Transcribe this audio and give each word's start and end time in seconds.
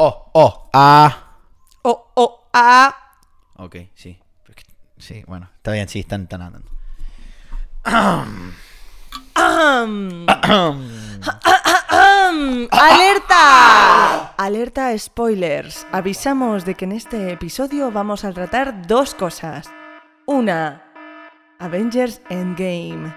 Oh, 0.00 0.30
oh, 0.32 0.70
ah. 0.72 1.34
Oh, 1.82 2.12
oh, 2.14 2.48
ah. 2.52 2.94
Ok, 3.56 3.74
sí. 3.96 4.16
Sí, 4.96 5.24
bueno, 5.26 5.50
está 5.56 5.72
bien, 5.72 5.88
sí, 5.88 5.98
están, 6.00 6.22
están 6.22 6.42
andando. 6.42 6.70
¡Alerta! 12.70 14.34
Alerta 14.36 14.96
spoilers. 14.96 15.84
Avisamos 15.90 16.64
de 16.64 16.76
que 16.76 16.84
en 16.84 16.92
este 16.92 17.32
episodio 17.32 17.90
vamos 17.90 18.24
a 18.24 18.32
tratar 18.32 18.86
dos 18.86 19.14
cosas. 19.14 19.68
Una, 20.26 20.84
Avengers 21.58 22.22
Endgame. 22.28 23.12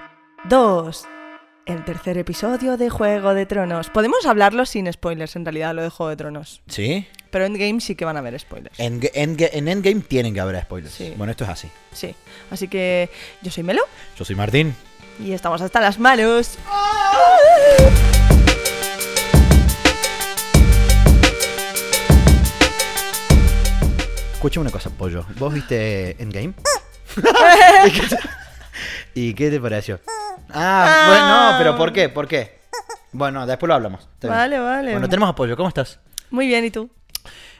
Dos, 0.45 1.07
el 1.65 1.85
tercer 1.85 2.17
episodio 2.17 2.77
de 2.77 2.89
Juego 2.89 3.33
de 3.33 3.45
Tronos. 3.45 3.89
Podemos 3.89 4.25
hablarlo 4.25 4.65
sin 4.65 4.91
spoilers, 4.91 5.35
en 5.35 5.45
realidad, 5.45 5.73
lo 5.75 5.83
de 5.83 5.89
Juego 5.89 6.09
de 6.09 6.15
Tronos. 6.15 6.61
¿Sí? 6.67 7.07
Pero 7.29 7.45
Endgame 7.45 7.79
sí 7.79 7.95
que 7.95 8.03
van 8.05 8.17
a 8.17 8.19
haber 8.19 8.37
spoilers. 8.39 8.77
En, 8.79 8.99
en, 9.13 9.37
en 9.39 9.67
Endgame 9.67 10.01
tienen 10.01 10.33
que 10.33 10.39
haber 10.41 10.61
spoilers. 10.61 10.93
Sí. 10.93 11.13
Bueno, 11.17 11.31
esto 11.31 11.43
es 11.45 11.49
así. 11.49 11.69
Sí. 11.93 12.15
Así 12.49 12.67
que 12.67 13.09
yo 13.41 13.51
soy 13.51 13.63
Melo 13.63 13.83
Yo 14.17 14.25
soy 14.25 14.35
Martín. 14.35 14.75
y 15.19 15.31
estamos 15.33 15.61
hasta 15.61 15.79
las 15.79 15.99
manos. 15.99 16.57
Escucha 24.33 24.59
una 24.59 24.71
cosa, 24.71 24.89
pollo. 24.89 25.25
¿Vos 25.37 25.53
viste 25.53 26.21
Endgame? 26.21 26.53
¿Y, 27.85 27.91
qué 27.91 28.07
te, 28.07 28.17
y 29.13 29.33
qué 29.33 29.49
te 29.51 29.59
pareció? 29.59 29.99
Ah, 30.53 31.03
bueno, 31.07 31.51
no, 31.51 31.57
pero 31.57 31.77
¿por 31.77 31.93
qué? 31.93 32.09
¿Por 32.09 32.27
qué? 32.27 32.59
Bueno, 33.11 33.45
después 33.45 33.67
lo 33.67 33.75
hablamos. 33.75 34.01
Está 34.01 34.27
bien. 34.27 34.37
Vale, 34.37 34.59
vale. 34.59 34.91
Bueno, 34.91 35.09
tenemos 35.09 35.29
apoyo. 35.29 35.55
¿Cómo 35.57 35.67
estás? 35.69 35.99
Muy 36.29 36.47
bien, 36.47 36.63
¿y 36.65 36.71
tú? 36.71 36.89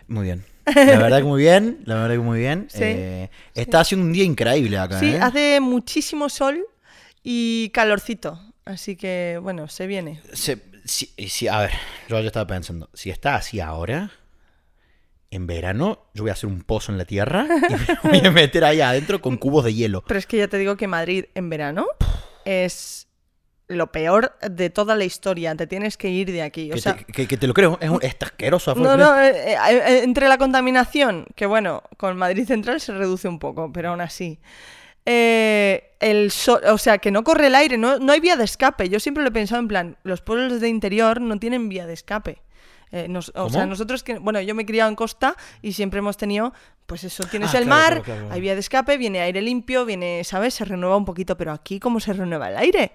Muy 0.07 0.23
bien. 0.25 0.45
La 0.65 0.97
verdad 0.99 1.17
que 1.19 1.23
muy 1.23 1.41
bien. 1.41 1.81
La 1.85 1.95
verdad 1.95 2.11
que 2.15 2.19
muy 2.19 2.39
bien. 2.39 2.67
Sí. 2.69 2.79
Eh, 2.83 3.29
está 3.55 3.81
haciendo 3.81 4.05
un 4.05 4.13
día 4.13 4.23
increíble 4.23 4.77
acá, 4.77 4.99
Sí, 4.99 5.09
¿eh? 5.09 5.19
hace 5.21 5.59
muchísimo 5.59 6.29
sol 6.29 6.65
y 7.23 7.69
calorcito. 7.73 8.39
Así 8.63 8.95
que, 8.95 9.39
bueno, 9.41 9.67
se 9.67 9.87
viene. 9.87 10.21
Se- 10.33 10.61
si- 10.85 11.13
si- 11.27 11.47
a 11.47 11.59
ver, 11.59 11.71
yo 12.07 12.19
estaba 12.19 12.45
pensando, 12.47 12.89
si 12.93 13.09
está 13.09 13.35
así 13.35 13.59
ahora, 13.59 14.11
en 15.31 15.47
verano, 15.47 15.99
yo 16.13 16.23
voy 16.23 16.29
a 16.29 16.33
hacer 16.33 16.47
un 16.49 16.61
pozo 16.61 16.91
en 16.91 16.97
la 16.97 17.05
tierra 17.05 17.47
y 18.03 18.07
me 18.07 18.19
voy 18.19 18.27
a 18.27 18.31
meter 18.31 18.63
ahí 18.63 18.81
adentro 18.81 19.19
con 19.21 19.37
cubos 19.37 19.63
de 19.65 19.73
hielo. 19.73 20.03
Pero 20.07 20.19
es 20.19 20.25
que 20.27 20.37
ya 20.37 20.47
te 20.47 20.57
digo 20.57 20.77
que 20.77 20.87
Madrid 20.87 21.25
en 21.35 21.49
verano 21.49 21.87
es 22.45 23.07
lo 23.67 23.91
peor 23.91 24.37
de 24.41 24.69
toda 24.69 24.95
la 24.95 25.05
historia. 25.05 25.55
Te 25.55 25.65
tienes 25.67 25.95
que 25.95 26.09
ir 26.09 26.31
de 26.31 26.41
aquí. 26.41 26.69
O 26.71 26.75
Que, 26.75 26.81
sea, 26.81 26.97
te, 26.97 27.05
que- 27.05 27.27
que 27.27 27.37
te 27.37 27.47
lo 27.47 27.53
creo, 27.53 27.77
es, 27.81 27.89
un, 27.89 27.99
es 28.01 28.15
asqueroso 28.19 28.71
afuera. 28.71 28.97
no, 28.97 28.97
no, 28.97 29.21
eh, 29.21 29.53
eh, 29.53 29.57
eh, 29.87 30.03
entre 30.03 30.27
la 30.27 30.37
contaminación, 30.37 31.25
que 31.35 31.45
bueno, 31.45 31.83
con 31.97 32.17
Madrid 32.17 32.45
Central 32.45 32.81
se 32.81 32.93
reduce 32.93 33.27
un 33.27 33.39
poco, 33.39 33.71
pero 33.71 33.89
aún 33.91 34.01
así. 34.01 34.39
Eh, 35.05 35.95
el 35.99 36.31
sol, 36.31 36.61
o 36.67 36.77
sea, 36.77 36.97
que 36.99 37.11
no 37.11 37.23
corre 37.23 37.47
el 37.47 37.55
aire, 37.55 37.77
no, 37.77 37.99
no 37.99 38.11
hay 38.13 38.19
vía 38.19 38.35
de 38.35 38.43
escape. 38.43 38.89
Yo 38.89 38.99
siempre 38.99 39.23
lo 39.23 39.29
he 39.29 39.33
pensado 39.33 39.59
en 39.61 39.67
plan, 39.67 39.97
los 40.03 40.21
pueblos 40.21 40.59
de 40.61 40.69
interior 40.69 41.21
no 41.21 41.39
tienen 41.39 41.69
vía 41.69 41.85
de 41.85 41.93
escape. 41.93 42.41
Eh, 42.91 43.07
nos- 43.07 43.31
o 43.35 43.49
sea, 43.49 43.65
nosotros 43.65 44.03
que, 44.03 44.17
bueno, 44.19 44.41
yo 44.41 44.53
me 44.53 44.63
he 44.63 44.65
criado 44.65 44.89
en 44.89 44.95
costa 44.95 45.35
y 45.61 45.71
siempre 45.73 45.99
hemos 45.99 46.17
tenido, 46.17 46.53
pues 46.85 47.03
eso, 47.05 47.23
tienes 47.23 47.53
Ah, 47.55 47.59
el 47.59 47.63
claro, 47.63 47.81
mar, 47.81 47.89
claro, 47.93 48.03
claro, 48.03 48.19
claro. 48.21 48.33
hay 48.35 48.41
vía 48.41 48.53
de 48.53 48.59
escape, 48.59 48.97
viene 48.97 49.21
aire 49.21 49.41
limpio, 49.41 49.85
viene, 49.85 50.23
¿sabes? 50.25 50.55
Se 50.55 50.65
renueva 50.65 50.97
un 50.97 51.05
poquito, 51.05 51.37
pero 51.37 51.53
aquí, 51.53 51.79
¿cómo 51.79 51.99
se 52.01 52.11
renueva 52.13 52.49
el 52.49 52.57
aire? 52.57 52.91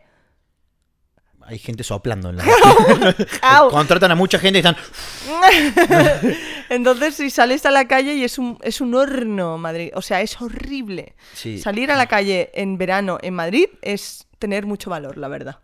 Hay 1.46 1.58
gente 1.58 1.84
soplando 1.84 2.30
en 2.30 2.36
la... 2.36 2.44
Contratan 3.70 4.10
a 4.10 4.14
mucha 4.14 4.38
gente 4.38 4.58
y 4.58 4.60
están... 4.60 4.76
Entonces, 6.68 7.14
si 7.14 7.30
sales 7.30 7.64
a 7.66 7.70
la 7.70 7.86
calle 7.86 8.14
y 8.14 8.24
es 8.24 8.38
un, 8.38 8.58
es 8.62 8.80
un 8.80 8.94
horno 8.94 9.56
Madrid, 9.56 9.90
o 9.94 10.02
sea, 10.02 10.20
es 10.20 10.40
horrible. 10.40 11.14
Sí. 11.34 11.58
Salir 11.58 11.90
a 11.92 11.96
la 11.96 12.06
calle 12.06 12.50
en 12.54 12.78
verano 12.78 13.18
en 13.22 13.34
Madrid 13.34 13.66
es 13.82 14.26
tener 14.38 14.66
mucho 14.66 14.90
valor, 14.90 15.16
la 15.16 15.28
verdad. 15.28 15.58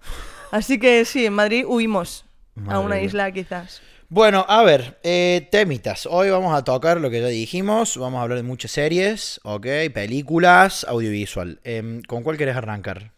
Así 0.53 0.79
que 0.79 1.05
sí, 1.05 1.27
en 1.27 1.33
Madrid 1.33 1.65
huimos 1.67 2.25
a 2.69 2.79
una 2.79 2.97
mía. 2.97 3.05
isla 3.05 3.33
quizás. 3.33 3.83
Bueno, 4.09 4.45
a 4.47 4.63
ver, 4.63 4.99
eh, 5.03 5.49
temitas. 5.51 6.05
Hoy 6.05 6.29
vamos 6.29 6.55
a 6.55 6.63
tocar 6.63 7.01
lo 7.01 7.09
que 7.09 7.23
ya 7.23 7.29
dijimos. 7.29 7.97
Vamos 7.97 8.19
a 8.19 8.23
hablar 8.23 8.37
de 8.37 8.43
muchas 8.43 8.71
series, 8.71 9.41
ok, 9.43 9.67
películas, 9.95 10.85
audiovisual. 10.87 11.61
Em, 11.65 12.03
¿Con 12.03 12.23
cuál 12.23 12.37
querés 12.37 12.55
arrancar? 12.55 13.13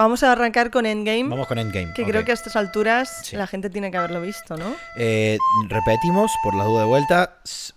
Vamos 0.00 0.22
a 0.22 0.32
arrancar 0.32 0.70
con 0.70 0.86
Endgame, 0.86 1.24
Vamos 1.28 1.46
con 1.46 1.58
Endgame. 1.58 1.92
que 1.92 2.04
ok. 2.04 2.08
creo 2.08 2.24
que 2.24 2.30
a 2.30 2.34
estas 2.34 2.56
alturas 2.56 3.20
Sí. 3.22 3.36
la 3.36 3.46
gente 3.46 3.68
tiene 3.68 3.90
que 3.90 3.98
haberlo 3.98 4.22
visto, 4.22 4.56
¿no? 4.56 4.74
Eh, 4.96 5.36
repetimos, 5.68 6.32
por 6.42 6.54
las 6.54 6.64
dudas 6.66 6.84
de 6.84 6.88
vuelta, 6.88 7.36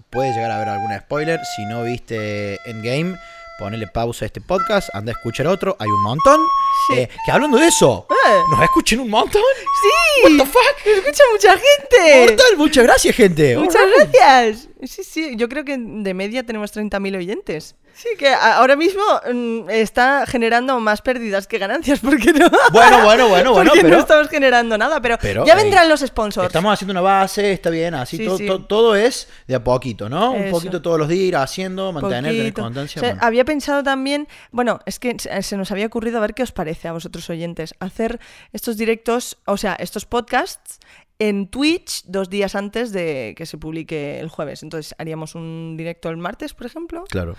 puede 0.09 0.31
llegar 0.31 0.50
a 0.51 0.56
haber 0.56 0.69
algún 0.69 0.97
spoiler. 1.01 1.41
Si 1.57 1.66
no 1.66 1.84
viste 1.84 2.57
Endgame, 2.66 3.17
ponele 3.59 3.88
pausa 3.88 4.23
a 4.23 4.28
este 4.28 4.39
podcast, 4.39 4.88
anda 4.95 5.11
a 5.11 5.16
escuchar 5.16 5.47
otro, 5.47 5.75
hay 5.78 5.89
un 5.89 6.01
montón. 6.01 6.39
Sí. 6.88 6.94
Eh, 7.00 7.09
que 7.25 7.31
hablando 7.34 7.57
de 7.57 7.67
eso, 7.67 8.07
¡Eh! 8.09 8.40
¿nos 8.51 8.61
escuchen 8.61 9.01
un 9.01 9.09
montón? 9.09 9.41
¡Sí! 9.81 10.23
What 10.23 10.45
the 10.45 10.50
fuck? 10.50 10.85
¡Escucha 10.97 11.23
mucha 11.34 11.51
gente! 11.57 12.19
Mortal, 12.28 12.57
muchas 12.57 12.84
gracias, 12.85 13.16
gente. 13.17 13.57
¡Muchas 13.57 13.81
Alright. 13.81 14.11
gracias! 14.13 14.69
Sí, 14.86 15.04
sí, 15.04 15.36
yo 15.38 15.48
creo 15.50 15.64
que 15.64 15.78
de 15.78 16.14
media 16.14 16.44
tenemos 16.44 16.74
30.000 16.76 17.18
oyentes. 17.18 17.76
Sí, 17.96 18.08
que 18.18 18.28
ahora 18.28 18.76
mismo 18.76 19.04
mm, 19.32 19.70
está 19.70 20.26
generando 20.26 20.80
más 20.80 21.04
pérdidas 21.04 21.46
que 21.46 21.60
ganancias, 21.60 22.00
porque 22.00 22.34
no. 22.34 22.50
Bueno, 22.72 23.04
bueno, 23.04 23.30
bueno, 23.30 23.52
bueno, 23.54 23.70
Porque 23.70 23.82
pero- 23.84 23.96
no 23.98 24.02
estamos 24.02 24.30
generando 24.30 24.78
nada, 24.80 25.00
pero, 25.00 25.20
Pero, 25.22 25.46
ya 25.46 25.54
ey, 25.54 25.62
vendrán 25.62 25.88
los 25.88 26.00
sponsors. 26.02 26.48
Estamos 26.48 26.74
haciendo 26.74 26.92
una 26.94 27.02
base, 27.02 27.52
está 27.54 27.70
bien, 27.70 27.94
así 27.94 28.18
Sí, 28.18 28.26
to- 28.26 28.38
sí. 28.40 28.48
to- 28.48 28.64
todo 28.66 28.96
es 28.96 29.28
de 29.48 29.54
a 29.54 29.64
poquito, 29.64 30.10
¿no? 30.10 30.32
Un 30.32 30.50
poquito 30.50 30.82
todos 30.82 30.98
los 30.98 31.08
días 31.08 31.24
ir 31.24 31.36
haciendo, 31.36 31.92
mantener, 31.94 32.32
tener 32.36 32.54
constancia. 32.54 33.00
O 33.00 33.06
sea, 33.06 33.10
bueno. 33.14 33.28
Había 33.28 33.46
pensado 33.46 33.84
también, 33.84 34.28
bueno, 34.52 34.80
es 34.88 34.98
que 34.98 35.16
se 35.20 35.56
nos 35.56 35.70
había 35.72 35.86
ocurrido 35.86 36.18
a 36.18 36.22
ver 36.22 36.34
qué 36.34 36.42
os 36.42 36.52
parece 36.52 36.88
a 36.88 36.94
vosotros 36.94 37.30
oyentes, 37.30 37.76
hacer 37.80 38.20
estos 38.54 38.76
directos, 38.76 39.38
o 39.46 39.56
sea, 39.58 39.76
estos 39.76 40.06
podcasts 40.08 40.80
en 41.19 41.47
Twitch 41.47 42.03
dos 42.06 42.29
días 42.29 42.56
antes 42.56 42.91
de 42.91 43.34
que 43.38 43.46
se 43.46 43.57
publique 43.57 44.19
el 44.19 44.29
jueves. 44.29 44.63
Entonces 44.63 44.96
haríamos 44.97 45.35
un 45.35 45.75
directo 45.78 46.09
el 46.09 46.18
martes, 46.18 46.53
por 46.53 46.66
ejemplo. 46.68 47.06
Claro. 47.09 47.35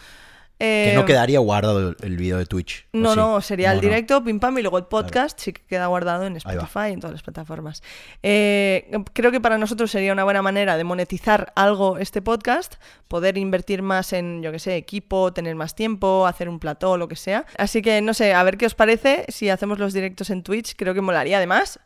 Que 0.56 0.92
no 0.94 1.00
Eh, 1.00 1.04
quedaría 1.04 1.40
guardado 1.40 1.80
el, 1.90 1.96
el 2.00 2.16
video 2.16 2.38
de 2.38 2.46
Twitch. 2.46 2.86
¿o 2.94 2.96
No, 2.98 3.10
sí? 3.10 3.16
no, 3.18 3.40
sería 3.40 3.72
el 3.72 3.78
No, 3.78 3.82
no. 3.82 3.88
directo, 3.88 4.22
pim 4.24 4.38
pam, 4.38 4.56
y 4.56 4.62
luego 4.62 4.78
el 4.78 4.84
podcast 4.84 5.38
sí 5.40 5.52
que 5.52 5.60
queda 5.62 5.88
guardado 5.88 6.24
en. 6.26 6.36
Spotify 6.36 6.90
y 6.90 6.92
en 6.92 7.00
todas 7.00 7.12
las 7.12 7.22
plataformas. 7.24 7.82
Eh, 8.22 8.88
creo 9.12 9.32
que 9.32 9.40
para 9.40 9.58
nosotros 9.58 9.90
sería 9.90 10.12
una 10.12 10.22
buena 10.22 10.42
manera 10.42 10.76
de 10.76 10.84
monetizar 10.84 11.52
algo 11.56 11.98
este 11.98 12.22
podcast, 12.22 12.76
poder 13.08 13.36
invertir 13.36 13.82
más 13.82 14.12
en, 14.12 14.44
yo 14.44 14.52
que 14.52 14.60
sé, 14.60 14.76
equipo, 14.76 15.32
tener 15.32 15.56
más 15.56 15.74
tiempo, 15.74 16.24
hacer 16.24 16.48
un 16.48 16.60
plató, 16.60 16.96
lo 16.96 17.08
que 17.08 17.16
sea. 17.16 17.44
Así 17.58 17.82
que, 17.82 18.00
no 18.00 18.14
sé, 18.14 18.32
a 18.32 18.42
ver 18.44 18.56
qué 18.56 18.66
os 18.66 18.76
parece 18.76 19.24
si 19.28 19.48
hacemos 19.50 19.80
los 19.80 19.92
directos 19.92 20.30
en 20.30 20.44
Twitch, 20.44 20.76
creo 20.76 20.94
que 20.94 21.00
molaría 21.00 21.38
además. 21.38 21.80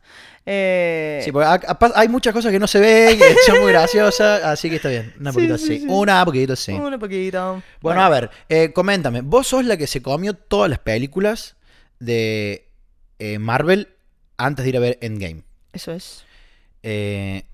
Eh, 0.51 1.21
Sí, 1.23 1.31
porque 1.31 1.47
hay 1.95 2.09
muchas 2.09 2.33
cosas 2.33 2.51
que 2.51 2.59
no 2.59 2.67
se 2.67 2.81
ven, 2.81 3.19
que 3.19 3.35
son 3.45 3.61
muy 3.61 3.71
graciosas, 3.71 4.43
así 4.45 4.71
que 4.71 4.77
está 4.77 4.89
bien. 4.89 5.13
Una 5.21 5.31
poquito 5.33 5.59
sí, 5.59 5.65
así. 5.65 5.79
sí. 5.81 5.87
Una 5.89 6.25
poquito 6.25 6.53
así. 6.55 6.73
Un 6.73 6.99
poquito. 6.99 7.63
Bueno, 7.83 8.03
a 8.03 8.09
ver, 8.09 8.31
eh, 8.49 8.73
coméntame. 8.73 9.21
Vos 9.21 9.49
sos 9.49 9.65
la 9.67 9.77
que 9.77 9.87
se 9.87 10.01
comió 10.01 10.33
todas 10.33 10.71
las 10.71 10.79
películas 10.79 11.57
de 11.99 12.67
eh, 13.19 13.39
Marvel 13.39 13.89
antes 14.39 14.65
de 14.65 14.69
ir 14.71 14.77
a 14.79 14.81
ver 14.81 14.99
Endgame. 15.03 15.43
Eso 15.75 15.93
es. 15.93 16.25
Eh, 16.83 17.45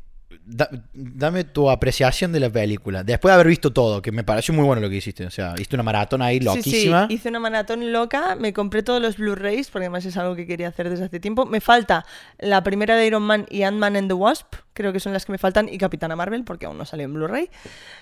da- 0.47 0.69
dame 0.93 1.45
tu 1.45 1.71
apreciación 1.71 2.33
de 2.33 2.41
la 2.41 2.51
película. 2.51 3.03
Después 3.05 3.31
de 3.31 3.35
haber 3.35 3.47
visto 3.49 3.73
todo, 3.73 4.03
que 4.03 4.13
me 4.13 4.25
pareció 4.25 4.53
muy 4.55 4.65
bueno 4.65 4.81
lo 4.83 4.89
que 4.91 4.97
hiciste. 4.97 5.25
O 5.27 5.31
sea, 5.31 5.55
hiciste 5.55 5.77
una 5.77 5.83
maratón 5.83 6.23
ahí 6.23 6.41
loquísima. 6.41 7.03
Sí, 7.03 7.09
sí, 7.09 7.15
hice 7.15 7.29
una 7.29 7.41
maratón 7.41 7.93
loca, 7.93 8.37
me 8.37 8.53
compré 8.53 8.83
todos 8.83 9.01
los 9.03 9.17
Blu-rays, 9.17 9.71
porque 9.71 9.87
además 9.87 10.05
es 10.05 10.17
algo 10.17 10.35
que 10.37 10.47
quería 10.47 10.69
hacer 10.69 10.91
desde 10.91 11.05
hace 11.07 11.21
tiempo. 11.21 11.47
Me 11.47 11.61
falta 11.61 12.05
la 12.39 12.63
primera 12.63 12.97
de 12.97 13.07
Iron 13.07 13.23
Man 13.23 13.47
y 13.51 13.63
Ant-Man 13.63 13.97
and 13.97 14.09
the 14.09 14.15
Wasp, 14.15 14.55
creo 14.73 14.93
que 14.93 15.01
son 15.01 15.13
las 15.13 15.25
que 15.27 15.33
me 15.33 15.39
faltan, 15.39 15.69
y 15.69 15.79
Capitana 15.79 16.17
Marvel, 16.17 16.45
porque 16.45 16.67
aún 16.67 16.79
no 16.79 16.85
salió 16.85 17.05
en 17.07 17.15
Blu-ray. 17.15 17.51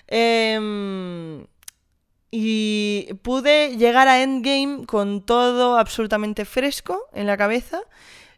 Em, 0.07 1.45
y 2.31 3.13
pude 3.21 3.77
llegar 3.77 4.07
a 4.07 4.21
Endgame 4.23 4.85
con 4.85 5.21
todo 5.25 5.77
absolutamente 5.77 6.45
fresco 6.45 6.99
en 7.13 7.27
la 7.27 7.37
cabeza, 7.37 7.81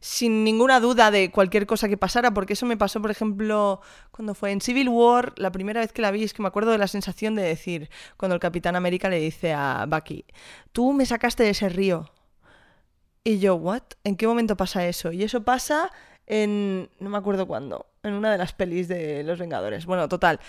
sin 0.06 0.44
ninguna 0.44 0.80
duda 0.80 1.10
de 1.10 1.32
cualquier 1.32 1.66
cosa 1.66 1.90
que 1.90 1.98
pasara, 1.98 2.32
porque 2.32 2.54
eso 2.54 2.68
me 2.68 2.78
pasó, 2.78 3.02
por 3.02 3.10
ejemplo, 3.10 3.82
cuando 4.12 4.36
fue 4.36 4.52
en 4.52 4.62
Civil 4.62 4.88
War, 4.88 5.34
la 5.36 5.52
primera 5.52 5.82
vez 5.82 5.92
que 5.92 6.04
la 6.04 6.12
vi, 6.12 6.24
es 6.24 6.32
que 6.32 6.44
me 6.44 6.48
acuerdo 6.48 6.70
de 6.70 6.78
la 6.78 6.88
sensación 6.88 7.34
de 7.34 7.42
decir, 7.42 7.90
cuando 8.16 8.36
el 8.36 8.40
Capitán 8.40 8.76
América 8.76 9.10
le 9.10 9.20
dice 9.20 9.54
a 9.54 9.88
Bucky, 9.88 10.26
tú 10.74 10.94
me 10.94 11.08
sacaste 11.08 11.42
de 11.42 11.50
ese 11.50 11.70
río. 11.70 12.12
Y 13.24 13.40
yo, 13.40 13.56
¿what? 13.56 13.82
¿En 14.04 14.16
qué 14.16 14.28
momento 14.28 14.56
pasa 14.56 14.86
eso? 14.86 15.12
Y 15.12 15.24
eso 15.24 15.44
pasa 15.44 15.92
en, 16.28 16.88
no 17.00 17.10
me 17.10 17.18
acuerdo 17.18 17.48
cuándo, 17.48 17.88
en 18.04 18.14
una 18.14 18.32
de 18.32 18.38
las 18.38 18.54
pelis 18.54 18.88
de 18.88 19.24
Los 19.24 19.40
Vengadores. 19.40 19.88
Bueno, 19.88 20.08
total, 20.08 20.40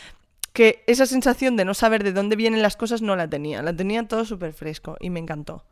que 0.53 0.85
esa 0.87 1.07
sensación 1.07 1.57
de 1.57 1.65
no 1.65 1.73
saber 1.73 2.05
de 2.05 2.13
dónde 2.13 2.37
vienen 2.37 2.61
las 2.61 2.77
cosas 2.77 3.01
no 3.01 3.17
la 3.17 3.27
tenía, 3.27 3.63
la 3.63 3.75
tenía 3.75 4.07
todo 4.07 4.27
súper 4.27 4.53
fresco 4.53 4.99
y 5.01 5.09
me 5.09 5.19
encantó. 5.21 5.65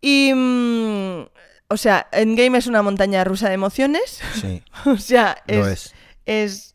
Y... 0.00 0.32
mm, 0.34 1.26
o 1.68 1.76
sea, 1.76 2.08
Endgame 2.12 2.58
es 2.58 2.66
una 2.66 2.82
montaña 2.82 3.24
rusa 3.24 3.48
de 3.48 3.54
emociones. 3.54 4.20
Sí, 4.40 4.62
o 4.86 4.96
sea, 4.96 5.42
lo 5.46 5.66
es, 5.66 5.94
es. 6.26 6.54
es 6.54 6.74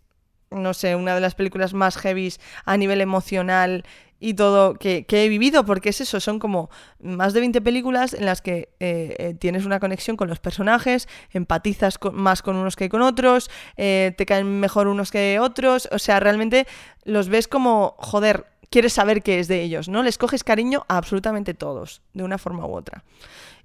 no 0.51 0.74
sé, 0.75 0.95
una 0.95 1.16
de 1.16 1.22
las 1.22 1.34
películas 1.36 1.74
más 1.74 1.98
heavies 1.98 2.40
a 2.66 2.78
nivel 2.78 3.01
emocional 3.01 3.84
y 4.19 4.36
todo 4.36 4.75
que, 4.75 5.06
que 5.06 5.25
he 5.25 5.30
vivido, 5.30 5.66
porque 5.66 5.90
es 5.90 6.00
eso, 6.00 6.19
son 6.19 6.38
como 6.40 6.69
más 7.01 7.34
de 7.34 7.40
20 7.42 7.60
películas 7.62 8.13
en 8.13 8.25
las 8.25 8.42
que 8.42 8.69
eh, 8.80 9.16
eh, 9.18 9.34
tienes 9.38 9.66
una 9.66 9.80
conexión 9.80 10.16
con 10.16 10.30
los 10.30 10.40
personajes, 10.40 11.10
empatizas 11.31 11.98
con- 11.98 12.16
más 12.16 12.42
con 12.42 12.56
unos 12.56 12.75
que 12.75 12.88
con 12.88 13.01
otros, 13.01 13.50
eh, 13.78 14.13
te 14.16 14.25
caen 14.28 14.60
mejor 14.62 14.88
unos 14.88 15.10
que 15.12 15.39
otros, 15.39 15.89
o 15.92 15.98
sea, 16.00 16.19
realmente 16.22 16.68
los 17.04 17.28
ves 17.30 17.48
como, 17.50 17.96
joder, 17.98 18.46
quieres 18.69 18.94
saber 18.94 19.24
qué 19.24 19.39
es 19.39 19.48
de 19.48 19.62
ellos, 19.63 19.89
¿no? 19.89 20.04
Les 20.04 20.18
coges 20.19 20.44
cariño 20.44 20.86
a 20.88 20.98
absolutamente 20.98 21.54
todos, 21.56 22.01
de 22.13 22.24
una 22.24 22.38
forma 22.38 22.66
u 22.68 22.75
otra. 22.75 23.04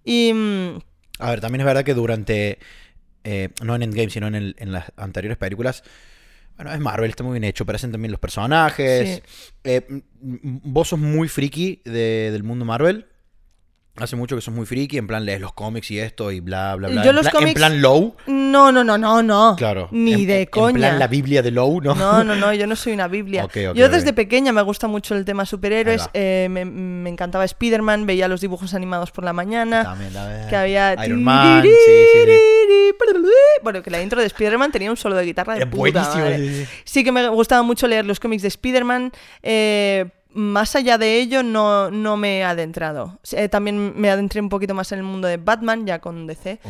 Y... 0.05 0.33
A 1.19 1.31
ver, 1.31 1.41
también 1.41 1.61
es 1.61 1.67
verdad 1.67 1.85
que 1.85 1.94
durante. 1.94 2.59
eh, 3.25 3.50
no 3.62 3.75
en 3.75 3.82
Endgame, 3.82 4.11
sino 4.11 4.26
en, 4.29 4.35
el- 4.37 4.56
en 4.59 4.73
las 4.73 4.93
anteriores 4.97 5.37
películas. 5.38 5.82
Bueno, 6.56 6.73
es 6.73 6.81
Marvel, 6.81 7.11
está 7.11 7.23
muy 7.25 7.32
bien 7.35 7.44
hecho. 7.44 7.67
Parecen 7.67 7.93
también 7.93 8.11
los 8.11 8.20
personajes. 8.20 9.23
Eh, 9.65 9.87
m- 9.88 10.03
m- 10.23 10.61
vos 10.65 10.88
sos 10.88 10.99
muy 10.99 11.29
friki 11.29 11.82
de- 11.85 12.31
del 12.32 12.43
mundo 12.43 12.65
Marvel. 12.65 13.06
Hace 14.00 14.17
mucho 14.17 14.37
que 14.37 14.43
sos 14.43 14.55
muy 14.55 14.67
friki. 14.67 14.99
En 14.99 15.06
plan, 15.06 15.25
lees 15.25 15.41
los 15.41 15.53
cómics 15.53 15.91
y 15.91 15.99
esto 15.99 16.31
y 16.33 16.41
bla, 16.41 16.75
bla, 16.77 16.89
bla. 16.89 17.03
Yo 17.03 17.11
en, 17.11 17.17
los 17.17 17.29
plan, 17.29 17.35
en 17.37 17.41
cómics- 17.49 17.55
plan 17.56 17.83
low. 17.83 18.15
No, 18.27 18.71
no, 18.73 18.85
no, 18.85 18.97
no, 18.99 19.23
no. 19.23 19.55
Claro. 19.56 19.89
Ni 19.91 20.12
en- 20.15 20.27
de 20.27 20.41
en- 20.43 20.47
coña. 20.47 20.69
En 20.71 20.77
plan, 20.77 20.99
la 20.99 21.06
Biblia 21.09 21.43
de 21.43 21.50
low, 21.50 21.81
¿no? 21.81 21.95
No, 21.95 22.23
no, 22.25 22.35
no, 22.37 22.53
yo 22.55 22.67
no 22.67 22.77
soy 22.77 22.93
una 22.93 23.09
Biblia. 23.09 23.45
Ok, 23.45 23.56
ok, 23.71 23.77
yo 23.77 23.89
desde 23.89 24.12
pequeña 24.12 24.53
me 24.53 24.62
gusta 24.62 24.87
mucho 24.89 25.15
el 25.15 25.25
tema 25.25 25.45
superhéroes. 25.47 26.09
Eh, 26.15 26.49
me, 26.50 26.65
me 26.65 27.11
encantaba 27.11 27.45
Spider-Man, 27.45 28.06
veía 28.06 28.29
los 28.29 28.41
dibujos 28.41 28.75
animados 28.75 29.11
por 29.11 29.25
la 29.25 29.33
mañana. 29.33 29.83
También, 29.85 30.12
también. 30.12 30.49
Que 30.49 30.56
había. 30.56 30.95
Iron 31.05 31.23
Man, 31.25 31.62
sí, 31.62 31.69
sí, 31.87 32.21
sí. 32.27 32.33
Bueno, 33.62 33.83
que 33.83 33.91
la 33.91 34.00
intro 34.03 34.21
de 34.21 34.27
Spider-Man 34.27 34.71
tenía 34.73 34.91
un 34.91 34.97
solo 34.97 35.17
de 35.17 35.25
guitarra 35.25 35.55
de 35.55 35.67
puta 35.67 35.77
buenísimo. 35.77 36.15
madre. 36.25 36.67
Sí 36.85 37.05
que 37.05 37.12
me 37.12 37.29
gustaba 37.29 37.62
mucho 37.62 37.87
leer 37.87 38.05
los 38.06 38.21
cómics 38.21 38.43
de 38.43 38.49
Spider-Man. 38.49 39.12
eh, 39.43 40.06
más 40.38 40.76
allá 40.76 40.99
de 40.99 41.19
ello, 41.20 41.43
no, 41.43 41.90
no 41.90 42.17
me 42.17 42.38
he 42.38 42.44
adentrado. 42.44 43.19
Eh, 43.32 43.49
también 43.49 43.93
me 44.00 44.08
adentré 44.11 44.40
un 44.40 44.49
poquito 44.49 44.73
más 44.75 44.93
en 44.93 44.99
el 44.99 45.05
mundo 45.05 45.26
de 45.29 45.37
Batman, 45.37 45.87
ya 45.87 45.99
con 46.00 46.26
DC. 46.26 46.61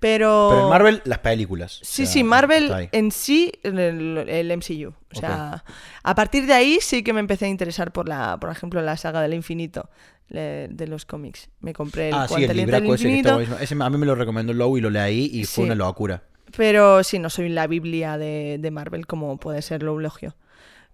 Pero. 0.00 0.48
Pero 0.50 0.62
en 0.64 0.68
Marvel, 0.70 1.02
las 1.04 1.18
películas. 1.18 1.80
o 1.82 1.84
Sí, 1.84 2.04
sea, 2.06 2.12
sí, 2.14 2.24
Marvel 2.24 2.88
en 2.92 3.10
sí, 3.12 3.52
el, 3.62 4.24
el 4.28 4.56
MCU. 4.56 4.94
O 5.14 5.14
sea, 5.18 5.64
a 6.02 6.14
partir 6.14 6.46
de 6.46 6.54
ahí 6.54 6.78
sí 6.80 7.02
que 7.02 7.12
me 7.12 7.20
empecé 7.20 7.44
a 7.44 7.48
interesar 7.48 7.92
por 7.92 8.08
la, 8.08 8.38
por 8.40 8.50
ejemplo, 8.50 8.80
la 8.82 8.96
saga 8.96 9.20
del 9.20 9.34
infinito 9.34 9.88
de 10.28 10.86
los 10.88 11.04
cómics. 11.06 11.48
Me 11.60 11.72
compré 11.72 12.08
el 12.08 12.14
Ah, 12.14 12.26
sí, 12.28 12.44
el 12.44 12.48
del 12.56 12.68
ese 12.70 12.86
infinito. 12.86 13.40
Ese 13.40 13.74
a 13.80 13.90
mí 13.90 13.98
me 13.98 14.06
lo 14.06 14.14
recomendó 14.14 14.52
Low 14.52 14.76
y 14.76 14.80
lo 14.80 14.90
leí 14.90 15.30
y 15.32 15.44
fue 15.44 15.62
Sí. 15.64 15.70
una 15.70 15.74
locura. 15.74 16.22
pero 16.56 17.02
sí, 17.04 17.18
no 17.18 17.28
soy 17.30 17.48
la 17.50 17.66
Biblia 17.66 18.16
de, 18.18 18.56
de 18.58 18.70
Marvel 18.70 19.06
como 19.06 19.36
puede 19.38 19.60
ser 19.62 19.82
lo 19.82 19.92
Eulogio. 19.92 20.34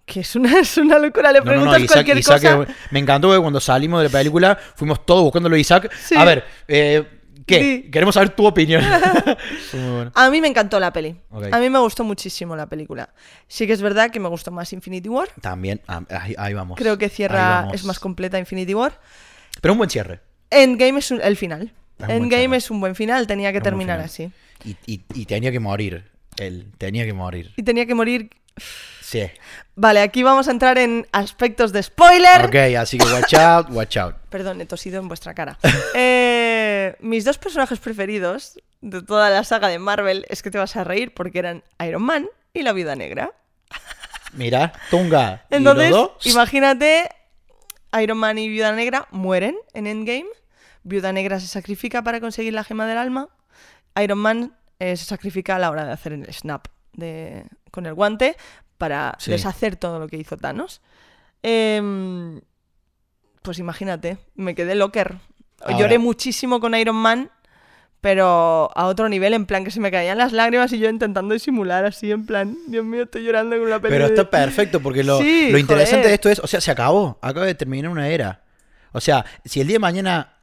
Que 0.05 0.21
es 0.21 0.37
una, 0.37 0.59
es 0.61 0.77
una 0.77 0.99
locura, 0.99 1.33
le 1.33 1.39
No, 1.41 1.45
no, 1.47 1.51
preguntas 1.51 1.79
no, 1.79 1.85
Isaac, 1.85 1.95
cualquier 1.97 2.19
Isaac, 2.19 2.43
cosa. 2.43 2.75
me 2.91 2.99
encantó 3.01 3.33
que 3.33 3.39
cuando 3.41 3.61
salimos 3.61 4.03
de 4.03 4.09
la 4.09 4.19
película 4.19 4.59
fuimos 4.77 5.05
todos 5.07 5.23
buscándolo 5.23 5.57
a 5.57 5.59
Isaac. 5.59 5.91
Sí. 5.99 6.15
A 6.17 6.25
ver, 6.25 6.45
eh, 6.69 7.07
¿qué? 7.47 7.89
Queremos 7.91 8.15
saber 8.15 8.31
tu 8.31 8.47
opinión. 8.47 8.83
Fue 9.71 9.81
muy 9.81 9.91
bueno. 9.95 10.13
A 10.15 10.29
mí 10.31 10.41
me 10.41 10.49
encantó 10.49 10.79
la 10.79 10.93
peli. 10.93 11.17
A 11.53 11.59
mí 11.59 11.71
me 11.71 11.79
gustó 11.79 12.05
muchísimo 12.05 12.55
la 12.55 12.67
película. 12.69 13.15
Sí 13.49 13.67
que 13.67 13.73
es 13.73 13.81
verdad 13.83 14.11
que 14.11 14.21
me 14.21 14.29
gustó 14.29 14.51
más 14.51 14.73
Infinity 14.73 15.09
War. 15.09 15.29
También, 15.41 15.81
ah, 15.89 16.03
ahí, 16.11 16.35
ahí 16.37 16.53
vamos. 16.55 16.77
Creo 16.79 16.99
que 16.99 17.09
cierra, 17.09 17.69
es 17.73 17.85
más 17.85 17.99
completa 17.99 18.39
Infinity 18.39 18.75
War. 18.75 19.01
Pero 19.61 19.73
un 19.73 19.79
buen 19.79 19.89
cierre. 19.91 20.21
Endgame 20.51 20.99
es 20.99 21.11
un- 21.11 21.21
el 21.23 21.37
final. 21.37 21.63
Es 21.63 22.01
un 22.01 22.07
buen 22.07 22.23
Endgame 22.25 22.57
es 22.57 22.71
un 22.71 22.81
buen 22.81 22.95
final, 22.95 23.27
tenía 23.27 23.53
que 23.53 23.61
terminar 23.61 24.01
así. 24.01 24.31
Y, 24.65 24.77
y- 24.87 25.05
y 25.15 25.25
tenía 25.27 25.51
que 25.51 25.61
morir. 25.61 26.11
Él 26.39 26.67
tenía 26.79 27.05
que 27.05 27.13
morir. 27.15 27.53
Y 27.57 27.63
tenía 27.63 27.87
que 27.87 27.95
morir. 27.95 28.31
Sí. 29.01 29.31
Vale, 29.77 30.01
aquí 30.01 30.23
vamos 30.23 30.49
a 30.49 30.53
entrar 30.53 30.79
en 30.79 31.07
aspectos 31.13 31.73
de 31.73 31.83
spoiler. 31.83 32.47
Ok, 32.47 32.77
así 32.79 32.97
que 32.97 33.05
watch 33.05 33.35
out, 33.35 33.71
watch 33.71 33.97
out. 33.97 34.15
Perdón, 34.31 34.61
he 34.61 34.67
tosido 34.67 35.01
en 35.01 35.09
vuestra 35.09 35.35
cara. 35.35 35.59
Eh, 35.97 36.97
mis 37.01 37.25
dos 37.25 37.39
personajes 37.39 37.79
preferidos 37.79 38.61
de 38.83 39.01
toda 39.01 39.31
la 39.31 39.43
saga 39.45 39.69
de 39.69 39.79
Marvel 39.79 40.27
es 40.29 40.43
que 40.43 40.51
te 40.51 40.59
vas 40.59 40.77
a 40.77 40.85
reír 40.85 41.15
porque 41.15 41.39
eran 41.39 41.63
Iron 41.87 42.03
Man 42.03 42.29
y 42.53 42.63
la 42.63 42.75
Viuda 42.75 42.95
Negra. 42.95 43.33
Mira, 44.35 44.73
Tunga. 44.91 45.47
¿Y 45.51 45.55
Entonces, 45.57 45.95
imagínate, 46.25 47.09
Iron 48.03 48.19
Man 48.19 48.37
y 48.37 48.49
Viuda 48.49 48.73
Negra 48.73 49.07
mueren 49.11 49.57
en 49.73 49.87
Endgame. 49.87 50.27
Viuda 50.83 51.13
Negra 51.13 51.41
se 51.41 51.47
sacrifica 51.47 52.03
para 52.03 52.21
conseguir 52.21 52.53
la 52.53 52.65
gema 52.65 52.87
del 52.87 52.99
alma. 52.99 53.31
Iron 54.03 54.19
Man 54.19 54.57
eh, 54.79 54.97
se 54.97 55.05
sacrifica 55.05 55.57
a 55.57 55.59
la 55.59 55.71
hora 55.71 55.87
de 55.87 55.93
hacer 55.93 56.13
el 56.13 56.33
snap 56.35 56.67
de, 56.93 57.47
con 57.75 57.87
el 57.87 57.95
guante 57.95 58.37
para 58.79 59.17
Sí. 59.19 59.31
deshacer 59.33 59.77
todo 59.77 59.99
lo 59.99 60.09
que 60.09 60.17
hizo 60.17 60.37
Thanos. 60.37 60.81
Em, 61.43 62.41
pues 63.43 63.59
imagínate, 63.59 64.17
me 64.35 64.55
quedé 64.55 64.75
locker. 64.75 65.17
Ahora- 65.61 65.79
Lloré 65.79 65.99
muchísimo 65.99 66.61
con 66.61 66.75
Iron 66.75 66.97
Man, 66.97 67.31
pero 68.01 68.71
a 68.75 68.87
otro 68.87 69.09
nivel, 69.09 69.35
en 69.35 69.47
plan 69.47 69.65
que 69.65 69.71
se 69.71 69.81
me 69.81 69.91
caían 69.91 70.19
las 70.19 70.33
lágrimas 70.33 70.73
y 70.73 70.79
yo 70.79 70.89
intentando 70.91 71.33
disimular 71.35 71.85
así, 71.85 72.11
en 72.11 72.27
plan, 72.27 72.57
Dios 72.67 72.85
mío, 72.85 73.05
estoy 73.05 73.25
llorando 73.25 73.57
con 73.57 73.67
una 73.67 73.81
Pero 73.81 73.91
película. 74.07 74.23
está 74.23 74.31
perfecto 74.31 74.81
porque 74.81 75.03
lo, 75.05 75.19
Sí, 75.21 75.51
lo 75.51 75.59
interesante 75.59 75.97
joder. 76.03 76.09
de 76.09 76.15
esto 76.15 76.29
es, 76.31 76.39
o 76.39 76.47
sea, 76.47 76.61
se 76.61 76.71
acabó, 76.71 77.19
acaba 77.23 77.47
de 77.47 77.55
terminar 77.55 77.91
una 77.91 78.09
era. 78.09 78.43
O 78.93 79.01
sea, 79.01 79.25
si 79.45 79.61
el 79.61 79.67
día 79.67 79.77
de 79.77 79.81
mañana, 79.81 80.35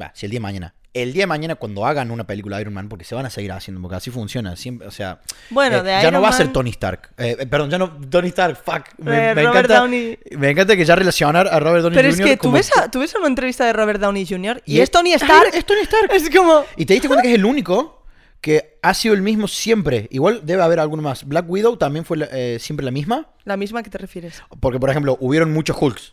va, 0.00 0.10
si 0.14 0.26
el 0.26 0.30
día 0.30 0.38
de 0.38 0.42
mañana, 0.42 0.74
el 0.94 1.12
día 1.12 1.22
de 1.22 1.26
mañana 1.26 1.54
cuando 1.54 1.86
hagan 1.86 2.10
una 2.10 2.24
película 2.26 2.56
de 2.56 2.62
Iron 2.62 2.74
Man, 2.74 2.88
porque 2.88 3.04
se 3.04 3.14
van 3.14 3.24
a 3.24 3.30
seguir 3.30 3.50
haciendo, 3.52 3.80
porque 3.80 3.96
así 3.96 4.10
funciona, 4.10 4.56
siempre, 4.56 4.86
o 4.86 4.90
sea, 4.90 5.20
Bueno, 5.50 5.78
eh, 5.78 5.82
de 5.82 5.90
ya 5.90 6.00
Iron 6.02 6.14
no 6.14 6.20
va 6.22 6.28
a 6.28 6.32
ser 6.32 6.52
Tony 6.52 6.70
Stark, 6.70 7.10
Eh, 7.16 7.36
eh, 7.40 7.46
perdón, 7.46 7.70
ya 7.70 7.78
no 7.78 7.90
Tony 8.10 8.28
Stark, 8.28 8.56
fuck, 8.62 8.88
me, 8.98 9.30
Eh, 9.30 9.34
me 9.34 9.42
encanta, 9.42 9.78
Downey. 9.78 10.18
me 10.36 10.50
encanta 10.50 10.76
que 10.76 10.84
ya 10.84 10.94
relacionar 10.94 11.48
a 11.48 11.58
Robert 11.60 11.82
Downey 11.84 11.96
Pero 11.96 12.10
Jr. 12.10 12.24
es 12.26 12.30
que 12.30 12.36
tú 12.36 12.50
ves, 12.52 12.70
a- 12.76 12.90
tú 12.90 13.00
ves 13.00 13.14
una 13.14 13.26
entrevista 13.26 13.64
de 13.64 13.72
Robert 13.72 14.00
Downey 14.00 14.26
Jr. 14.26 14.62
y, 14.66 14.74
Y 14.74 14.76
es 14.78 14.82
es- 14.84 14.90
Tony 14.90 15.12
Stark. 15.14 15.50
es 15.54 15.64
Tony 15.64 15.80
Stark. 15.80 16.10
Es 16.12 16.28
como. 16.28 16.64
Y 16.76 16.84
te 16.84 16.92
diste 16.94 17.08
cuenta 17.08 17.22
que 17.22 17.30
es 17.30 17.34
el 17.36 17.44
único 17.46 18.04
que 18.42 18.78
ha 18.82 18.92
sido 18.92 19.14
el 19.14 19.22
mismo 19.22 19.48
siempre. 19.48 20.08
Igual 20.10 20.40
debe 20.44 20.62
haber 20.62 20.80
alguno 20.80 21.00
más. 21.02 21.24
Black 21.24 21.48
Widow 21.48 21.76
también 21.78 22.04
fue 22.04 22.18
eh, 22.32 22.58
siempre 22.60 22.84
la 22.84 22.90
misma. 22.90 23.28
La 23.44 23.56
misma 23.56 23.82
que 23.82 23.88
te 23.88 23.98
refieres. 23.98 24.42
Porque, 24.60 24.78
por 24.80 24.90
ejemplo, 24.90 25.16
hubieron 25.20 25.52
muchos 25.52 25.76
Hulks. 25.80 26.12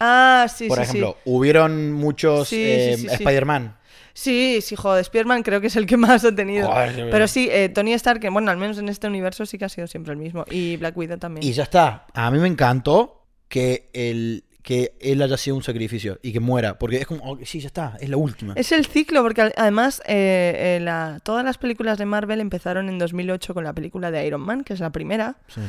Ah, 0.00 0.46
sí, 0.54 0.68
por 0.68 0.76
sí, 0.78 0.82
ejemplo, 0.84 1.16
hubieron 1.24 1.92
muchos 1.92 2.52
eh, 2.52 2.94
sí, 2.98 3.08
sí. 3.08 3.14
Spider-Man. 3.14 3.77
Sí. 4.20 4.60
Sí, 4.60 4.76
joder, 4.76 5.04
Spearman 5.04 5.42
creo 5.42 5.60
que 5.60 5.68
es 5.68 5.76
el 5.76 5.86
que 5.86 5.96
más 5.96 6.24
ha 6.24 6.34
tenido. 6.34 6.68
Joder, 6.68 7.08
Pero 7.10 7.28
sí, 7.28 7.48
eh, 7.50 7.68
Tony 7.68 7.92
Stark, 7.94 8.20
que 8.20 8.28
bueno, 8.28 8.50
al 8.50 8.56
menos 8.58 8.78
en 8.78 8.88
este 8.88 9.06
universo 9.06 9.46
sí 9.46 9.58
que 9.58 9.64
ha 9.64 9.68
sido 9.68 9.86
siempre 9.86 10.12
el 10.12 10.18
mismo. 10.18 10.44
Y 10.50 10.76
Black 10.76 10.96
Widow 10.96 11.18
también. 11.18 11.46
Y 11.46 11.52
ya 11.52 11.62
está. 11.64 12.06
A 12.14 12.30
mí 12.30 12.38
me 12.38 12.48
encantó 12.48 13.24
que, 13.48 13.88
el, 13.92 14.44
que 14.62 14.94
él 15.00 15.22
haya 15.22 15.36
sido 15.36 15.56
un 15.56 15.62
sacrificio 15.62 16.18
y 16.22 16.32
que 16.32 16.40
muera. 16.40 16.78
Porque 16.78 16.98
es 16.98 17.06
como, 17.06 17.22
oh, 17.24 17.38
sí, 17.44 17.60
ya 17.60 17.68
está, 17.68 17.96
es 18.00 18.08
la 18.08 18.16
última. 18.16 18.54
Es 18.56 18.72
el 18.72 18.84
ciclo, 18.86 19.22
porque 19.22 19.52
además 19.56 20.02
eh, 20.06 20.76
eh, 20.76 20.80
la- 20.82 21.20
todas 21.22 21.44
las 21.44 21.56
películas 21.58 21.96
de 21.98 22.04
Marvel 22.06 22.40
empezaron 22.40 22.88
en 22.88 22.98
2008 22.98 23.54
con 23.54 23.64
la 23.64 23.72
película 23.72 24.10
de 24.10 24.26
Iron 24.26 24.40
Man, 24.42 24.64
que 24.64 24.72
es 24.74 24.80
la 24.80 24.90
primera. 24.90 25.36
Sí. 25.48 25.60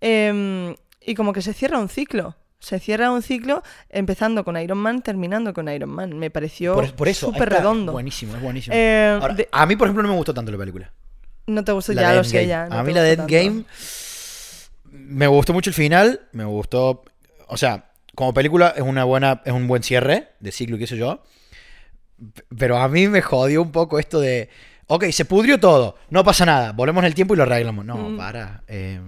Em, 0.00 0.74
y 1.04 1.14
como 1.14 1.32
que 1.32 1.42
se 1.42 1.52
cierra 1.52 1.78
un 1.78 1.88
ciclo. 1.88 2.36
Se 2.60 2.78
cierra 2.78 3.10
un 3.10 3.22
ciclo 3.22 3.62
empezando 3.88 4.44
con 4.44 4.56
Iron 4.58 4.78
Man, 4.78 5.02
terminando 5.02 5.52
con 5.54 5.68
Iron 5.68 5.90
Man. 5.90 6.18
Me 6.18 6.30
pareció 6.30 6.74
Por, 6.74 6.92
por 6.94 7.08
eso. 7.08 7.26
ahí 7.28 7.32
súper 7.32 7.48
redondo. 7.48 7.92
Buenísimo, 7.92 8.36
es 8.36 8.42
buenísimo. 8.42 8.76
Eh, 8.76 9.18
Ahora, 9.20 9.34
de- 9.34 9.48
a 9.50 9.64
mí, 9.66 9.76
por 9.76 9.86
ejemplo, 9.88 10.02
no 10.02 10.10
me 10.10 10.16
gustó 10.16 10.32
tanto 10.34 10.52
la 10.52 10.58
película. 10.58 10.92
no 11.46 11.64
te 11.64 11.72
gustó, 11.72 11.92
La 11.94 12.02
ya 12.02 12.14
lo 12.14 12.22
sé, 12.22 12.46
ya. 12.46 12.68
no 12.68 12.78
a 12.78 12.82
mí 12.84 12.92
la 12.92 13.02
de. 13.02 13.14
Endgame 13.14 13.64
me 14.92 15.26
gustó 15.26 15.52
mucho 15.52 15.70
el 15.70 15.74
final, 15.74 16.20
me 16.32 16.44
gustó, 16.44 17.04
o 17.48 17.56
sea, 17.56 17.90
como 18.14 18.34
película 18.34 18.74
es 18.76 18.82
una 18.82 19.04
buena 19.04 19.40
es 19.44 19.52
un 19.52 19.66
buen 19.66 19.82
cierre 19.82 20.28
de 20.40 20.52
ciclo 20.52 20.76
y 20.76 20.78
qué 20.80 20.86
sé 20.86 20.96
yo. 20.96 21.22
Pero 22.58 22.76
a 22.78 22.88
mí 22.88 23.08
me 23.08 23.22
jodió 23.22 23.62
un 23.62 23.72
poco 23.72 23.98
esto 23.98 24.20
de 24.20 24.50
ok, 24.86 25.04
se 25.10 25.24
pudrió 25.24 25.58
todo, 25.58 25.96
no 26.10 26.22
pasa 26.24 26.44
nada, 26.44 26.72
volvemos 26.72 27.02
en 27.02 27.06
el 27.06 27.14
tiempo 27.14 27.34
y 27.34 27.36
lo 27.36 27.44
arreglamos. 27.44 27.84
No, 27.84 27.96
Mm. 27.96 28.16
para. 28.16 28.62
eh, 28.68 29.00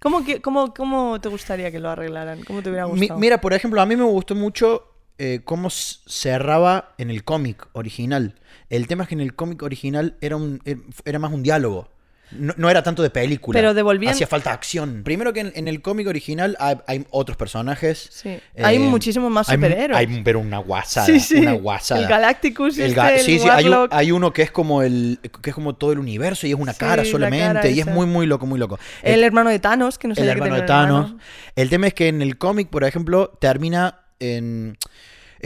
¿Cómo, 0.00 0.24
que- 0.24 0.40
cómo, 0.40 0.72
¿Cómo 0.74 1.20
te 1.20 1.28
gustaría 1.28 1.70
que 1.70 1.78
lo 1.80 1.90
arreglaran? 1.90 2.42
¿Cómo 2.44 2.62
te 2.62 2.70
hubiera 2.70 2.86
mi- 2.86 2.98
gustado? 3.00 3.18
mira, 3.20 3.40
por 3.40 3.52
ejemplo, 3.54 3.80
a 3.80 3.86
mí 3.86 3.96
me 3.96 4.04
gustó 4.04 4.34
mucho 4.34 4.92
eh, 5.18 5.40
cómo 5.44 5.70
cerraba 5.70 6.94
en 6.98 7.10
el 7.10 7.24
cómic 7.24 7.68
original. 7.72 8.34
El 8.68 8.86
tema 8.86 9.04
es 9.04 9.08
que 9.08 9.14
en 9.14 9.20
el 9.22 9.34
cómic 9.34 9.62
original 9.62 10.16
era, 10.20 10.36
un, 10.36 10.58
er- 10.60 10.82
era 11.04 11.18
más 11.18 11.32
un 11.32 11.42
diálogo. 11.42 11.88
No, 12.32 12.52
no 12.56 12.68
era 12.68 12.82
tanto 12.82 13.02
de 13.04 13.10
película. 13.10 13.56
Pero 13.56 13.72
devolvían- 13.72 14.10
Hacía 14.12 14.26
falta 14.26 14.52
acción. 14.52 15.02
Primero 15.04 15.32
que 15.32 15.40
en, 15.40 15.52
en 15.54 15.68
el 15.68 15.80
cómic 15.80 16.08
original 16.08 16.56
hay, 16.58 16.76
hay 16.88 17.06
otros 17.10 17.36
personajes. 17.36 18.08
Sí. 18.10 18.30
Eh, 18.30 18.42
hay 18.64 18.78
muchísimos 18.80 19.30
más 19.30 19.48
hay 19.48 19.54
superhéroes. 19.56 19.96
Hay, 19.98 20.22
pero 20.24 20.40
una 20.40 20.58
guasada. 20.58 21.06
sí, 21.06 21.20
sí. 21.20 21.36
Una 21.36 21.52
guasada. 21.52 22.00
El 22.00 22.08
Galacticus, 22.08 22.78
El 22.78 22.86
este, 22.86 23.00
ga- 23.00 23.12
el 23.12 23.20
sí, 23.20 23.38
sí, 23.38 23.48
hay, 23.48 23.68
un- 23.68 23.88
hay 23.92 24.10
uno 24.10 24.32
que 24.32 24.42
es 24.42 24.50
como 24.50 24.82
el 24.82 25.20
que 25.42 25.50
es 25.50 25.54
como 25.54 25.76
todo 25.76 25.92
el 25.92 26.00
universo 26.00 26.46
y 26.48 26.50
es 26.50 26.58
una 26.58 26.72
Sí, 26.72 26.80
cara 26.80 26.96
la 26.96 27.04
solamente 27.04 27.54
cara 27.54 27.68
y 27.68 27.78
es 27.80 27.86
muy 27.86 28.06
muy 28.06 28.26
loco, 28.26 28.44
muy 28.44 28.58
loco. 28.58 28.78
El 29.02 29.22
hermano 29.22 29.50
de 29.50 29.60
Thanos, 29.60 29.96
que 29.96 30.08
no 30.08 30.12
el 30.12 30.16
sabía 30.16 30.32
que 30.34 30.38
hermano 30.38 30.54
de 30.56 30.62
Thanos. 30.62 31.04
hermano. 31.06 31.24
El 31.54 31.70
tema 31.70 31.86
es 31.86 31.94
que 31.94 32.08
en 32.08 32.22
el 32.22 32.38
cómic, 32.38 32.68
por 32.70 32.82
ejemplo, 32.82 33.28
termina 33.40 34.00
en 34.18 34.76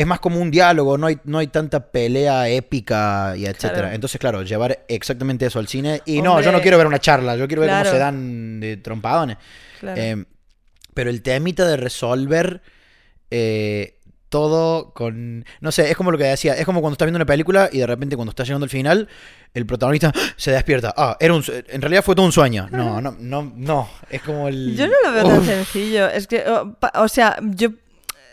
es 0.01 0.07
más 0.07 0.19
como 0.21 0.41
un 0.41 0.51
diálogo, 0.51 0.97
no 0.97 1.09
hay, 1.09 1.19
no 1.25 1.39
hay 1.39 1.49
tanta 1.49 1.91
pelea 1.91 2.49
épica 2.49 3.35
y 3.37 3.45
etcétera. 3.45 3.73
Claro. 3.83 3.95
Entonces, 3.95 4.19
claro, 4.21 4.43
llevar 4.43 4.85
exactamente 4.89 5.45
eso 5.47 5.59
al 5.59 5.69
cine. 5.69 6.01
Y 6.07 6.23
no, 6.23 6.41
yo 6.41 6.53
no 6.53 6.61
quiero 6.63 6.79
ver 6.79 6.87
una 6.87 6.99
charla, 6.99 7.37
yo 7.37 7.47
quiero 7.47 7.61
ver 7.61 7.71
Claro. 7.71 7.85
cómo 7.85 7.93
se 7.95 7.99
dan 8.01 8.61
de 8.61 8.77
trompadones. 8.79 9.37
Claro. 9.81 10.01
Eh, 10.01 10.25
pero 10.95 11.11
el 11.11 11.21
temita 11.23 11.67
de 11.67 11.77
resolver 11.77 12.63
eh, 13.31 13.99
todo 14.29 14.93
con. 14.95 15.45
No 15.61 15.73
sé, 15.73 15.91
es 15.91 15.97
como 15.97 16.11
lo 16.13 16.19
que 16.19 16.25
decía. 16.25 16.55
Es 16.55 16.65
como 16.65 16.81
cuando 16.81 16.95
estás 16.95 17.07
viendo 17.07 17.19
una 17.19 17.27
película 17.27 17.69
y 17.73 17.79
de 17.79 17.87
repente 17.87 18.17
cuando 18.17 18.31
está 18.31 18.45
llegando 18.45 18.65
al 18.65 18.71
final, 18.71 19.09
el 19.55 19.67
protagonista 19.67 20.13
se 20.37 20.53
despierta. 20.53 20.95
Ah, 20.97 21.17
era 21.21 21.35
un, 21.35 21.45
en 21.69 21.83
realidad 21.83 22.03
fue 22.05 22.15
todo 22.15 22.27
un 22.27 22.33
sueño. 22.33 22.69
No, 22.71 23.01
no, 23.01 23.17
no, 23.19 23.53
no. 23.57 23.89
Es 24.09 24.23
como 24.23 24.49
el. 24.49 24.77
Yo 24.77 24.87
no 24.87 24.95
lo 25.05 25.13
veo 25.13 25.25
tan 25.25 25.45
sencillo. 25.45 26.09
Es 26.09 26.27
que, 26.27 26.45
o, 26.49 26.73
pa- 26.75 26.93
o 26.97 27.09
sea, 27.09 27.37
yo 27.43 27.71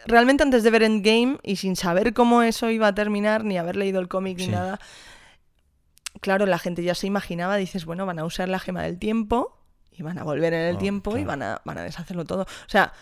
realmente 0.08 0.44
antes 0.44 0.64
de 0.64 0.70
ver 0.72 0.84
Endgame 0.84 1.38
y 1.44 1.58
sin 1.58 1.76
saber 1.76 2.14
cómo 2.14 2.42
eso 2.42 2.70
iba 2.72 2.88
a 2.88 2.96
terminar, 2.96 3.44
ni 3.44 3.58
haber 3.58 3.76
leído 3.76 4.00
el 4.00 4.08
cómic 4.08 4.38
ni 4.38 4.46
Sí. 4.46 4.52
nada, 4.52 4.80
claro, 6.22 6.46
la 6.46 6.58
gente 6.60 6.84
ya 6.84 6.96
se 6.96 7.08
imaginaba, 7.08 7.58
dices, 7.58 7.86
bueno, 7.86 8.06
van 8.06 8.20
a 8.20 8.26
usar 8.26 8.50
la 8.50 8.60
gema 8.60 8.84
del 8.84 8.98
tiempo 8.98 9.58
y 9.92 10.04
van 10.04 10.18
a 10.18 10.24
volver 10.24 10.54
en 10.54 10.62
el 10.62 10.76
Oh, 10.76 10.80
tiempo 10.80 11.18
y 11.18 11.24
van 11.24 11.42
a, 11.44 11.62
van 11.66 11.78
a 11.78 11.84
deshacerlo 11.84 12.26
todo. 12.26 12.44
O 12.44 12.70
sea, 12.70 12.94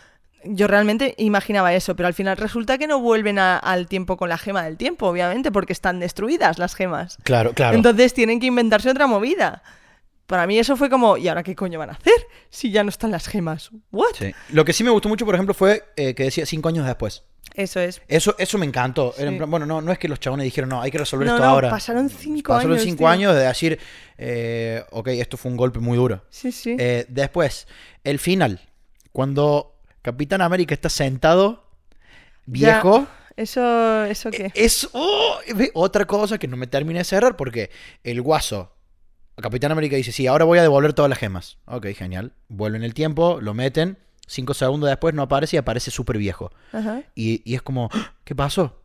yo 0.44 0.68
realmente 0.68 1.16
imaginaba 1.18 1.74
eso, 1.74 1.96
pero 1.96 2.08
al 2.08 2.14
final 2.14 2.38
resulta 2.38 2.78
que 2.78 2.88
no 2.88 3.00
vuelven 3.00 3.40
a- 3.40 3.58
al 3.58 3.88
tiempo 3.88 4.16
con 4.18 4.30
la 4.30 4.38
gema 4.38 4.64
del 4.64 4.78
tiempo, 4.78 5.08
obviamente, 5.08 5.52
porque 5.52 5.74
están 5.74 6.00
destruidas 6.00 6.60
las 6.60 6.76
gemas. 6.76 7.18
Claro, 7.24 7.54
claro. 7.54 7.76
Entonces 7.76 8.14
tienen 8.14 8.40
que 8.40 8.46
inventarse 8.48 8.90
otra 8.90 9.08
movida. 9.08 9.64
Para 10.26 10.48
mí 10.48 10.58
eso 10.58 10.76
fue 10.76 10.90
como, 10.90 11.18
¿y 11.18 11.28
ahora 11.28 11.44
qué 11.44 11.56
coño 11.56 11.78
van 11.78 11.92
a 11.92 11.94
hacer? 11.94 12.14
Si 12.50 12.72
ya 12.72 12.84
no 12.84 12.90
están 12.90 13.12
las 13.12 13.28
gemas. 13.28 13.70
¿What? 13.92 14.16
Sí. 14.18 14.34
Lo 14.50 14.66
que 14.66 14.74
sí 14.74 14.84
me 14.84 14.90
gustó 14.90 15.08
mucho, 15.08 15.26
por 15.26 15.36
ejemplo, 15.36 15.54
fue 15.54 15.84
eh, 15.96 16.16
que 16.16 16.24
decía 16.24 16.46
cinco 16.46 16.70
años 16.70 16.86
después. 16.86 17.24
Eso 17.54 17.80
es. 17.80 18.02
Eso, 18.08 18.36
eso 18.40 18.58
me 18.58 18.66
encantó. 18.66 19.14
Sí. 19.16 19.24
plan, 19.24 19.50
bueno, 19.50 19.66
no, 19.68 19.82
no 19.82 19.92
es 19.92 20.00
que 20.00 20.08
los 20.08 20.20
chabones 20.20 20.44
dijeron, 20.46 20.70
no, 20.70 20.82
hay 20.82 20.90
que 20.92 20.98
resolver 20.98 21.28
No, 21.28 21.36
esto 21.36 21.46
no, 21.46 21.52
ahora. 21.52 21.70
pasaron 21.70 22.10
cinco 22.10 22.54
Pasaron 22.54 22.72
años, 22.74 22.84
cinco 22.84 22.98
tío. 23.00 23.08
años 23.08 23.36
de 23.36 23.42
decir, 23.42 23.80
eh, 24.18 24.84
ok, 24.92 25.08
esto 25.10 25.38
fue 25.38 25.52
un 25.52 25.58
golpe 25.58 25.80
muy 25.80 25.96
duro. 25.98 26.24
Sí, 26.30 26.52
sí. 26.52 26.76
Eh, 26.80 27.06
después, 27.08 27.68
el 28.04 28.18
final. 28.20 28.62
Cuando 29.12 29.76
Capitán 30.02 30.42
América 30.42 30.74
está 30.74 30.90
sentado, 30.90 31.70
Ya. 32.48 32.74
viejo. 32.82 33.08
Eso, 33.38 34.06
¿eso 34.06 34.32
qué? 34.32 34.52
Es 34.56 34.88
oh, 34.94 35.38
ve, 35.56 35.70
otra 35.74 36.06
cosa 36.06 36.38
que 36.38 36.48
no 36.48 36.56
me 36.58 36.68
termina 36.68 37.00
de 37.00 37.04
cerrar 37.06 37.36
porque 37.38 37.70
el 38.04 38.22
guaso. 38.22 38.72
Capitán 39.42 39.72
América 39.72 39.96
dice, 39.98 40.12
sí, 40.12 40.28
ahora 40.28 40.46
voy 40.46 40.60
a 40.60 40.62
devolver 40.62 40.94
todas 40.94 41.10
las 41.10 41.20
gemas. 41.20 41.58
Ok, 41.66 41.88
genial. 41.96 42.34
Vuelven 42.48 42.84
el 42.84 42.94
tiempo, 42.94 43.40
lo 43.42 43.54
meten. 43.54 43.98
Cinco 44.28 44.54
segundos 44.54 44.90
después 44.90 45.14
no 45.14 45.22
aparece 45.22 45.58
y 45.58 45.60
aparece 45.60 45.92
súper 45.92 46.18
viejo. 46.18 46.52
Ajá. 46.72 47.04
Y, 47.16 47.42
y 47.50 47.56
es 47.56 47.62
como, 47.62 47.90
"¡Ah! 47.94 48.14
¿qué 48.24 48.34
pasó? 48.34 48.82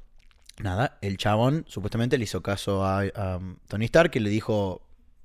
Nada, 0.59 0.99
el 1.01 1.17
chabón 1.17 1.65
supuestamente 1.69 2.19
le 2.19 2.25
hizo 2.25 2.43
caso 2.43 2.85
a, 2.85 3.01
a 3.01 3.41
Tony 3.69 3.87
Stark 3.87 4.11
que 4.11 4.21
le 4.21 4.29
dijo, 4.29 4.83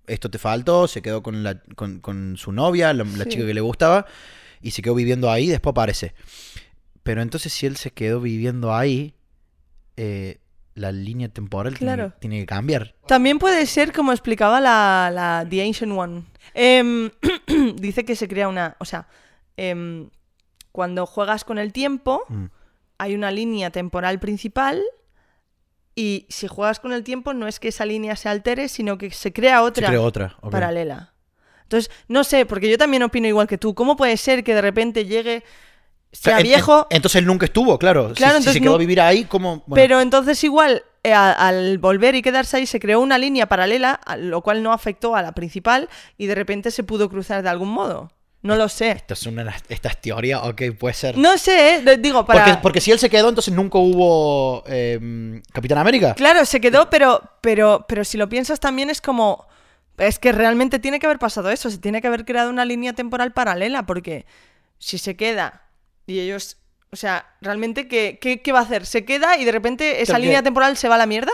esto 0.08 0.30
te 0.30 0.38
faltó, 0.38 0.88
se 0.88 1.02
quedó 1.02 1.22
con, 1.24 1.44
la, 1.44 1.62
con, 1.76 2.00
con 2.00 2.38
su 2.38 2.54
novia, 2.54 2.94
la, 2.94 3.04
la 3.04 3.26
chica 3.26 3.46
que 3.46 3.54
le 3.54 3.60
gustaba, 3.62 4.06
y 4.62 4.72
se 4.72 4.82
quedó 4.82 4.96
viviendo 4.96 5.30
ahí, 5.30 5.48
después 5.48 5.72
aparece. 5.72 6.14
Pero 7.04 7.22
entonces 7.22 7.52
si 7.52 7.66
él 7.66 7.76
se 7.76 7.92
quedó 7.92 8.22
viviendo 8.22 8.74
ahí, 8.74 9.16
eh, 9.98 10.40
la 10.76 10.92
línea 10.92 11.30
temporal 11.30 11.74
tiene- 11.78 11.94
Claro. 11.96 12.14
tiene, 12.20 12.40
que 12.42 12.46
cambiar. 12.46 12.94
También 13.08 13.40
puede 13.40 13.66
ser 13.66 13.92
como 13.94 14.12
explicaba 14.12 14.62
la, 14.62 15.10
la 15.12 15.48
The 15.50 15.64
Ancient 15.66 15.92
One. 15.98 16.24
Em, 16.54 17.10
dice 17.78 18.06
que 18.06 18.16
se 18.16 18.28
crea 18.28 18.48
una. 18.48 18.76
O 18.80 18.86
sea, 18.86 19.08
em, 19.58 20.10
cuando 20.72 21.06
juegas 21.06 21.44
con 21.46 21.58
el 21.58 21.72
tiempo, 21.74 22.24
Mm. 22.30 22.46
hay 22.98 23.16
una 23.16 23.32
línea 23.32 23.70
temporal 23.72 24.20
principal. 24.20 24.82
Y 25.96 26.26
si 26.30 26.48
juegas 26.48 26.82
con 26.82 26.92
el 26.92 27.04
tiempo, 27.04 27.34
no 27.34 27.48
es 27.48 27.60
que 27.62 27.70
esa 27.70 27.86
línea 27.86 28.18
se 28.18 28.28
altere, 28.28 28.68
sino 28.68 28.98
que 28.98 29.12
se 29.12 29.32
crea 29.32 29.60
Se 29.60 29.64
otra. 29.64 30.02
otra. 30.02 30.38
paralela. 30.52 31.14
Entonces, 31.64 31.90
no 32.10 32.24
sé, 32.26 32.46
porque 32.46 32.70
yo 32.70 32.78
también 32.78 33.02
opino 33.02 33.28
igual 33.28 33.48
que 33.48 33.58
tú. 33.58 33.74
¿Cómo 33.74 33.96
puede 33.96 34.18
ser 34.18 34.44
que 34.44 34.54
de 34.54 34.62
repente 34.62 35.06
llegue, 35.06 35.44
sea, 36.16 36.40
viejo, 36.40 36.88
entonces 36.90 37.20
él 37.20 37.26
nunca 37.26 37.46
estuvo, 37.46 37.78
claro. 37.78 38.10
Si- 38.10 38.16
Claro, 38.16 38.34
si, 38.34 38.38
entonces 38.38 38.54
se 38.54 38.60
quedó 38.62 38.72
no- 38.72 38.76
a 38.76 38.80
vivir 38.80 39.02
ahí, 39.02 39.26
como... 39.26 39.64
pero 39.74 40.00
entonces 40.02 40.44
igual 40.44 40.84
eh, 41.04 41.14
al 41.14 41.78
volver 41.78 42.16
y 42.16 42.22
quedarse 42.22 42.58
ahí 42.58 42.66
se 42.66 42.80
creó 42.80 43.00
una 43.00 43.18
línea 43.18 43.48
paralela, 43.48 44.00
lo 44.18 44.42
cual 44.42 44.64
no 44.64 44.74
afectó 44.74 45.16
a 45.16 45.22
la 45.22 45.34
principal 45.34 45.90
y 46.18 46.26
de 46.28 46.36
repente 46.36 46.72
se 46.72 46.84
pudo 46.84 47.10
cruzar 47.10 47.44
de 47.44 47.50
algún 47.50 47.70
modo? 47.70 48.12
No 48.42 48.56
lo 48.56 48.70
sé. 48.70 48.92
Esta 48.92 49.16
es 49.16 49.26
una, 49.26 49.56
esta 49.70 49.90
es 49.90 50.02
teoría, 50.02 50.44
ok, 50.44 50.62
puede 50.80 50.94
ser. 50.94 51.18
No 51.18 51.36
sé, 51.40 51.78
eh, 51.78 51.98
digo, 51.98 52.26
para... 52.28 52.44
Porque, 52.46 52.60
porque 52.62 52.82
si 52.82 52.92
él 52.92 53.00
se 53.00 53.10
quedó, 53.10 53.30
entonces 53.30 53.52
nunca 53.54 53.80
hubo 53.80 54.64
eh, 54.68 55.42
Capitán 55.52 55.80
América. 55.80 56.14
Claro, 56.14 56.46
se 56.46 56.62
quedó, 56.62 56.90
pero, 56.92 57.22
pero, 57.42 57.86
pero 57.88 58.04
si 58.04 58.18
lo 58.18 58.30
piensas 58.30 58.60
también 58.60 58.90
es 58.92 59.02
como... 59.02 59.48
Es 59.98 60.20
que 60.20 60.32
realmente 60.32 60.78
tiene 60.78 61.00
que 61.00 61.06
haber 61.08 61.20
pasado 61.20 61.50
eso, 61.50 61.70
se 61.72 61.78
tiene 61.80 62.02
que 62.02 62.08
haber 62.08 62.26
creado 62.26 62.50
una 62.50 62.66
línea 62.66 62.94
temporal 62.94 63.32
paralela, 63.32 63.86
porque 63.86 64.26
si 64.78 64.98
se 64.98 65.16
queda 65.16 65.64
y 66.08 66.20
ellos... 66.20 66.58
O 66.92 66.98
sea, 66.98 67.26
realmente, 67.42 67.90
¿qué, 67.90 68.20
qué, 68.22 68.42
qué 68.42 68.52
va 68.54 68.60
a 68.60 68.62
hacer? 68.62 68.86
¿Se 68.86 69.04
queda 69.04 69.38
y 69.38 69.44
de 69.44 69.52
repente 69.52 70.02
esa 70.02 70.18
línea 70.18 70.42
temporal 70.44 70.78
se 70.78 70.88
va 70.88 70.96
a 70.96 70.98
la 70.98 71.06
mierda? 71.06 71.32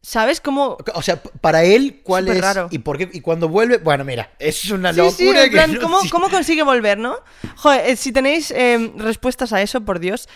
¿Sabes 0.00 0.40
cómo...? 0.40 0.76
O 0.94 1.02
sea, 1.02 1.22
para 1.40 1.62
él, 1.62 2.00
¿cuál 2.02 2.24
Súper 2.24 2.36
es? 2.38 2.42
raro. 2.42 2.68
¿Y 2.72 2.78
por 2.78 2.98
qué? 2.98 3.08
¿Y 3.12 3.20
cuando 3.20 3.48
vuelve? 3.48 3.78
Bueno, 3.78 4.04
mira, 4.04 4.32
es 4.40 4.68
una 4.72 4.90
locura 4.90 5.12
sí, 5.16 5.28
en 5.28 5.50
que 5.52 5.66
no- 5.74 5.80
¿cómo, 5.80 5.98
cómo 6.10 6.28
consigue 6.30 6.64
volver, 6.64 6.98
no? 6.98 7.14
Joder, 7.56 7.90
eh, 7.90 7.94
si 7.96 8.10
tenéis 8.10 8.50
eh, 8.50 8.92
respuestas 8.96 9.52
a 9.52 9.62
eso, 9.62 9.82
por 9.82 10.00
Dios, 10.00 10.28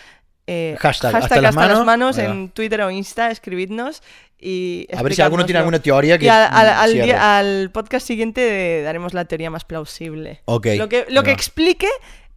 eh, 0.46 0.76
Hashtag, 0.78 1.16
hasta 1.16 1.40
las 1.40 1.56
manos. 1.56 2.16
En 2.18 2.50
Twitter 2.50 2.82
o 2.82 2.90
Insta, 2.92 3.32
escribidnos 3.32 4.00
y 4.38 4.86
A 4.96 5.02
ver 5.02 5.12
si 5.14 5.22
alguno 5.22 5.44
tiene 5.44 5.58
alguna 5.58 5.80
teoría 5.80 6.18
que 6.18 6.30
al, 6.30 6.48
al- 6.52 6.68
al 6.68 6.90
cierre. 6.92 7.04
día- 7.06 7.38
al 7.38 7.70
podcast 7.72 8.06
siguiente 8.06 8.82
daremos 8.84 9.12
la 9.14 9.24
teoría 9.24 9.50
más 9.50 9.64
plausible. 9.64 10.42
Ok, 10.44 10.66
Lo 10.76 10.88
que, 10.88 11.06
lo 11.08 11.24
que 11.24 11.32
explique 11.32 11.88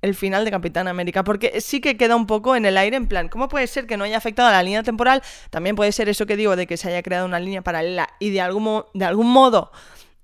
el 0.01 0.15
final 0.15 0.45
de 0.45 0.51
Capitán 0.51 0.87
América, 0.87 1.23
porque 1.23 1.61
sí 1.61 1.81
que 1.81 1.97
queda 1.97 2.15
un 2.15 2.27
poco 2.27 2.55
en 2.55 2.65
el 2.65 2.77
aire, 2.77 2.97
en 2.97 3.07
plan, 3.07 3.27
¿cómo 3.27 3.49
puede 3.49 3.67
ser 3.67 3.87
que 3.87 3.97
no 3.97 4.03
haya 4.03 4.17
afectado 4.17 4.49
a 4.49 4.51
la 4.51 4.63
línea 4.63 4.83
temporal? 4.83 5.21
También 5.49 5.75
puede 5.75 5.91
ser 5.91 6.09
eso 6.09 6.25
que 6.25 6.35
digo, 6.35 6.55
de 6.55 6.67
que 6.67 6.77
se 6.77 6.89
haya 6.89 7.03
creado 7.03 7.25
una 7.25 7.39
línea 7.39 7.61
paralela 7.61 8.09
y 8.19 8.29
de 8.29 8.41
algún, 8.41 8.85
de 8.93 9.05
algún 9.05 9.27
modo 9.27 9.71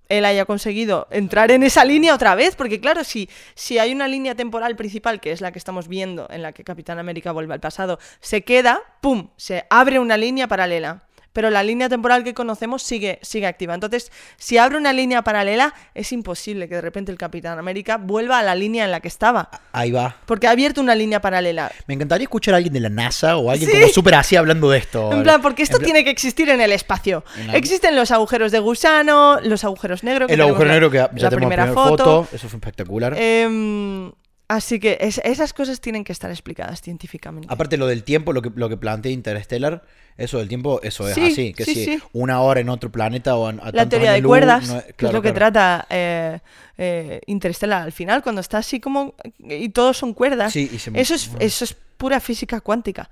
él 0.10 0.25
haya 0.25 0.46
conseguido 0.46 1.08
entrar 1.12 1.51
en 1.51 1.63
esa 1.63 1.84
línea 1.84 2.13
otra 2.13 2.36
vez, 2.36 2.55
porque 2.55 2.79
claro, 2.79 3.03
si, 3.03 3.29
si 3.55 3.79
hay 3.79 3.91
una 3.91 4.08
línea 4.08 4.36
temporal 4.36 4.75
principal, 4.75 5.20
que 5.20 5.32
es 5.32 5.41
la 5.41 5.51
que 5.51 5.60
estamos 5.60 5.88
viendo, 5.88 6.27
en 6.29 6.41
la 6.41 6.51
que 6.53 6.63
Capitán 6.63 7.00
América 7.00 7.32
vuelve 7.32 7.53
al 7.53 7.60
pasado, 7.60 8.00
se 8.20 8.44
queda, 8.44 8.82
¡pum!, 9.01 9.29
se 9.36 9.65
abre 9.70 10.00
una 10.00 10.17
línea 10.17 10.48
paralela. 10.48 11.04
Pero 11.36 11.50
la 11.50 11.63
línea 11.63 11.89
temporal 11.89 12.24
que 12.24 12.34
conocemos 12.34 12.82
sigue, 12.82 13.20
sigue 13.22 13.46
activa. 13.46 13.74
Entonces, 13.74 14.10
si 14.38 14.58
abre 14.58 14.77
una 14.77 14.94
línea 14.94 15.22
paralela, 15.22 15.74
es 15.94 16.13
imposible 16.13 16.70
que 16.70 16.75
de 16.75 16.82
repente 16.82 17.12
el 17.12 17.18
Capitán 17.18 17.60
América 17.60 17.98
vuelva 17.98 18.39
a 18.39 18.44
la 18.44 18.56
línea 18.56 18.86
en 18.86 18.92
la 18.92 19.01
que 19.01 19.10
estaba. 19.10 19.50
Ahí 19.74 19.92
va. 19.92 20.15
Porque 20.25 20.48
ha 20.48 20.51
abierto 20.51 20.80
una 20.80 20.96
línea 20.96 21.20
paralela. 21.20 21.70
Me 21.88 21.94
encantaría 21.96 22.24
escuchar 22.24 22.54
a 22.54 22.58
alguien 22.58 22.72
de 22.74 22.80
la 22.80 22.88
NASA 22.88 23.36
o 23.36 23.51
alguien 23.51 23.70
Sí. 23.70 23.75
como 23.82 23.92
súper 23.92 24.15
así 24.15 24.38
hablando 24.38 24.70
de 24.70 24.77
esto. 24.77 25.12
En 25.12 25.24
plan, 25.24 25.42
porque 25.42 25.63
esto 25.63 25.75
plan, 25.80 25.84
tiene 25.86 26.04
que 26.06 26.10
existir 26.10 26.50
en 26.50 26.62
el 26.62 26.72
espacio. 26.72 27.25
En 27.38 27.48
la- 27.48 27.58
Existen 27.58 27.98
los 27.98 28.12
agujeros 28.12 28.54
de 28.54 28.60
gusano, 28.60 29.42
los 29.44 29.65
agujeros 29.65 30.06
negros. 30.06 30.27
que 30.27 30.36
El 30.36 30.42
agujero 30.42 30.70
negro 30.72 30.89
que 30.89 30.98
ya 31.00 31.04
la 31.04 31.10
tenemos 31.30 31.32
primera 31.32 31.63
primera 31.65 31.74
foto. 31.74 32.04
foto. 32.24 32.27
Eso 32.34 32.48
fue 32.48 32.60
espectacular. 32.60 33.13
Em, 33.18 34.10
así 34.47 34.79
que 34.79 34.97
es- 35.01 35.21
esas 35.23 35.53
cosas 35.53 35.81
tienen 35.81 36.03
que 36.03 36.11
estar 36.11 36.29
explicadas 36.31 36.81
científicamente. 36.81 37.47
Aparte 37.51 37.77
lo 37.77 37.87
del 37.87 38.03
tiempo, 38.03 38.33
lo 38.33 38.41
que, 38.41 38.51
lo 38.55 38.69
que 38.69 38.77
plantea 38.77 39.11
Interstellar, 39.11 39.83
eso 40.17 40.37
del 40.39 40.47
tiempo, 40.47 40.79
eso 40.83 41.07
es 41.07 41.15
Sí, 41.15 41.21
así. 41.25 41.53
Que 41.53 41.65
sí, 41.65 41.73
si 41.73 41.85
sí. 41.85 41.99
una 42.13 42.41
hora 42.41 42.59
en 42.61 42.69
otro 42.69 42.91
planeta 42.91 43.35
o 43.35 43.47
a, 43.47 43.49
a 43.51 43.71
la 43.71 43.89
teoría 43.89 44.11
de 44.13 44.21
luz, 44.21 44.29
cuerdas, 44.29 44.67
no 44.67 44.77
es- 44.77 44.83
que 44.83 44.89
es 44.91 44.95
claro, 44.95 45.13
lo 45.17 45.21
que 45.21 45.31
trata 45.33 45.85
eh, 45.89 46.39
eh, 46.77 47.21
Interstellar 47.27 47.81
al 47.83 47.91
final, 47.91 48.21
cuando 48.23 48.41
está 48.41 48.59
así 48.59 48.79
como... 48.79 49.15
Y 49.39 49.69
todos 49.69 49.97
son 49.97 50.13
cuerdas. 50.13 50.53
Sí, 50.53 50.69
y 50.71 50.79
se- 50.79 50.91
eso, 50.99 51.15
es, 51.15 51.31
eso 51.39 51.63
es 51.65 51.75
pura 51.97 52.19
física 52.19 52.61
cuántica. 52.61 53.09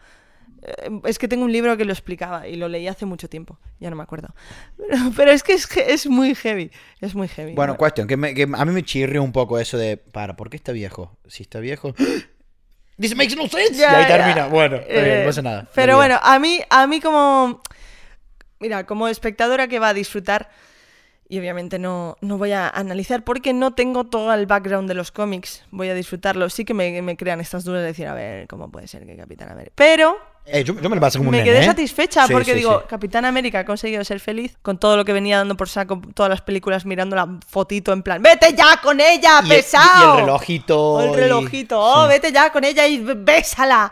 Eh, 0.65 0.89
Es 1.05 1.20
que 1.20 1.27
tengo 1.27 1.43
un 1.46 1.51
libro 1.51 1.75
que 1.77 1.86
lo 1.86 1.91
explicaba 1.93 2.48
y 2.48 2.55
lo 2.55 2.67
leí 2.67 2.88
hace 2.88 3.05
mucho 3.05 3.27
tiempo, 3.29 3.60
ya 3.79 3.89
no 3.89 3.96
me 3.96 4.03
acuerdo. 4.03 4.34
Pero, 4.77 4.98
pero 5.17 5.32
es 5.32 5.43
que 5.43 5.53
es, 5.53 5.67
es 5.77 6.08
muy 6.08 6.34
heavy, 6.36 6.72
es 7.01 7.13
muy 7.15 7.27
heavy. 7.27 7.53
Bueno, 7.53 7.75
cuestión, 7.77 8.08
que, 8.08 8.17
me- 8.17 8.34
que 8.34 8.43
a 8.43 8.65
mí 8.65 8.72
me 8.72 8.84
chirrió 8.84 9.22
un 9.24 9.32
poco 9.32 9.60
eso 9.60 9.77
de, 9.77 9.98
para, 9.98 10.36
¿por 10.36 10.50
qué 10.50 10.58
está 10.58 10.72
viejo? 10.72 11.17
Si 11.27 11.43
está 11.43 11.60
viejo... 11.60 11.93
This 13.00 13.15
makes 13.15 13.36
no 13.36 13.48
sense. 13.48 13.74
Ya, 13.74 13.91
y 13.91 13.96
ahí 13.96 14.01
ya. 14.03 14.17
termina. 14.17 14.48
Bueno, 14.48 14.75
está 14.75 14.93
bien, 14.93 15.05
Eh, 15.05 15.20
no 15.22 15.25
pasa 15.25 15.41
nada. 15.41 15.67
Pero 15.74 15.96
bueno, 15.98 16.20
a 16.22 16.38
mí, 16.38 16.62
a 16.70 16.86
mí 16.86 17.01
como. 17.01 17.60
Mira, 18.60 18.86
como 18.86 19.08
espectadora 19.08 19.67
que 19.67 19.79
va 19.79 19.89
a 19.89 19.93
disfrutar. 19.96 20.51
Y 21.27 21.39
obviamente 21.39 21.79
no, 21.79 22.17
no 22.22 22.38
voy 22.38 22.51
a 22.51 22.70
analizar 22.70 23.24
porque 23.24 23.51
no 23.51 23.74
tengo 23.74 24.03
todo 24.03 24.32
el 24.36 24.46
background 24.46 24.88
de 24.88 24.93
los 24.93 25.12
cómics. 25.12 25.63
Voy 25.72 25.89
a 25.89 25.96
disfrutarlo. 25.96 26.48
Sí 26.51 26.65
que 26.65 26.75
me, 26.75 27.01
me 27.01 27.17
crean 27.17 27.41
estas 27.41 27.63
dudas 27.63 27.82
de 27.82 27.88
decir, 27.88 28.05
a 28.08 28.13
ver, 28.13 28.48
¿cómo 28.48 28.70
puede 28.72 28.88
ser 28.88 29.08
que 29.08 29.17
Capitán 29.17 29.50
América? 29.50 29.74
Pero 29.75 30.15
Eh, 30.45 30.63
yo, 30.65 30.73
yo 30.79 30.89
me 30.89 30.95
lo 30.97 31.01
pasé 31.01 31.17
como 31.19 31.29
un 31.29 31.35
me 31.38 31.43
quedé 31.43 31.62
¿eh? 31.62 31.65
satisfecha 31.65 32.27
Sí, 32.27 32.33
porque 32.33 32.51
sí, 32.51 32.57
digo, 32.57 32.81
sí. 32.81 32.85
Capitán 32.89 33.23
América 33.23 33.59
ha 33.59 33.65
conseguido 33.65 34.03
ser 34.03 34.19
feliz 34.19 34.57
con 34.62 34.77
todo 34.77 34.97
lo 34.97 35.05
que 35.05 35.13
venía 35.13 35.38
dando 35.38 35.55
por 35.55 35.69
saco 35.69 36.01
todas 36.13 36.29
las 36.29 36.41
películas 36.41 36.85
mirando 36.85 37.15
la 37.15 37.39
fotito 37.47 37.93
en 37.93 38.03
plan, 38.03 38.21
vete 38.21 38.53
ya 38.53 38.77
con 38.83 39.00
ella, 39.00 39.39
Y 39.45 39.51
el- 39.53 39.59
y- 39.62 40.03
el 40.12 40.17
relojito. 40.17 40.81
O 40.95 41.01
el 41.01 41.12
y- 41.12 41.15
relojito, 41.15 41.79
oh, 41.79 42.03
sí. 42.03 42.09
vete 42.09 42.31
ya 42.33 42.51
con 42.51 42.63
ella 42.65 42.85
y 42.88 42.97
bésala. 43.00 43.91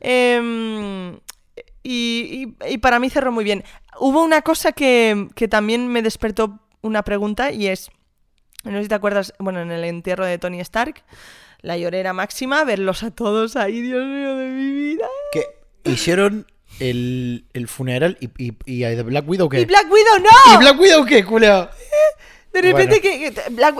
Em, 0.00 1.14
y, 1.82 2.54
y- 2.62 2.72
y 2.74 2.78
para 2.78 2.98
mí 2.98 3.08
cerró 3.10 3.32
muy 3.32 3.44
bien. 3.44 3.64
Hubo 3.98 4.22
una 4.22 4.42
cosa 4.42 4.72
que, 4.72 5.28
que 5.34 5.48
también 5.48 5.88
me 5.88 6.02
despertó 6.02 6.58
una 6.82 7.02
pregunta 7.02 7.50
y 7.52 7.68
es, 7.68 7.90
no 8.64 8.72
sé 8.72 8.82
si 8.82 8.88
te 8.88 8.94
acuerdas, 8.94 9.32
bueno, 9.38 9.60
en 9.60 9.70
el 9.70 9.84
entierro 9.84 10.26
de 10.26 10.38
Tony 10.38 10.60
Stark, 10.60 11.02
la 11.62 11.76
llorera 11.78 12.12
máxima, 12.12 12.64
verlos 12.64 13.02
a 13.02 13.10
todos 13.10 13.56
ahí, 13.56 13.80
Dios 13.80 14.04
mío 14.04 14.36
de 14.36 14.46
mi 14.48 14.70
vida. 14.70 15.06
Que 15.32 15.44
hicieron 15.90 16.46
el, 16.80 17.44
el 17.54 17.68
funeral 17.68 18.16
y, 18.20 18.30
y, 18.42 18.54
y 18.66 18.84
a 18.84 18.90
The 18.94 19.02
Black 19.02 19.28
Widow 19.28 19.48
que. 19.48 19.60
¡Y 19.60 19.64
Black 19.64 19.86
Widow 19.90 20.18
no! 20.20 20.54
¿Y 20.54 20.56
Black 20.58 20.78
Widow 20.80 21.04
qué, 21.04 21.24
culeo? 21.24 21.70
de 22.52 22.62
repente 22.62 23.00
que... 23.00 23.32
que 23.32 23.42
Black 23.50 23.74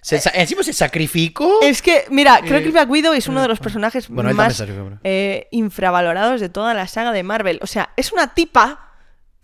Se 0.00 0.20
sa- 0.20 0.30
encima 0.30 0.62
se 0.62 0.72
sacrificó. 0.72 1.60
Es 1.62 1.82
que, 1.82 2.04
mira, 2.10 2.40
creo 2.42 2.58
Eh, 2.58 2.62
que 2.64 2.70
Black 2.70 2.88
Widow 2.88 3.12
es 3.12 3.26
uno 3.28 3.42
de 3.42 3.48
los 3.48 3.58
personajes 3.58 4.08
Bueno, 4.08 4.30
él 4.30 4.36
también 4.36 4.88
más 4.90 5.00
eh, 5.04 5.48
infravalorados 5.50 6.40
de 6.40 6.48
toda 6.48 6.74
la 6.74 6.86
saga 6.86 7.12
de 7.12 7.22
Marvel. 7.24 7.58
O 7.62 7.66
sea, 7.66 7.90
es 7.96 8.12
una 8.12 8.32
tipa 8.34 8.87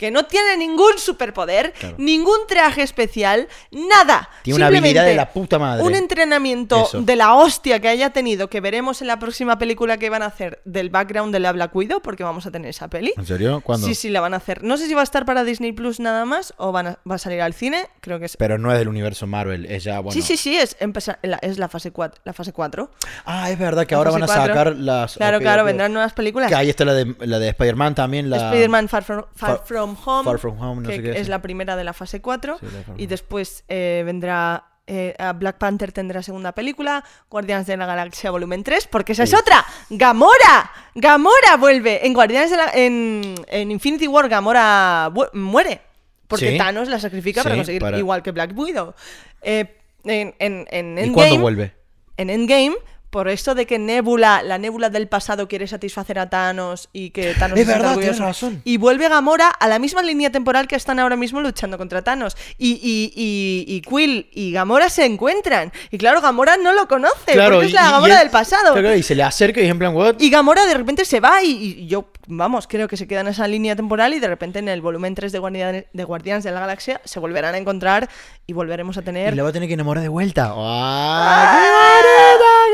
que 0.05 0.11
no 0.11 0.25
tiene 0.27 0.59
ningún 0.59 0.99
superpoder, 0.99 1.73
Claro. 1.73 1.95
ningún 1.99 2.37
traje 2.47 2.83
especial, 2.83 3.49
nada. 3.71 4.29
Tiene 4.43 4.59
una 4.59 4.67
habilidad 4.67 5.07
de 5.07 5.15
la 5.15 5.33
puta 5.33 5.59
madre. 5.59 5.83
Un 5.83 5.95
entrenamiento 5.95 6.85
Eso. 6.85 7.01
de 7.01 7.17
la 7.17 7.33
hostia 7.35 7.81
que 7.81 7.89
haya 7.89 8.11
tenido, 8.11 8.51
que 8.51 8.61
veremos 8.61 9.01
en 9.01 9.07
la 9.09 9.19
próxima 9.19 9.57
película 9.57 9.97
que 9.97 10.11
van 10.11 10.21
a 10.23 10.27
hacer 10.27 10.61
del 10.67 10.91
background 10.91 11.33
de 11.33 11.41
la 11.41 11.53
Black 11.53 11.75
Widow, 11.75 12.03
porque 12.03 12.23
vamos 12.23 12.45
a 12.45 12.51
tener 12.51 12.69
esa 12.69 12.89
peli. 12.89 13.15
¿En 13.17 13.25
serio? 13.25 13.63
¿Cuándo? 13.63 13.87
Sí, 13.87 13.95
sí, 13.95 14.11
la 14.11 14.21
van 14.21 14.35
a 14.35 14.37
hacer. 14.37 14.63
No 14.63 14.77
sé 14.77 14.87
si 14.89 14.93
va 14.93 15.01
a 15.01 15.05
estar 15.05 15.25
para 15.25 15.43
Disney 15.43 15.73
Plus 15.73 16.01
nada 16.01 16.27
más 16.27 16.53
o 16.59 16.71
van 16.71 16.87
a- 16.89 16.99
va 17.11 17.15
a 17.15 17.19
salir 17.19 17.41
al 17.41 17.55
cine. 17.55 17.87
Creo 18.03 18.19
que 18.19 18.27
es. 18.27 18.37
Pero 18.37 18.59
no 18.59 18.71
es 18.73 18.79
del 18.79 18.89
universo 18.89 19.27
Marvel, 19.27 19.65
es 19.65 19.85
ya, 19.85 20.01
bueno. 20.01 20.13
Sí, 20.13 20.21
sí, 20.21 20.37
sí, 20.37 20.57
es, 20.59 20.77
empezar, 20.81 21.19
la, 21.23 21.39
es 21.39 21.57
la 21.57 21.69
fase 21.69 21.93
4. 21.93 22.21
La 22.25 22.35
fase 22.35 22.53
4. 22.53 22.91
Ah, 23.25 23.51
es 23.51 23.59
verdad 23.59 23.87
que 23.87 23.95
La 23.95 23.99
ahora 24.01 24.11
van 24.11 24.23
a 24.25 24.29
sacar 24.29 24.77
las. 24.77 25.15
Claro, 25.17 25.41
claro, 25.41 25.65
vendrán 25.65 25.93
nuevas 25.95 26.13
películas. 26.13 26.49
Que 26.51 26.55
ahí 26.57 26.69
está 26.69 26.85
la 26.85 26.93
de, 26.93 27.15
la 27.21 27.39
de 27.39 27.49
Spider-Man 27.49 27.95
también. 27.95 28.29
La... 28.29 28.37
Spider-Man 28.51 28.89
Far 28.89 29.05
From, 29.05 29.25
Far 29.35 29.49
Far- 29.59 29.63
From 29.65 29.94
Home, 30.05 30.25
Far 30.25 30.39
From 30.39 30.61
Home, 30.61 30.83
no 30.83 30.89
que 30.89 30.97
sé 30.97 31.03
qué 31.03 31.11
es 31.13 31.17
es. 31.23 31.29
la 31.29 31.41
primera 31.43 31.77
de 31.77 31.85
la 31.85 31.93
fase 31.93 32.21
4. 32.21 32.59
Sí, 32.59 32.67
la 32.67 32.71
de 32.71 32.77
Far 32.77 32.85
From 32.85 33.01
y 33.01 33.07
después 33.07 33.65
eh, 33.69 34.03
vendrá. 34.05 34.65
eh, 34.87 35.15
Black 35.37 35.57
Panther 35.59 35.93
tendrá 35.93 36.23
segunda 36.23 36.53
película, 36.53 37.03
Guardianes 37.31 37.67
de 37.67 37.77
la 37.77 37.87
Galaxia 37.87 38.31
volumen 38.31 38.63
3, 38.63 38.87
porque 38.89 39.13
esa 39.13 39.23
es 39.25 39.33
otra. 39.35 39.65
Gamora, 39.91 40.71
Gamora 40.95 41.57
vuelve. 41.59 42.07
En 42.07 42.13
Guardianes 42.13 42.51
de 42.51 42.57
la 42.59 42.71
en, 42.75 43.35
en 43.49 43.71
Infinity 43.71 44.07
War 44.09 44.29
Gamora 44.29 45.11
muere, 45.33 45.81
porque 46.29 46.51
Sí. 46.53 46.59
Thanos 46.59 46.89
la 46.89 46.99
sacrifica 46.99 47.43
para 47.43 47.55
conseguir 47.57 47.81
para- 47.81 47.99
igual 47.99 48.23
que 48.23 48.31
Black 48.33 48.53
Widow. 48.57 48.95
Eh, 49.43 49.79
en, 50.05 50.35
en, 50.39 50.67
en 50.71 50.99
¿Y 50.99 51.13
cuándo 51.13 51.39
vuelve? 51.39 51.73
en 52.19 52.29
Endgame, 52.29 52.75
por 53.15 53.29
esto 53.29 53.55
de 53.55 53.65
que 53.65 53.79
Nebula, 53.79 54.43
la 54.43 54.59
Nebula 54.59 54.91
del 54.91 55.07
pasado, 55.07 55.47
quiere 55.47 55.69
satisfacer 55.69 56.19
a 56.19 56.29
Thanos 56.29 56.89
y 56.93 57.11
que 57.11 57.33
Thanos 57.35 57.57
Es 57.61 57.65
verdad, 57.65 57.97
tienes 57.97 58.19
razón. 58.19 58.61
Y 58.65 58.77
vuelve 58.77 59.09
Gamora 59.09 59.51
a 59.51 59.69
la 59.69 59.79
misma 59.79 60.03
línea 60.03 60.31
temporal 60.33 60.67
que 60.67 60.75
están 60.75 60.99
ahora 60.99 61.15
mismo 61.15 61.41
luchando 61.41 61.79
contra 61.79 62.03
Thanos. 62.03 62.37
Y, 62.59 62.73
y, 62.83 63.13
y, 63.15 63.73
y 63.73 63.81
Quill 63.83 64.29
y 64.33 64.51
Gamora 64.51 64.89
se 64.89 65.05
encuentran. 65.05 65.73
Y 65.93 65.99
claro, 65.99 66.21
Gamora 66.21 66.57
no 66.57 66.73
lo 66.73 66.89
conoce, 66.89 67.15
porque 67.51 67.67
es 67.67 67.73
la 67.73 67.83
y- 67.83 67.89
y 67.89 67.91
Gamora 67.93 68.15
él- 68.15 68.19
del 68.19 68.31
pasado. 68.31 68.73
Claro, 68.73 68.97
y 68.97 69.05
se 69.05 69.15
le 69.15 69.23
acerca 69.23 69.61
y 69.61 69.65
es 69.67 69.71
en 69.71 69.79
plan, 69.79 69.95
what? 69.95 70.17
Y 70.19 70.29
Gamora 70.31 70.67
de 70.67 70.75
repente 70.75 71.05
se 71.05 71.21
va 71.21 71.41
y, 71.41 71.51
y 71.53 71.87
yo, 71.87 72.11
vamos, 72.27 72.67
creo 72.67 72.89
que 72.89 72.97
se 72.97 73.07
queda 73.07 73.21
en 73.21 73.29
esa 73.29 73.47
línea 73.47 73.77
temporal 73.77 74.13
y 74.15 74.19
de 74.19 74.27
repente 74.27 74.59
en 74.59 74.69
el 74.69 74.81
volumen 74.81 75.15
3 75.15 75.31
de 75.31 75.39
Guardianes 75.39 75.85
de, 75.93 76.51
de 76.51 76.55
la 76.55 76.61
Galaxia 76.61 77.01
se 77.05 77.21
volverán 77.21 77.55
a 77.55 77.59
encontrar 77.59 78.09
y 78.47 78.55
volveremos 78.55 78.97
a 78.97 79.03
Y 79.03 79.05
tener... 79.05 79.37
la 79.37 79.45
va 79.45 79.51
a 79.51 79.53
tener 79.53 79.69
que 79.69 79.75
enamorar 79.75 80.03
de 80.03 80.09
vuelta. 80.09 80.53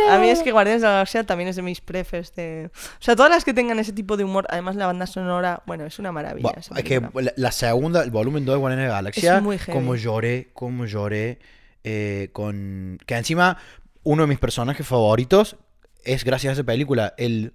A 0.08 0.18
mí 0.18 0.30
es 0.30 0.42
que 0.42 0.52
Guardianes 0.52 0.82
de 0.82 0.88
la 0.88 0.92
Galaxia 0.94 1.24
también 1.24 1.48
es 1.48 1.56
de 1.56 1.62
mis 1.62 1.80
prefes. 1.80 2.34
De... 2.34 2.70
O 2.74 3.02
sea, 3.02 3.16
todas 3.16 3.30
las 3.30 3.44
que 3.44 3.52
tengan 3.52 3.78
ese 3.78 3.92
tipo 3.92 4.16
de 4.16 4.24
humor, 4.24 4.46
además 4.50 4.76
la 4.76 4.86
banda 4.86 5.06
sonora, 5.06 5.62
bueno, 5.66 5.84
es 5.84 5.98
una 5.98 6.12
maravilla. 6.12 6.54
Esa 6.56 6.74
es 6.78 6.84
que 6.84 7.00
la, 7.00 7.32
la 7.36 7.52
segunda, 7.52 8.02
el 8.02 8.10
volumen 8.10 8.44
2 8.44 8.54
de 8.54 8.58
Guardianes 8.58 8.84
de 8.84 8.88
la 8.88 8.94
Galaxia, 8.94 9.36
Es 9.36 9.42
muy 9.42 9.58
heavy. 9.58 9.72
como 9.78 9.96
lloré, 9.96 10.50
como 10.54 10.86
lloré 10.86 11.38
eh, 11.84 12.30
con... 12.32 12.98
Que 13.06 13.16
encima, 13.16 13.58
uno 14.02 14.22
de 14.22 14.28
mis 14.28 14.38
personajes 14.38 14.86
favoritos 14.86 15.56
es 16.04 16.24
gracias 16.24 16.50
a 16.50 16.54
esa 16.54 16.64
película, 16.64 17.14
el... 17.16 17.52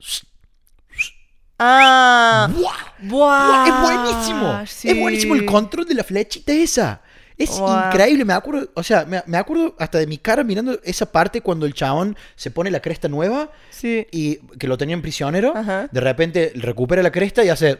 ¡Ah! 1.57 2.49
¡Buah! 2.53 3.09
¡Buah! 3.09 3.67
¡Es 3.67 3.81
buenísimo! 3.81 4.65
Sí. 4.67 4.89
Es 4.89 4.99
buenísimo 4.99 5.35
el 5.35 5.45
control 5.45 5.85
de 5.85 5.93
la 5.95 6.03
flechita 6.03 6.51
esa. 6.51 7.01
Es 7.37 7.59
increíble, 7.59 8.23
me 8.23 8.33
acuerdo, 8.33 8.69
o 8.75 8.81
sea, 8.83 9.03
me, 9.05 9.21
me 9.25 9.37
acuerdo 9.37 9.75
hasta 9.77 9.97
de 9.97 10.07
mi 10.07 10.17
cara 10.17 10.43
mirando 10.43 10.79
esa 10.83 11.11
parte 11.11 11.41
cuando 11.41 11.65
el 11.65 11.73
chabón 11.73 12.15
se 12.35 12.49
pone 12.49 12.71
la 12.71 12.79
cresta 12.81 13.09
nueva 13.09 13.51
Sí, 13.71 14.07
y 14.11 14.37
que 14.57 14.67
lo 14.67 14.77
tenían 14.77 15.01
prisionero, 15.01 15.51
Ajá. 15.55 15.89
de 15.91 15.99
repente 16.01 16.53
recupera 16.55 17.03
la 17.03 17.11
cresta 17.11 17.43
y 17.43 17.49
hace... 17.49 17.79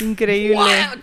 increíble. 0.00 0.58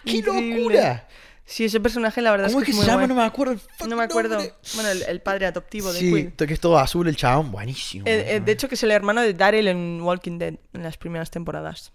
¡Qué 0.06 0.18
increíble. 0.18 0.58
locura! 0.60 1.08
Sí, 1.46 1.66
ese 1.66 1.82
personaje 1.82 2.22
la 2.22 2.32
verdad 2.32 2.48
¿Cómo 2.48 2.60
es 2.62 2.64
es 2.64 2.66
que, 2.68 2.72
que 2.72 2.80
es 2.80 2.86
se 2.86 2.92
muy 2.92 3.02
llama? 3.04 3.08
No 3.08 3.16
me 3.16 3.26
acuerdo. 3.28 3.54
el 3.54 3.90
No 3.90 3.98
me 3.98 4.04
acuerdo. 4.04 4.36
nombre. 4.36 4.54
Bueno, 4.76 4.90
el, 4.92 5.04
el 5.04 5.22
padre 5.22 5.46
adoptivo 5.46 5.92
de 5.92 6.00
Sí, 6.00 6.10
Quill. 6.10 6.32
que 6.48 6.54
es 6.54 6.60
todo 6.62 6.80
azul 6.80 7.08
el 7.10 7.18
chabón, 7.18 7.52
buenísimo. 7.52 8.06
Eh, 8.08 8.36
eh, 8.36 8.40
de 8.40 8.52
hecho, 8.54 8.70
que 8.70 8.76
es 8.76 8.84
el 8.84 8.92
hermano 8.92 9.22
de 9.22 9.34
Daryl 9.34 9.68
en 9.68 10.00
Walking 10.02 10.38
Dead, 10.40 10.54
en 10.74 10.84
las 10.84 10.96
primeras 10.96 11.30
temporadas. 11.32 11.92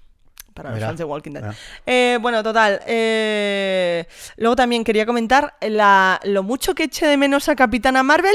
Para 0.59 0.71
los 0.71 0.77
Mira, 0.77 0.87
fans 0.89 0.99
de 0.99 1.05
Walking 1.05 1.31
Dead. 1.33 1.55
Eh, 1.87 2.19
bueno, 2.21 2.43
total. 2.43 2.81
eh, 2.87 4.07
luego 4.37 4.57
también 4.57 4.85
quería 4.85 5.07
comentar 5.07 5.55
la, 5.63 6.21
lo 6.25 6.43
mucho 6.43 6.75
que 6.75 6.85
eché 6.85 7.07
de 7.07 7.17
menos 7.17 7.49
a 7.49 7.57
Capitana 7.57 8.03
Marvel 8.03 8.35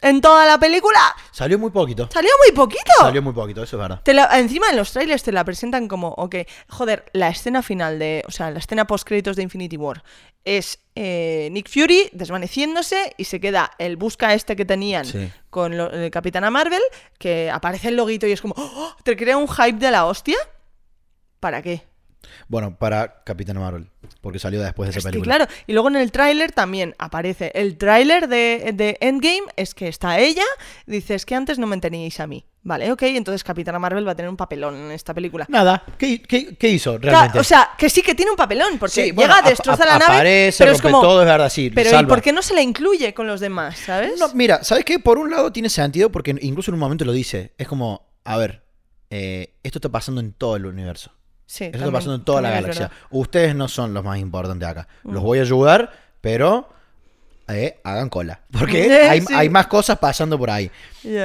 en 0.00 0.20
toda 0.20 0.44
la 0.46 0.58
película. 0.58 0.98
Salió 1.32 1.58
muy 1.58 1.70
poquito. 1.70 2.08
Salió 2.12 2.30
muy 2.44 2.54
poquito. 2.54 2.92
Salió 3.00 3.22
muy 3.22 3.32
poquito, 3.32 3.62
eso 3.62 3.76
es 3.76 3.80
verdad. 3.80 4.00
Te 4.02 4.12
la- 4.14 4.38
encima 4.38 4.68
en 4.70 4.76
los 4.76 4.92
trailers 4.92 5.22
te 5.22 5.32
la 5.32 5.44
presentan 5.44 5.88
como, 5.88 6.08
ok, 6.08 6.36
joder, 6.68 7.04
la 7.12 7.28
escena 7.28 7.62
final 7.62 7.98
de, 7.98 8.22
o 8.26 8.30
sea, 8.30 8.50
la 8.50 8.58
escena 8.58 8.86
post 8.86 9.06
créditos 9.06 9.36
de 9.36 9.42
Infinity 9.42 9.76
War 9.76 10.02
es 10.44 10.78
eh, 10.94 11.48
Nick 11.52 11.70
Fury 11.70 12.10
desvaneciéndose 12.12 13.14
y 13.16 13.24
se 13.24 13.40
queda 13.40 13.70
el 13.78 13.96
busca 13.96 14.34
este 14.34 14.56
que 14.56 14.66
tenían 14.66 15.06
Sí. 15.06 15.32
con 15.48 15.76
lo- 15.76 15.90
el 15.90 16.10
Capitana 16.10 16.50
Marvel, 16.50 16.82
que 17.18 17.50
aparece 17.50 17.88
el 17.88 17.96
loguito 17.96 18.26
y 18.26 18.32
es 18.32 18.42
como, 18.42 18.54
¡Oh! 18.58 18.94
te 19.04 19.16
crea 19.16 19.38
un 19.38 19.48
hype 19.48 19.78
de 19.78 19.90
la 19.90 20.04
hostia. 20.04 20.36
¿Para 21.44 21.60
qué? 21.60 21.82
Bueno, 22.48 22.78
para 22.78 23.22
Capitán 23.22 23.58
Marvel, 23.58 23.90
porque 24.22 24.38
salió 24.38 24.62
después 24.62 24.86
de 24.86 24.92
esa 24.92 25.00
Es 25.00 25.04
que 25.04 25.10
película. 25.10 25.36
claro, 25.36 25.52
y 25.66 25.74
luego 25.74 25.88
en 25.88 25.96
el 25.96 26.10
tráiler 26.10 26.52
también 26.52 26.94
aparece. 26.98 27.52
El 27.54 27.76
tráiler 27.76 28.28
de, 28.28 28.70
de 28.72 28.96
Endgame 29.02 29.42
es 29.56 29.74
que 29.74 29.88
está 29.88 30.18
ella, 30.20 30.46
dice, 30.86 31.14
es 31.14 31.26
que 31.26 31.34
antes 31.34 31.58
no 31.58 31.66
me 31.66 31.76
teníais 31.76 32.18
a 32.20 32.26
mí. 32.26 32.46
Vale, 32.62 32.90
ok, 32.90 33.02
entonces 33.02 33.44
Capitana 33.44 33.78
Marvel 33.78 34.08
va 34.08 34.12
a 34.12 34.14
tener 34.14 34.30
un 34.30 34.38
papelón 34.38 34.74
en 34.74 34.90
esta 34.92 35.12
película. 35.12 35.44
Nada, 35.50 35.84
¿qué, 35.98 36.22
qué, 36.22 36.56
qué 36.56 36.68
hizo 36.70 36.96
realmente? 36.96 37.38
o 37.38 37.44
sea, 37.44 37.72
que 37.76 37.90
sí 37.90 38.00
que 38.00 38.14
tiene 38.14 38.30
un 38.30 38.38
papelón, 38.38 38.78
porque 38.78 39.04
Sí, 39.04 39.12
bueno, 39.12 39.36
llega, 39.36 39.46
destroza 39.50 39.84
la 39.84 39.98
nave, 39.98 40.14
aparece, 40.14 40.64
pero 40.64 40.72
es 40.72 40.80
como... 40.80 41.02
todo, 41.02 41.20
es 41.20 41.26
verdad, 41.26 41.50
sí, 41.50 41.68
pero 41.74 42.00
¿y 42.00 42.06
por 42.06 42.22
qué 42.22 42.32
no 42.32 42.40
se 42.40 42.54
la 42.54 42.62
incluye 42.62 43.12
con 43.12 43.26
los 43.26 43.40
demás, 43.40 43.76
sabes? 43.76 44.18
No, 44.18 44.32
mira, 44.32 44.64
¿sabes 44.64 44.86
qué? 44.86 44.98
Por 44.98 45.18
un 45.18 45.30
lado 45.30 45.52
tiene 45.52 45.68
sentido 45.68 46.10
porque 46.10 46.34
incluso 46.40 46.70
en 46.70 46.76
un 46.76 46.80
momento 46.80 47.04
lo 47.04 47.12
dice. 47.12 47.52
Es 47.58 47.68
como, 47.68 48.14
a 48.24 48.38
ver, 48.38 48.64
eh, 49.10 49.58
esto 49.62 49.76
está 49.76 49.90
pasando 49.90 50.22
en 50.22 50.32
todo 50.32 50.56
el 50.56 50.64
universo. 50.64 51.12
Sí, 51.46 51.64
también- 51.64 51.82
está 51.84 51.92
pasando 51.92 52.14
en 52.16 52.24
toda 52.24 52.40
la 52.42 52.50
galaxia. 52.50 52.90
Ustedes 53.10 53.54
no 53.54 53.68
son 53.68 53.94
los 53.94 54.04
más 54.04 54.18
importantes 54.18 54.68
acá. 54.68 54.88
Los 55.04 55.22
Mm. 55.22 55.26
voy 55.26 55.38
a 55.38 55.42
ayudar, 55.42 55.92
pero 56.20 56.68
eh, 57.48 57.78
hagan 57.84 58.08
cola. 58.08 58.40
Porque 58.50 58.92
hay, 59.10 59.20
sí. 59.20 59.34
hay 59.34 59.48
más 59.50 59.66
cosas 59.66 59.98
pasando 59.98 60.38
por 60.38 60.50
ahí. 60.50 60.70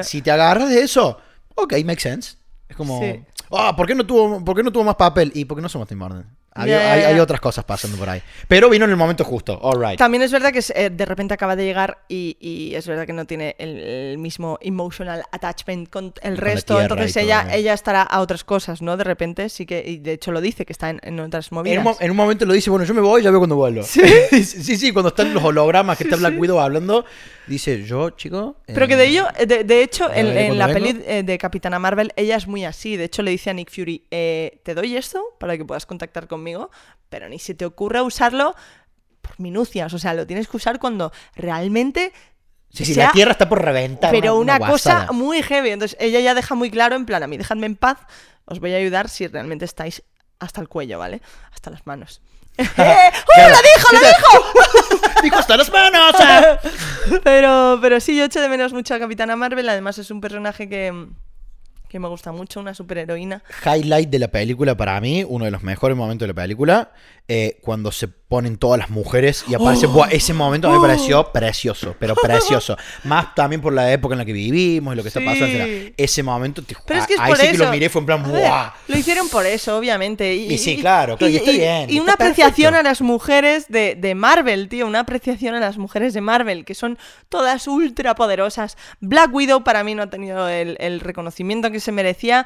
Si 0.03 0.21
te 0.21 0.31
agarras 0.31 0.69
de 0.69 0.81
eso, 0.81 1.19
ok, 1.55 1.73
makes 1.85 2.01
sense. 2.01 2.35
Es 2.67 2.75
como, 2.75 2.99
Sí. 3.01 3.23
ah, 3.51 3.75
¿por, 3.75 3.87
qué 3.87 3.95
no 3.95 4.05
tuvo, 4.05 4.43
¿por 4.43 4.55
qué 4.55 4.61
no 4.63 4.71
tuvo 4.71 4.83
más 4.83 4.95
papel? 4.95 5.31
Y 5.33 5.45
porque 5.45 5.61
no 5.61 5.69
somos 5.69 5.87
Tim 5.87 5.97
Burton. 5.99 6.25
Había- 6.61 6.79
ya, 6.81 6.93
hay, 6.93 7.01
hay 7.03 7.15
ya. 7.15 7.23
otras 7.23 7.39
cosas 7.39 7.63
pasando 7.65 7.97
por 7.97 8.09
ahí. 8.09 8.21
Pero 8.47 8.69
vino 8.69 8.85
en 8.85 8.91
el 8.91 8.97
momento 8.97 9.23
justo. 9.23 9.59
All 9.61 9.79
right. 9.83 9.97
También 9.97 10.21
es 10.23 10.31
verdad 10.31 10.51
que 10.51 10.63
eh, 10.75 10.89
de 10.89 11.05
repente 11.05 11.33
acaba 11.33 11.55
de 11.55 11.65
llegar 11.65 11.99
y, 12.07 12.37
y 12.39 12.75
es 12.75 12.87
verdad 12.87 13.05
que 13.05 13.13
no 13.13 13.25
tiene 13.25 13.55
el, 13.59 13.77
el 13.79 14.17
mismo 14.17 14.57
emotional 14.61 15.23
attachment 15.31 15.89
con 15.89 16.13
el 16.21 16.35
la 16.35 16.39
resto, 16.39 16.81
entonces 16.81 17.11
y 17.11 17.13
todo, 17.13 17.23
ella, 17.23 17.45
ya. 17.47 17.55
ella 17.55 17.73
estará 17.73 18.01
a 18.03 18.21
otras 18.21 18.43
cosas, 18.43 18.81
¿no? 18.81 18.97
De 18.97 19.03
repente 19.03 19.49
sí 19.49 19.65
que, 19.65 19.83
y 19.85 19.97
de 19.97 20.13
hecho 20.13 20.31
lo 20.31 20.41
dice, 20.41 20.65
que 20.65 20.73
está 20.73 20.89
en, 20.89 20.99
en 21.03 21.19
otras 21.19 21.49
En 21.51 21.55
movidas. 21.55 21.77
un, 21.79 21.83
mo- 21.83 21.97
en 21.99 22.11
un 22.11 22.17
momento 22.17 22.45
lo 22.45 22.53
dice, 22.53 22.69
bueno, 22.69 22.85
yo 22.85 22.93
me 22.93 23.01
voy, 23.01 23.21
ya 23.21 23.29
veo 23.31 23.39
cuando 23.39 23.55
vuelvo. 23.55 23.83
¿Sí? 23.83 24.01
sí, 24.43 24.77
sí, 24.77 24.91
cuando 24.91 25.09
están 25.09 25.33
los 25.33 25.43
hologramas 25.43 25.97
que 25.97 26.03
está 26.05 26.15
Black 26.15 26.39
Widow 26.39 26.59
hablando, 26.59 27.05
dice, 27.47 27.83
yo, 27.83 28.09
chico... 28.11 28.57
Pero 28.65 28.87
que 28.87 28.93
eh, 28.93 28.97
de 28.97 29.05
ello, 29.07 29.27
de, 29.47 29.63
de 29.63 29.83
hecho, 29.83 30.11
en, 30.11 30.27
en 30.27 30.57
la 30.57 30.67
vengo. 30.67 30.79
peli 30.79 31.03
eh, 31.05 31.23
de 31.23 31.37
Capitana 31.37 31.79
Marvel, 31.79 32.11
ella 32.15 32.35
es 32.37 32.47
muy 32.47 32.65
así. 32.65 32.97
De 32.97 33.03
hecho, 33.05 33.21
le 33.21 33.31
dice 33.31 33.49
a 33.49 33.53
Nick 33.53 33.69
Fury, 33.71 34.05
eh, 34.11 34.59
te 34.63 34.73
doy 34.73 34.95
esto 34.95 35.21
para 35.39 35.57
que 35.57 35.65
puedas 35.65 35.85
contactar 35.85 36.27
conmigo, 36.27 36.48
pero 37.09 37.27
ni 37.29 37.39
se 37.39 37.53
te 37.53 37.65
ocurra 37.65 38.03
usarlo 38.03 38.55
por 39.21 39.39
minucias. 39.39 39.93
O 39.93 39.99
sea, 39.99 40.13
lo 40.13 40.25
tienes 40.27 40.47
que 40.47 40.57
usar 40.57 40.79
cuando 40.79 41.11
realmente... 41.35 42.13
Sí, 42.71 42.85
sí, 42.85 42.93
sea- 42.93 43.07
la 43.07 43.11
Tierra 43.13 43.31
está 43.31 43.49
por 43.49 43.63
reventar. 43.63 44.11
Pero 44.11 44.37
una, 44.37 44.59
cosa 44.59 44.69
guasada. 44.69 45.11
muy 45.11 45.41
heavy. 45.41 45.69
Entonces, 45.71 45.97
ella 45.99 46.19
ya 46.19 46.33
deja 46.35 46.53
muy 46.55 46.69
claro, 46.69 46.95
en 46.95 47.05
plan, 47.05 47.23
a 47.23 47.27
mí 47.27 47.35
dejadme 47.37 47.65
en 47.65 47.75
paz, 47.75 47.97
os 48.45 48.59
voy 48.59 48.73
a 48.73 48.77
ayudar 48.77 49.09
si 49.09 49.25
realmente 49.27 49.65
estáis 49.65 50.03
hasta 50.39 50.61
el 50.61 50.67
cuello, 50.69 50.99
¿vale? 50.99 51.21
Hasta 51.51 51.71
las 51.71 51.85
manos. 51.87 52.21
¡Eh! 52.57 52.65
¡Oh, 52.67 53.33
Claro. 53.35 53.55
lo 53.55 53.61
dijo, 53.61 53.91
lo 53.93 53.99
dijo! 53.99 55.11
¡Dijo 55.23 55.35
hasta 55.37 55.57
las 55.57 55.71
manos! 55.71 56.15
pero, 57.23 57.79
pero 57.81 57.99
sí, 57.99 58.15
yo 58.15 58.23
echo 58.25 58.39
de 58.41 58.49
menos 58.49 58.71
mucho 58.73 58.93
a 58.93 58.99
Capitana 58.99 59.35
Marvel. 59.35 59.67
Además, 59.67 59.97
es 59.97 60.11
un 60.11 60.21
personaje 60.21 60.69
que, 60.69 61.07
que 61.89 61.99
me 61.99 62.07
gusta 62.07 62.31
mucho, 62.31 62.59
una 62.59 62.73
superheroína. 62.73 63.43
Highlight 63.65 64.09
de 64.09 64.19
la 64.19 64.29
película 64.29 64.77
para 64.77 65.01
mí, 65.01 65.25
uno 65.27 65.45
de 65.45 65.51
los 65.51 65.63
mejores 65.63 65.97
momentos 65.97 66.27
de 66.27 66.33
la 66.33 66.41
película, 66.41 66.91
eh, 67.27 67.57
cuando 67.61 67.91
se 67.91 68.07
ponen 68.29 68.57
todas 68.57 68.79
las 68.79 68.89
mujeres 68.91 69.43
y 69.49 69.55
aparece. 69.55 69.87
Oh. 69.87 69.89
Buah, 69.93 70.07
ese 70.11 70.33
momento 70.33 70.69
mí 70.69 70.75
me 70.77 70.87
pareció 70.87 71.23
precioso, 71.33 71.95
pero 71.99 72.15
precioso. 72.15 72.77
Más 73.03 73.33
también 73.35 73.59
por 73.59 73.73
la 73.73 73.91
época 73.91 74.13
en 74.13 74.19
la 74.19 74.25
que 74.25 74.31
vivimos 74.33 74.93
y 74.93 74.97
lo 74.97 75.01
que 75.01 75.07
está 75.09 75.19
pasando. 75.19 75.47
Sí. 75.65 75.93
Ese 75.97 76.23
momento, 76.23 76.61
te- 76.61 76.75
Pero 76.85 76.99
es 77.01 77.07
que 77.07 77.15
es 77.15 77.19
ahí 77.19 77.29
por 77.31 77.37
sí 77.39 77.45
eso. 77.47 77.51
que 77.53 77.65
lo 77.65 77.71
miré 77.71 77.89
fue 77.89 77.99
en 78.01 78.05
plan, 78.05 78.23
ver, 78.31 78.41
¡buah! 78.43 78.69
Lo 78.87 78.97
hicieron 78.97 79.27
por 79.29 79.45
eso, 79.45 79.77
obviamente. 79.77 80.33
Y, 80.35 80.53
Y 80.53 80.57
sí, 80.59 80.77
claro, 80.77 81.17
claro, 81.17 81.33
y 81.33 81.37
está 81.37 81.51
bien, 81.51 81.89
Y 81.89 81.99
una 81.99 82.13
apreciación 82.13 82.71
perfecto. 82.73 82.79
a 82.79 82.83
las 82.83 83.01
mujeres 83.01 83.65
de, 83.67 83.95
de 83.95 84.13
Marvel, 84.15 84.69
tío. 84.69 84.85
Una 84.85 84.99
apreciación 85.01 85.55
a 85.55 85.59
las 85.59 85.77
mujeres 85.79 86.13
de 86.13 86.21
Marvel, 86.21 86.65
que 86.65 86.75
son 86.75 86.97
todas 87.29 87.67
ultra 87.67 88.13
poderosas. 88.15 88.77
Black 89.01 89.33
Widow 89.33 89.63
para 89.63 89.83
mí 89.83 89.95
no 89.95 90.03
ha 90.03 90.09
tenido 90.11 90.47
el, 90.47 90.77
el 90.79 90.99
reconocimiento 90.99 91.71
que 91.71 91.79
se 91.79 91.91
merecía. 91.91 92.45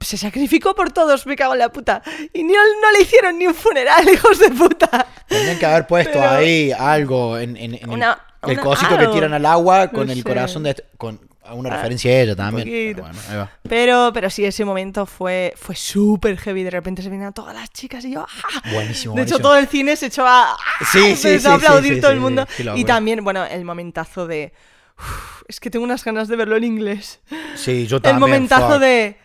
Se 0.00 0.16
sacrificó 0.18 0.74
por 0.74 0.92
todos, 0.92 1.26
me 1.26 1.34
cago 1.36 1.54
en 1.54 1.60
la 1.60 1.70
puta. 1.70 2.02
Y 2.32 2.42
no, 2.42 2.52
no 2.52 2.92
le 2.92 3.02
hicieron 3.02 3.38
ni 3.38 3.46
un 3.46 3.54
funeral, 3.54 4.06
hijos 4.12 4.38
de 4.38 4.50
puta. 4.50 5.06
Tendrían 5.28 5.58
que 5.58 5.66
haber 5.66 5.86
puesto 5.86 6.12
Pero- 6.18 6.28
ahí 6.30 6.72
algo 6.72 7.38
en, 7.38 7.56
en- 7.56 7.74
en 7.74 7.82
el- 7.84 7.88
Una- 7.90 8.18
el, 8.42 8.52
una- 8.52 8.62
cosito 8.62 8.98
que 8.98 9.06
tiran 9.08 9.32
al 9.32 9.46
agua 9.46 9.88
con 9.88 10.06
No 10.06 10.12
el 10.12 10.18
sé. 10.18 10.24
corazón 10.24 10.62
de 10.64 10.70
este- 10.70 10.84
con 10.98 11.18
una 11.52 11.70
Ah, 11.70 11.76
referencia 11.76 12.10
a 12.10 12.20
ella 12.20 12.36
también. 12.36 12.66
Pero 12.96 13.02
bueno, 13.06 13.18
ahí 13.30 13.36
va. 13.36 13.50
Pero, 13.68 14.10
pero 14.14 14.30
sí, 14.30 14.44
ese 14.44 14.64
momento 14.64 15.04
fue, 15.06 15.52
fue 15.56 15.74
súper 15.76 16.36
heavy. 16.38 16.62
De 16.62 16.70
repente 16.70 17.02
se 17.02 17.08
vinieron 17.10 17.32
todas 17.34 17.54
las 17.54 17.70
chicas 17.70 18.04
y 18.04 18.12
yo. 18.12 18.26
¡ah! 18.28 18.62
Buenísimo, 18.72 19.14
De 19.14 19.22
hecho, 19.22 19.34
buenísimo. 19.36 19.38
todo 19.40 19.56
el 19.56 19.68
cine 19.68 19.96
se 19.96 20.06
echó 20.06 20.26
a, 20.26 20.56
Sí, 20.92 20.98
sí, 21.16 21.28
empezó 21.28 21.52
a 21.52 21.58
sí, 21.58 21.64
aplaudir 21.66 21.94
sí, 21.94 22.00
todo 22.00 22.10
sí, 22.10 22.14
el 22.14 22.20
mundo. 22.20 22.46
sí, 22.56 22.64
y 22.76 22.84
también, 22.84 23.22
bueno, 23.24 23.44
el 23.44 23.64
momentazo 23.64 24.26
de. 24.26 24.52
uf, 24.98 25.42
es 25.48 25.60
que 25.60 25.70
tengo 25.70 25.84
unas 25.84 26.02
ganas 26.04 26.28
de 26.28 26.36
verlo 26.36 26.56
en 26.56 26.64
inglés. 26.64 27.20
Sí, 27.56 27.86
yo 27.86 27.96
el 27.96 28.02
también. 28.02 28.20
momentazo 28.20 28.72
fuck. 28.72 28.80
de. 28.80 29.16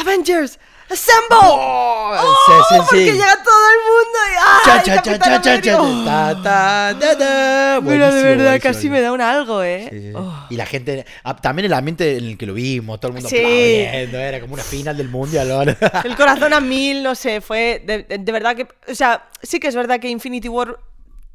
Avengers, 0.00 0.58
Assemble. 0.88 1.36
¡Oh! 1.42 2.14
Sí, 2.46 2.52
sí, 2.68 2.80
porque 2.88 3.04
llega 3.12 3.42
todo 3.42 3.68
el 3.72 3.80
mundo 3.90 4.18
y. 4.30 4.36
¡ay, 4.38 4.60
Cha, 4.64 4.82
cha, 4.82 5.02
cha, 5.02 5.02
Capitán 5.02 5.18
cha, 5.18 5.40
cha, 5.42 5.60
cha, 5.60 5.78
América! 5.78 6.04
ta, 6.04 6.42
ta, 6.42 6.98
ta, 7.00 7.18
ta. 7.18 7.80
Mira, 7.82 8.14
de 8.14 8.22
verdad, 8.22 8.60
casi 8.62 8.88
me 8.88 9.00
da 9.00 9.10
un 9.10 9.20
algo, 9.20 9.62
¿eh? 9.64 10.12
Oh. 10.14 10.46
Y 10.48 10.54
la 10.56 10.64
gente, 10.64 11.04
ah, 11.24 11.34
también 11.34 11.66
el 11.66 11.72
ambiente 11.72 12.16
en 12.18 12.24
el 12.26 12.38
que 12.38 12.46
lo 12.46 12.54
vimos, 12.54 13.00
todo 13.00 13.08
el 13.08 13.14
mundo 13.14 13.28
aplaudiendo, 13.28 14.18
era 14.18 14.40
como 14.40 14.54
una 14.54 14.62
final 14.62 14.96
del 14.96 15.08
mundial. 15.08 15.76
El 16.04 16.16
corazón 16.16 16.52
a 16.52 16.60
mil, 16.60 17.02
no 17.02 17.16
sé, 17.16 17.40
fue 17.40 17.82
de, 17.84 18.04
de- 18.04 18.18
de 18.18 18.32
verdad 18.32 18.54
que, 18.54 18.68
o 18.88 18.94
sea, 18.94 19.28
sí 19.42 19.58
que 19.58 19.66
es 19.66 19.74
verdad 19.74 19.98
que 19.98 20.08
Infinity 20.08 20.48
War 20.48 20.78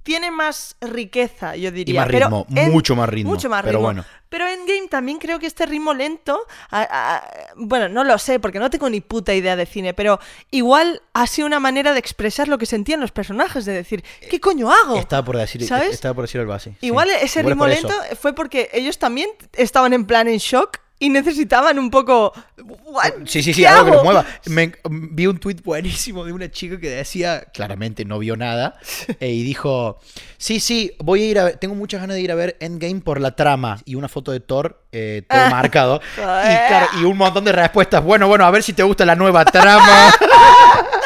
tiene 0.03 0.31
más 0.31 0.75
riqueza, 0.81 1.55
yo 1.55 1.71
diría. 1.71 2.01
más 2.01 2.09
pero 2.09 2.25
ritmo, 2.27 2.47
en- 2.55 2.71
mucho 2.71 2.95
más 2.95 3.07
ritmo, 3.09 3.31
Mucho 3.31 3.49
más 3.49 3.61
pero 3.61 3.73
ritmo. 3.79 3.83
bueno. 3.87 4.05
Pero 4.29 4.47
Endgame 4.47 4.87
también 4.87 5.19
creo 5.19 5.39
que 5.39 5.45
este 5.45 5.65
ritmo 5.65 5.93
lento, 5.93 6.39
a- 6.69 6.87
a- 7.15 7.23
bueno, 7.57 7.89
no 7.89 8.03
lo 8.05 8.17
sé 8.17 8.39
porque 8.39 8.59
no 8.59 8.69
tengo 8.69 8.89
ni 8.89 9.01
puta 9.01 9.33
idea 9.33 9.55
de 9.57 9.65
cine, 9.65 9.93
pero 9.93 10.19
igual 10.51 11.01
ha 11.13 11.27
sido 11.27 11.45
una 11.47 11.59
manera 11.59 11.91
de 11.93 11.99
expresar 11.99 12.47
lo 12.47 12.57
que 12.57 12.65
sentían 12.65 13.01
los 13.01 13.11
personajes, 13.11 13.65
de 13.65 13.73
decir, 13.73 14.03
¿qué 14.29 14.39
coño 14.39 14.71
hago? 14.71 14.95
Estaba 14.97 15.23
por 15.25 15.37
decir, 15.37 15.65
¿Sabes? 15.67 15.93
estaba 15.93 16.13
por 16.13 16.23
decir 16.23 16.41
así. 16.49 16.69
sí. 16.71 16.77
Igual 16.87 17.09
ese 17.21 17.41
Igual 17.41 17.51
ritmo 17.53 17.67
lento 17.67 17.93
fue 18.19 18.33
porque 18.33 18.69
ellos 18.73 18.97
también 18.97 19.29
estaban 19.53 19.91
en 19.93 20.05
plan 20.05 20.27
en 20.29 20.37
shock 20.37 20.79
y 21.01 21.09
necesitaban 21.09 21.77
un 21.79 21.89
poco... 21.89 22.31
"What? 22.63 23.11
Sí, 23.25 23.43
sí, 23.43 23.53
sí, 23.53 23.61
¿Qué 23.63 23.67
algo 23.67 23.83
que 23.85 23.89
hago?". 23.89 23.95
los 23.95 24.03
mueva. 24.03 24.25
Me- 24.45 24.71
vi 24.89 25.27
un 25.27 25.37
tuit 25.39 25.61
buenísimo 25.63 26.23
de 26.23 26.31
una 26.31 26.49
chica 26.49 26.79
que 26.79 26.89
decía, 26.89 27.41
claramente 27.53 28.05
no 28.05 28.19
vio 28.19 28.37
nada, 28.37 28.75
eh, 29.19 29.29
y 29.31 29.43
dijo, 29.43 29.99
sí, 30.37 30.59
sí, 30.59 30.93
voy 30.99 31.23
a 31.23 31.25
ir 31.25 31.39
a 31.39 31.43
ver, 31.45 31.57
tengo 31.57 31.75
muchas 31.75 31.99
ganas 32.01 32.15
de 32.15 32.21
ir 32.21 32.31
a 32.31 32.35
ver 32.35 32.55
Endgame 32.61 33.01
por 33.01 33.19
la 33.19 33.35
trama, 33.35 33.79
y 33.83 33.95
una 33.95 34.07
foto 34.07 34.31
de 34.31 34.39
Thor, 34.39 34.81
eh, 34.91 35.23
todo 35.27 35.49
marcado, 35.49 36.01
y, 36.17 36.19
claro, 36.19 36.87
y 37.01 37.03
un 37.03 37.17
montón 37.17 37.43
de 37.45 37.51
respuestas, 37.51 38.03
bueno, 38.03 38.27
bueno, 38.27 38.45
a 38.45 38.51
ver 38.51 38.61
si 38.63 38.73
te 38.73 38.83
gusta 38.83 39.03
la 39.05 39.15
nueva 39.15 39.43
trama. 39.43 40.13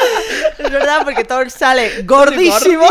Es 0.65 0.71
verdad, 0.71 1.01
porque 1.03 1.23
Thor 1.23 1.49
sale 1.51 2.01
gordísimo. 2.03 2.85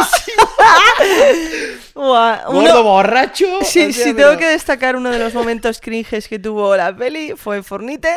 Buah, 1.94 2.42
uno- 2.48 2.60
Gordo 2.60 2.82
borracho. 2.84 3.46
Sí, 3.64 3.80
o 3.80 3.92
sea, 3.92 4.04
sí, 4.04 4.12
pero- 4.14 4.28
tengo 4.28 4.40
que 4.40 4.48
destacar 4.48 4.96
uno 4.96 5.10
de 5.10 5.18
los 5.18 5.34
momentos 5.34 5.80
cringes 5.80 6.28
que 6.28 6.38
tuvo 6.38 6.76
la 6.76 6.94
peli, 6.94 7.34
fue 7.36 7.62
Fornite. 7.62 8.08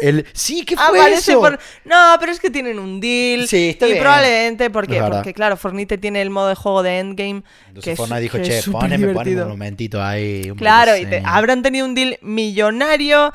el- 0.00 0.26
sí, 0.32 0.64
¿qué 0.64 0.76
fue 0.76 0.98
Aparece 1.00 1.32
eso? 1.32 1.40
por- 1.40 1.58
No, 1.84 2.16
pero 2.20 2.32
es 2.32 2.40
que 2.40 2.50
tienen 2.50 2.78
un 2.78 3.00
deal. 3.00 3.48
Sí, 3.48 3.70
está 3.70 3.86
y 3.86 3.92
bien. 3.92 4.02
probablemente 4.02 4.70
porque, 4.70 5.00
verdad. 5.00 5.18
porque, 5.18 5.34
claro, 5.34 5.56
Fornite 5.56 5.98
tiene 5.98 6.22
el 6.22 6.30
modo 6.30 6.48
de 6.48 6.54
juego 6.54 6.82
de 6.82 6.98
Endgame. 6.98 7.42
Entonces 7.68 7.84
que 7.84 7.90
es- 7.92 7.96
Fortnite 7.96 8.20
dijo, 8.20 8.38
que 8.38 8.44
che, 8.44 8.62
poneme, 8.70 8.72
poneme 8.80 9.06
divertido". 9.08 9.44
un 9.44 9.50
momentito 9.50 10.02
ahí. 10.02 10.50
un 10.50 10.56
Claro, 10.58 10.96
y 10.96 11.06
te- 11.06 11.22
habrán 11.24 11.62
tenido 11.62 11.86
un 11.86 11.94
deal 11.94 12.18
millonario 12.22 13.32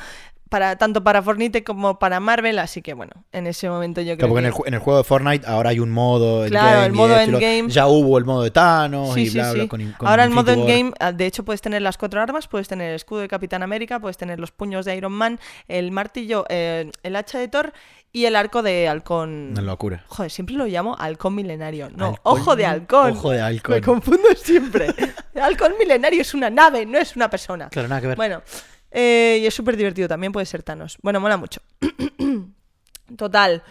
para 0.49 0.75
tanto 0.77 1.03
para 1.03 1.21
Fornite 1.21 1.63
como 1.63 1.99
para 1.99 2.19
Marvel, 2.19 2.59
así 2.59 2.81
que 2.81 2.93
bueno, 2.93 3.11
en 3.31 3.47
ese 3.47 3.69
momento 3.69 4.01
yo 4.01 4.15
creo 4.15 4.17
Claro, 4.17 4.29
porque 4.33 4.47
en 4.47 4.53
que... 4.53 4.61
el, 4.61 4.67
en 4.67 4.73
el 4.75 4.79
juego 4.79 4.97
de 4.99 5.03
Fortnite 5.03 5.47
ahora 5.47 5.69
hay 5.71 5.79
un 5.79 5.91
modo 5.91 6.45
Claro, 6.47 6.83
el 6.85 6.93
modo 6.93 7.15
lo- 7.15 7.19
endgame. 7.21 7.69
Ya 7.69 7.87
hubo 7.87 8.17
el 8.17 8.25
modo 8.25 8.43
de 8.43 8.51
Thanos 8.51 9.13
Sí, 9.13 9.21
y 9.21 9.25
sí, 9.29 9.33
bla, 9.37 9.53
bla, 9.53 9.63
sí. 9.63 9.67
con, 9.69 9.91
con 9.93 10.07
Ahora 10.07 10.23
el 10.23 10.29
modo 10.31 10.51
endgame, 10.51 10.91
ah, 10.99 11.11
de 11.11 11.25
hecho 11.25 11.43
puedes 11.43 11.61
tener 11.61 11.81
las 11.81 11.97
cuatro 11.97 12.21
armas, 12.21 12.47
puedes 12.47 12.67
tener 12.67 12.89
el 12.89 12.95
escudo 12.95 13.19
de 13.21 13.27
Capitán 13.27 13.63
América, 13.63 13.99
puedes 13.99 14.17
tener 14.17 14.39
los 14.39 14.51
puños 14.51 14.85
de 14.85 14.95
Iron 14.95 15.11
Man, 15.13 15.39
el 15.67 15.91
martillo, 15.91 16.45
eh, 16.49 16.89
el 17.03 17.15
hacha 17.15 17.39
de 17.39 17.47
Thor 17.47 17.73
y 18.13 18.25
el 18.25 18.35
arco 18.35 18.63
de 18.63 18.87
halcón. 18.87 19.49
Una 19.51 19.61
locura. 19.61 20.03
Joder, 20.07 20.31
siempre 20.31 20.55
lo 20.55 20.65
llamo 20.65 20.95
halcón 20.97 21.35
milenario. 21.35 21.89
No, 21.95 22.13
Halcón- 22.15 22.19
ojo 22.23 22.55
de 22.55 22.65
halcón. 22.65 23.11
ojo 23.11 23.31
de 23.31 23.41
halcón. 23.41 23.75
Me 23.75 23.81
confundo 23.81 24.27
siempre. 24.35 24.87
El 25.35 25.41
halcón 25.41 25.73
milenario 25.77 26.21
es 26.21 26.33
una 26.33 26.49
nave, 26.49 26.85
no 26.85 26.97
es 26.97 27.15
una 27.15 27.29
persona. 27.29 27.69
Claro, 27.69 27.87
nada 27.89 28.01
que 28.01 28.07
ver. 28.07 28.15
Bueno, 28.15 28.41
eh, 28.99 29.39
y 29.41 29.45
es 29.45 29.53
súper 29.53 29.77
divertido, 29.77 30.07
también 30.07 30.31
puede 30.33 30.45
ser 30.47 30.63
Thanos. 30.63 30.97
Bueno, 31.03 31.19
mola 31.19 31.37
mucho. 31.37 31.61
Total. 33.17 33.61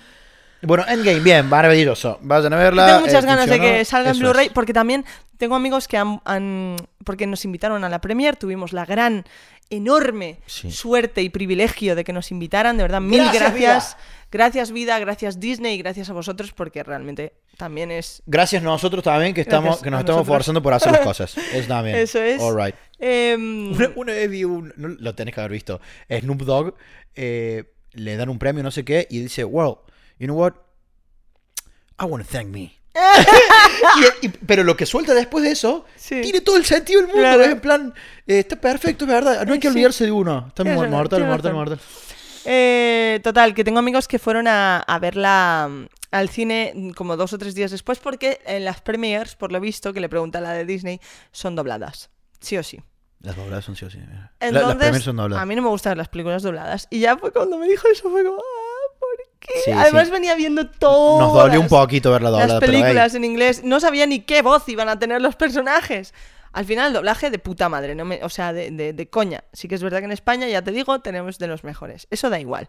Bueno, 0.63 0.85
Endgame, 0.89 1.21
bien, 1.21 1.49
maravilloso. 1.49 2.19
Vayan 2.23 2.53
a 2.53 2.57
verla. 2.57 2.87
tengo 2.87 3.01
muchas 3.01 3.23
eh, 3.25 3.27
ganas 3.27 3.49
de 3.49 3.61
que 3.61 3.85
salga 3.85 4.11
en 4.11 4.19
Blu-ray, 4.19 4.51
porque 4.51 4.73
también 4.73 5.05
tengo 5.37 5.55
amigos 5.55 5.87
que 5.87 5.99
han, 5.99 6.21
han- 6.25 6.77
Porque 7.05 7.27
nos 7.27 7.45
invitaron 7.45 7.85
a 7.85 7.89
la 7.89 8.01
premier, 8.01 8.37
tuvimos 8.37 8.73
la 8.73 8.87
gran, 8.87 9.25
enorme 9.71 10.39
Sí. 10.47 10.71
suerte 10.71 11.23
y 11.23 11.29
privilegio 11.29 11.95
de 11.95 12.05
que 12.05 12.13
nos 12.13 12.31
invitaran. 12.31 12.77
De 12.77 12.85
verdad, 12.85 13.01
mil 13.01 13.19
Gracias, 13.21 13.43
gracias. 13.43 13.97
Gracias, 14.33 14.73
vida, 14.73 14.99
gracias, 14.99 15.39
Disney, 15.39 15.75
y 15.77 15.79
gracias 15.79 16.11
a 16.11 16.13
vosotros, 16.13 16.53
porque 16.53 16.83
realmente 16.83 17.35
también 17.57 17.91
es. 17.93 18.23
Gracias 18.27 18.63
nosotros 18.63 19.03
también 19.05 19.33
que 19.35 19.41
estamos 19.41 19.67
Gracias 19.67 19.85
que 19.85 19.91
nos 19.91 19.99
a 19.99 20.01
estamos 20.01 20.27
forzando 20.27 20.61
por 20.63 20.75
hacer 20.75 20.93
las 20.93 21.01
cosas. 21.03 21.37
Eso 21.53 21.69
también. 21.69 21.97
Eso 21.97 22.21
es. 22.21 22.43
All 22.43 22.57
right. 22.57 22.75
em, 22.99 23.73
Una, 23.73 23.93
una 23.95 24.13
vez 24.13 24.29
vi 24.31 24.45
un. 24.45 24.73
lo 24.77 25.15
tenés 25.15 25.33
que 25.35 25.41
haber 25.41 25.53
visto. 25.53 25.81
Snoop 26.11 26.43
Dogg 26.43 26.75
eh, 27.15 27.65
le 27.93 28.17
dan 28.17 28.29
un 28.29 28.39
premio, 28.39 28.63
no 28.63 28.71
sé 28.73 28.85
qué, 28.85 29.07
y 29.09 29.21
dice, 29.21 29.45
well, 29.45 29.77
you 30.19 30.27
know 30.27 30.37
what? 30.37 30.55
I 31.99 32.05
want 32.05 32.27
to 32.27 32.31
thank 32.31 32.49
me. 32.49 32.73
Y- 34.23 34.27
y- 34.27 34.29
pero 34.31 34.65
lo 34.65 34.77
que 34.77 34.87
suelta 34.87 35.15
después 35.15 35.45
de 35.45 35.51
eso 35.53 35.85
Sí. 35.97 36.21
tiene 36.23 36.41
todo 36.41 36.57
el 36.57 36.65
sentido 36.65 37.01
del 37.01 37.09
mundo. 37.09 37.23
Claro. 37.23 37.43
Es 37.43 37.49
en 37.51 37.61
plan, 37.61 37.95
eh, 38.27 38.39
está 38.41 38.57
perfecto, 38.57 39.05
es 39.05 39.11
verdad. 39.11 39.47
No 39.47 39.53
hay 39.53 39.59
que 39.61 39.69
Sí. 39.69 39.73
olvidarse 39.75 40.05
de 40.05 40.13
uno. 40.13 40.47
Está 40.49 40.65
mortal, 40.65 40.91
mortal, 40.91 41.21
razón. 41.23 41.55
mortal. 41.55 41.81
Eh, 42.45 43.21
total, 43.25 43.55
que 43.55 43.65
tengo 43.65 43.79
amigos 43.81 44.07
que 44.09 44.19
fueron 44.19 44.47
a, 44.47 44.79
a 44.79 44.99
verla 44.99 45.69
mm, 45.71 45.87
al 46.13 46.29
cine 46.29 46.93
como 46.97 47.17
dos 47.17 47.33
o 47.33 47.39
tres 47.39 47.55
días 47.55 47.71
después 47.73 47.99
porque 47.99 48.41
en 48.47 48.65
las 48.65 48.81
premiers, 48.81 49.35
por 49.35 49.51
lo 49.53 49.61
visto, 49.61 49.93
que 49.93 50.01
le 50.01 50.09
pregunta 50.09 50.41
la 50.41 50.53
de 50.53 50.65
Disney, 50.65 51.01
son 51.33 51.57
dobladas. 51.57 52.11
Sí 52.41 52.57
o 52.57 52.63
sí. 52.63 52.81
Las 53.21 53.35
dobladas 53.35 53.65
son 53.65 53.75
sí 53.75 53.85
o 53.85 53.91
sí. 53.91 53.99
La- 53.99 54.31
Entonces, 54.41 54.69
las 54.69 54.77
primeras 54.77 55.03
son 55.03 55.17
dobladas. 55.17 55.43
a 55.43 55.47
mí 55.47 55.57
no 55.57 55.63
me 55.63 55.69
gustan 55.69 55.99
las 55.99 56.09
películas 56.09 56.43
dobladas. 56.45 56.87
Y 56.91 57.01
ya 57.01 57.17
fue 57.17 57.33
cuando 57.33 57.59
me 57.59 57.67
dijo 57.67 57.89
eso, 57.93 58.09
fue 58.11 58.23
como, 58.25 58.37
ah, 58.39 58.66
Además 59.75 60.07
sí. 60.07 60.11
venía 60.13 60.35
viendo 60.35 60.69
todo. 60.69 61.21
Nos 61.21 61.33
dolió 61.35 61.61
un 61.61 61.69
poquito 61.69 62.11
ver 62.13 62.23
la 62.23 62.31
doblada. 62.31 62.53
Las 62.55 62.61
pero, 62.61 62.73
hey, 62.73 62.81
películas 62.83 63.15
en 63.15 63.25
inglés. 63.25 63.63
No 63.65 63.81
sabía 63.81 64.07
ni 64.07 64.21
qué 64.21 64.43
voz 64.43 64.69
iban 64.69 64.89
a 64.89 64.99
tener 64.99 65.21
los 65.23 65.37
personajes. 65.37 66.15
Al 66.53 66.65
final, 66.65 66.87
el 66.89 66.93
doblaje 66.95 67.31
de 67.31 67.39
puta 67.39 67.69
madre, 67.69 67.95
no 67.95 68.07
me, 68.07 68.25
o 68.25 68.31
sea, 68.31 68.55
de, 68.55 68.71
de- 68.71 68.95
de 68.95 69.11
coña. 69.11 69.45
Sí 69.53 69.69
que 69.69 69.75
es 69.75 69.83
verdad 69.83 69.99
que 69.99 70.07
en 70.07 70.13
España, 70.13 70.49
ya 70.49 70.63
te 70.63 70.73
digo, 70.73 71.01
tenemos 71.01 71.39
de 71.39 71.49
los 71.49 71.65
mejores. 71.65 72.07
Eso 72.11 72.31
da 72.31 72.41
igual. 72.41 72.69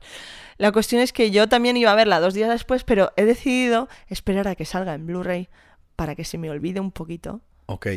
La 0.57 0.73
cuestión 0.73 1.01
es 1.01 1.13
que 1.13 1.31
yo 1.31 1.47
también 1.47 1.77
iba 1.77 1.91
a 1.91 1.95
verla 1.95 2.19
dos 2.19 2.33
días 2.33 2.49
después, 2.49 2.83
pero 2.83 3.13
he 3.15 3.23
decidido 3.23 3.87
esperar 4.09 4.47
a 4.49 4.55
que 4.55 4.65
salga 4.65 4.93
en 4.93 5.05
Blu-ray 5.05 5.47
para 5.95 6.15
que 6.15 6.25
se 6.25 6.37
me 6.37 6.49
olvide 6.49 6.81
un 6.81 6.91
poquito 6.91 7.39
Ok. 7.67 7.87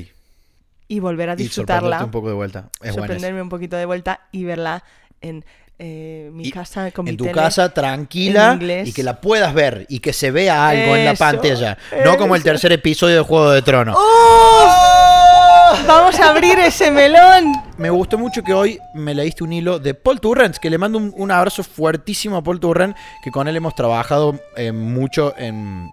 y 0.87 1.01
volver 1.01 1.31
a 1.31 1.33
Y 1.33 1.37
disfrutarla 1.39 1.81
sorprenderte 1.99 2.05
un 2.05 2.11
poco 2.13 2.29
de 2.29 2.35
vuelta. 2.35 2.71
Es 2.83 2.95
sorprenderme 2.95 3.43
un 3.43 3.49
poquito 3.49 3.77
de 3.77 3.85
vuelta 3.87 4.21
y 4.31 4.45
verla 4.45 4.85
en 5.21 5.45
eh, 5.83 6.31
mi 6.33 6.49
Y 6.49 6.51
casa 6.53 6.91
con 6.91 7.09
en 7.09 7.15
mi 7.15 7.17
tu 7.17 7.25
tele. 7.25 7.35
casa 7.35 7.73
tranquila 7.73 8.59
y 8.85 8.93
que 8.93 9.03
la 9.03 9.21
puedas 9.21 9.55
ver 9.55 9.87
y 9.89 10.01
que 10.01 10.13
se 10.13 10.31
vea 10.31 10.69
algo 10.69 10.95
en 10.95 11.07
la 11.07 11.13
Eso, 11.13 11.25
pantalla. 11.25 11.79
No 12.05 12.19
como 12.19 12.37
el 12.37 12.43
tercer 12.43 12.71
episodio 12.73 13.17
de 13.17 13.23
Juego 13.23 13.51
de 13.51 13.63
Tronos. 13.63 13.97
¡Oh! 13.99 15.77
Vamos 15.87 16.19
a 16.21 16.31
abrir 16.31 16.59
ese 16.59 16.91
melón. 16.91 17.53
Me 17.79 17.91
gustó 17.91 18.19
mucho 18.19 18.43
que 18.43 18.53
hoy 18.53 18.79
me 18.95 19.15
leíste 19.15 19.43
un 19.45 19.53
hilo 19.53 19.79
de 19.79 19.95
Paul 19.95 20.21
Turrent, 20.21 20.57
que 20.57 20.69
le 20.69 20.79
mando 20.79 20.99
un, 20.99 21.15
un 21.17 21.31
abrazo 21.31 21.63
fuertísimo 21.65 22.37
a 22.37 22.43
Paul 22.43 22.61
Turrent, 22.61 22.97
que 23.23 23.31
con 23.31 23.49
él 23.49 23.57
hemos 23.57 23.75
trabajado 23.75 24.39
eh, 24.57 24.73
mucho 24.73 25.35
en 25.39 25.91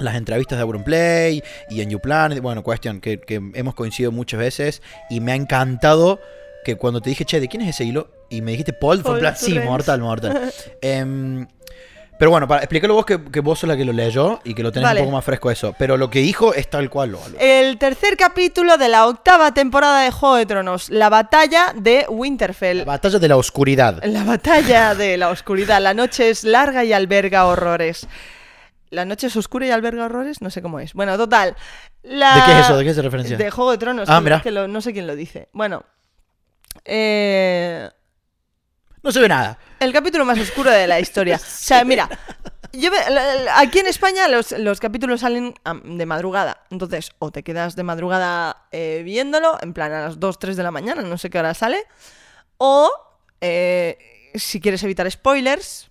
las 0.00 0.16
entrevistas 0.16 0.58
de 0.58 0.62
Auronplay 0.62 1.42
y 1.70 1.80
en 1.80 1.90
YouPlan. 1.90 2.40
Bueno, 2.42 2.62
cuestión, 2.62 3.00
que, 3.00 3.20
que 3.20 3.40
hemos 3.54 3.74
coincidido 3.74 4.12
muchas 4.12 4.38
veces 4.40 4.82
y 5.08 5.20
me 5.20 5.32
ha 5.32 5.36
encantado 5.36 6.20
que 6.64 6.76
cuando 6.76 7.00
te 7.00 7.10
dije, 7.10 7.24
che, 7.24 7.40
¿de 7.40 7.48
quién 7.48 7.62
es 7.62 7.70
ese 7.70 7.84
hilo? 7.84 8.08
Y 8.30 8.40
me 8.42 8.52
dijiste 8.52 8.72
Paul, 8.72 9.02
fue 9.02 9.14
en 9.14 9.20
plan, 9.20 9.36
sí, 9.36 9.58
mortal, 9.58 10.00
mortal. 10.00 10.52
Em, 10.80 11.46
pero 12.18 12.30
bueno, 12.30 12.46
para 12.46 12.60
explícalo 12.62 12.92
vos 12.94 13.06
que, 13.06 13.24
que 13.24 13.40
vos 13.40 13.58
sos 13.58 13.66
la 13.66 13.76
que 13.78 13.84
lo 13.86 13.92
leyó 13.94 14.40
y 14.44 14.52
que 14.52 14.62
lo 14.62 14.70
tenés 14.70 14.86
Vale. 14.88 15.00
un 15.00 15.06
poco 15.06 15.16
más 15.16 15.24
fresco 15.24 15.50
eso. 15.50 15.74
Pero 15.78 15.96
lo 15.96 16.10
que 16.10 16.18
dijo 16.18 16.52
es 16.52 16.68
tal 16.68 16.90
cual 16.90 17.12
lo 17.12 17.20
El 17.38 17.78
tercer 17.78 18.16
capítulo 18.18 18.76
de 18.76 18.88
la 18.88 19.06
octava 19.06 19.54
temporada 19.54 20.02
de 20.02 20.10
Juego 20.10 20.36
de 20.36 20.44
Tronos, 20.44 20.90
la 20.90 21.08
batalla 21.08 21.72
de 21.74 22.04
Winterfell. 22.10 22.78
La 22.78 22.84
batalla 22.84 23.18
de 23.18 23.28
la 23.28 23.36
oscuridad. 23.38 24.04
La 24.04 24.24
batalla 24.24 24.94
de 24.94 25.16
la 25.16 25.30
oscuridad. 25.30 25.80
La 25.80 25.94
noche 25.94 26.28
es 26.28 26.44
larga 26.44 26.84
y 26.84 26.92
alberga 26.92 27.46
horrores. 27.46 28.06
¿La 28.90 29.06
noche 29.06 29.28
es 29.28 29.36
oscura 29.36 29.66
y 29.66 29.70
alberga 29.70 30.04
horrores? 30.04 30.42
No 30.42 30.50
sé 30.50 30.60
cómo 30.60 30.78
es. 30.78 30.92
Bueno, 30.92 31.16
total. 31.16 31.56
la- 32.02 32.34
¿De 32.34 32.42
qué 32.44 32.52
es 32.52 32.66
eso? 32.66 32.76
¿De 32.76 32.84
qué 32.84 32.90
es 32.90 32.96
referencia? 32.98 33.36
De 33.38 33.50
Juego 33.50 33.70
de 33.70 33.78
Tronos. 33.78 34.10
Ah, 34.10 34.20
mira. 34.20 34.42
que 34.42 34.50
lo- 34.50 34.68
no 34.68 34.82
sé 34.82 34.92
quién 34.92 35.06
lo 35.06 35.16
dice. 35.16 35.48
Bueno. 35.54 35.84
Eh, 36.84 37.88
No 39.02 39.12
se 39.12 39.20
ve 39.20 39.28
nada. 39.28 39.58
el 39.78 39.92
capítulo 39.92 40.24
más 40.24 40.38
oscuro 40.38 40.70
de 40.70 40.86
la 40.86 41.00
historia. 41.00 41.36
O 41.42 41.72
sea, 41.72 41.84
mira, 41.84 42.08
yo 42.72 42.90
aquí 43.54 43.78
en 43.78 43.86
España 43.86 44.28
los, 44.28 44.52
los 44.52 44.80
capítulos 44.80 45.20
salen 45.20 45.54
de 45.84 46.06
madrugada. 46.06 46.64
Entonces, 46.70 47.10
o 47.18 47.30
te 47.30 47.42
quedas 47.42 47.76
de 47.76 47.82
madrugada 47.82 48.66
eh, 48.72 49.02
viéndolo, 49.04 49.58
en 49.62 49.72
plan 49.72 49.92
a 49.92 50.00
las 50.02 50.20
2, 50.20 50.38
3 50.38 50.56
de 50.56 50.62
la 50.62 50.70
mañana, 50.70 51.02
no 51.02 51.16
sé 51.16 51.30
qué 51.30 51.38
hora 51.38 51.54
sale. 51.54 51.84
O, 52.58 52.90
eh, 53.40 53.96
si 54.34 54.60
quieres 54.60 54.82
evitar 54.82 55.10
spoilers, 55.10 55.90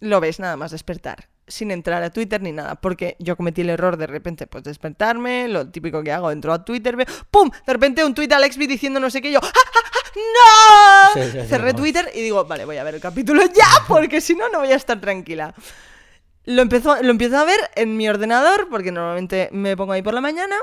lo 0.00 0.20
ves 0.20 0.38
nada 0.38 0.56
más 0.56 0.70
despertar. 0.70 1.29
Sin 1.50 1.70
entrar 1.70 2.02
a 2.02 2.10
Twitter 2.10 2.40
ni 2.40 2.52
nada. 2.52 2.76
Porque 2.76 3.16
yo 3.18 3.36
cometí 3.36 3.60
el 3.60 3.70
error 3.70 3.96
de 3.96 4.06
repente, 4.06 4.46
pues 4.46 4.64
despertarme. 4.64 5.48
Lo 5.48 5.68
típico 5.68 6.02
que 6.02 6.12
hago, 6.12 6.30
entro 6.30 6.52
a 6.52 6.64
Twitter, 6.64 6.96
veo. 6.96 7.06
¡Pum! 7.30 7.50
De 7.66 7.72
repente 7.72 8.04
un 8.04 8.14
tweet 8.14 8.32
a 8.32 8.36
Alexby 8.36 8.66
diciendo 8.66 9.00
no 9.00 9.10
sé 9.10 9.20
qué. 9.20 9.32
Yo. 9.32 9.40
¡Ah, 9.42 9.50
ah, 9.52 9.80
ah, 9.84 11.14
¡No! 11.14 11.22
Sí, 11.22 11.30
sí, 11.30 11.40
sí, 11.40 11.48
Cerré 11.48 11.72
no. 11.72 11.78
Twitter 11.78 12.10
y 12.14 12.22
digo, 12.22 12.44
vale, 12.44 12.64
voy 12.64 12.76
a 12.76 12.84
ver 12.84 12.94
el 12.94 13.00
capítulo 13.00 13.42
ya, 13.46 13.66
porque 13.88 14.20
si 14.20 14.34
no, 14.34 14.48
no 14.48 14.60
voy 14.60 14.72
a 14.72 14.76
estar 14.76 15.00
tranquila. 15.00 15.54
Lo 16.44 16.62
empezó, 16.62 17.02
lo 17.02 17.10
empiezo 17.10 17.36
a 17.36 17.44
ver 17.44 17.60
en 17.74 17.96
mi 17.96 18.08
ordenador, 18.08 18.68
porque 18.70 18.92
normalmente 18.92 19.50
me 19.52 19.76
pongo 19.76 19.92
ahí 19.92 20.02
por 20.02 20.14
la 20.14 20.20
mañana, 20.20 20.56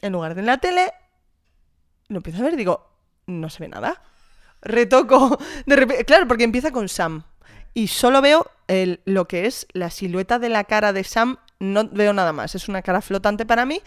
en 0.00 0.12
lugar 0.12 0.34
de 0.34 0.40
en 0.40 0.46
la 0.46 0.58
tele. 0.58 0.92
Lo 2.08 2.18
empiezo 2.18 2.40
a 2.40 2.44
ver 2.44 2.54
y 2.54 2.56
digo, 2.56 2.88
no 3.26 3.50
se 3.50 3.62
ve 3.62 3.68
nada. 3.68 4.02
Retoco. 4.62 5.38
De 5.66 5.76
repente, 5.76 6.04
claro, 6.04 6.26
porque 6.28 6.44
empieza 6.44 6.70
con 6.70 6.88
Sam. 6.88 7.24
Y 7.74 7.88
solo 7.88 8.22
veo 8.22 8.50
el- 8.68 9.00
lo 9.04 9.26
que 9.26 9.46
es 9.46 9.66
la 9.72 9.90
silueta 9.90 10.38
de 10.38 10.48
la 10.48 10.64
cara 10.64 10.92
de 10.92 11.04
Sam. 11.04 11.38
No 11.60 11.88
veo 11.88 12.12
nada 12.12 12.32
más. 12.32 12.54
Es 12.54 12.68
una 12.68 12.82
cara 12.82 13.00
flotante 13.00 13.44
para 13.46 13.64
mí. 13.66 13.80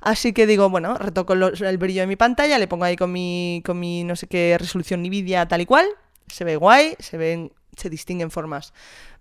Así 0.00 0.32
que 0.32 0.46
digo, 0.46 0.68
bueno, 0.70 0.96
retoco 0.98 1.34
lo- 1.34 1.48
el 1.48 1.78
brillo 1.78 2.00
de 2.02 2.06
mi 2.06 2.16
pantalla, 2.16 2.58
le 2.58 2.68
pongo 2.68 2.84
ahí 2.84 2.96
con 2.96 3.12
mi, 3.12 3.62
con 3.64 3.78
mi 3.80 4.04
no 4.04 4.16
sé 4.16 4.26
qué 4.28 4.56
resolución 4.58 5.02
Nvidia 5.02 5.46
tal 5.46 5.60
y 5.60 5.66
cual. 5.66 5.86
Se 6.28 6.44
ve 6.44 6.56
guay, 6.56 6.94
se 6.98 7.16
ven, 7.16 7.52
se 7.76 7.88
distinguen 7.90 8.30
formas. 8.30 8.72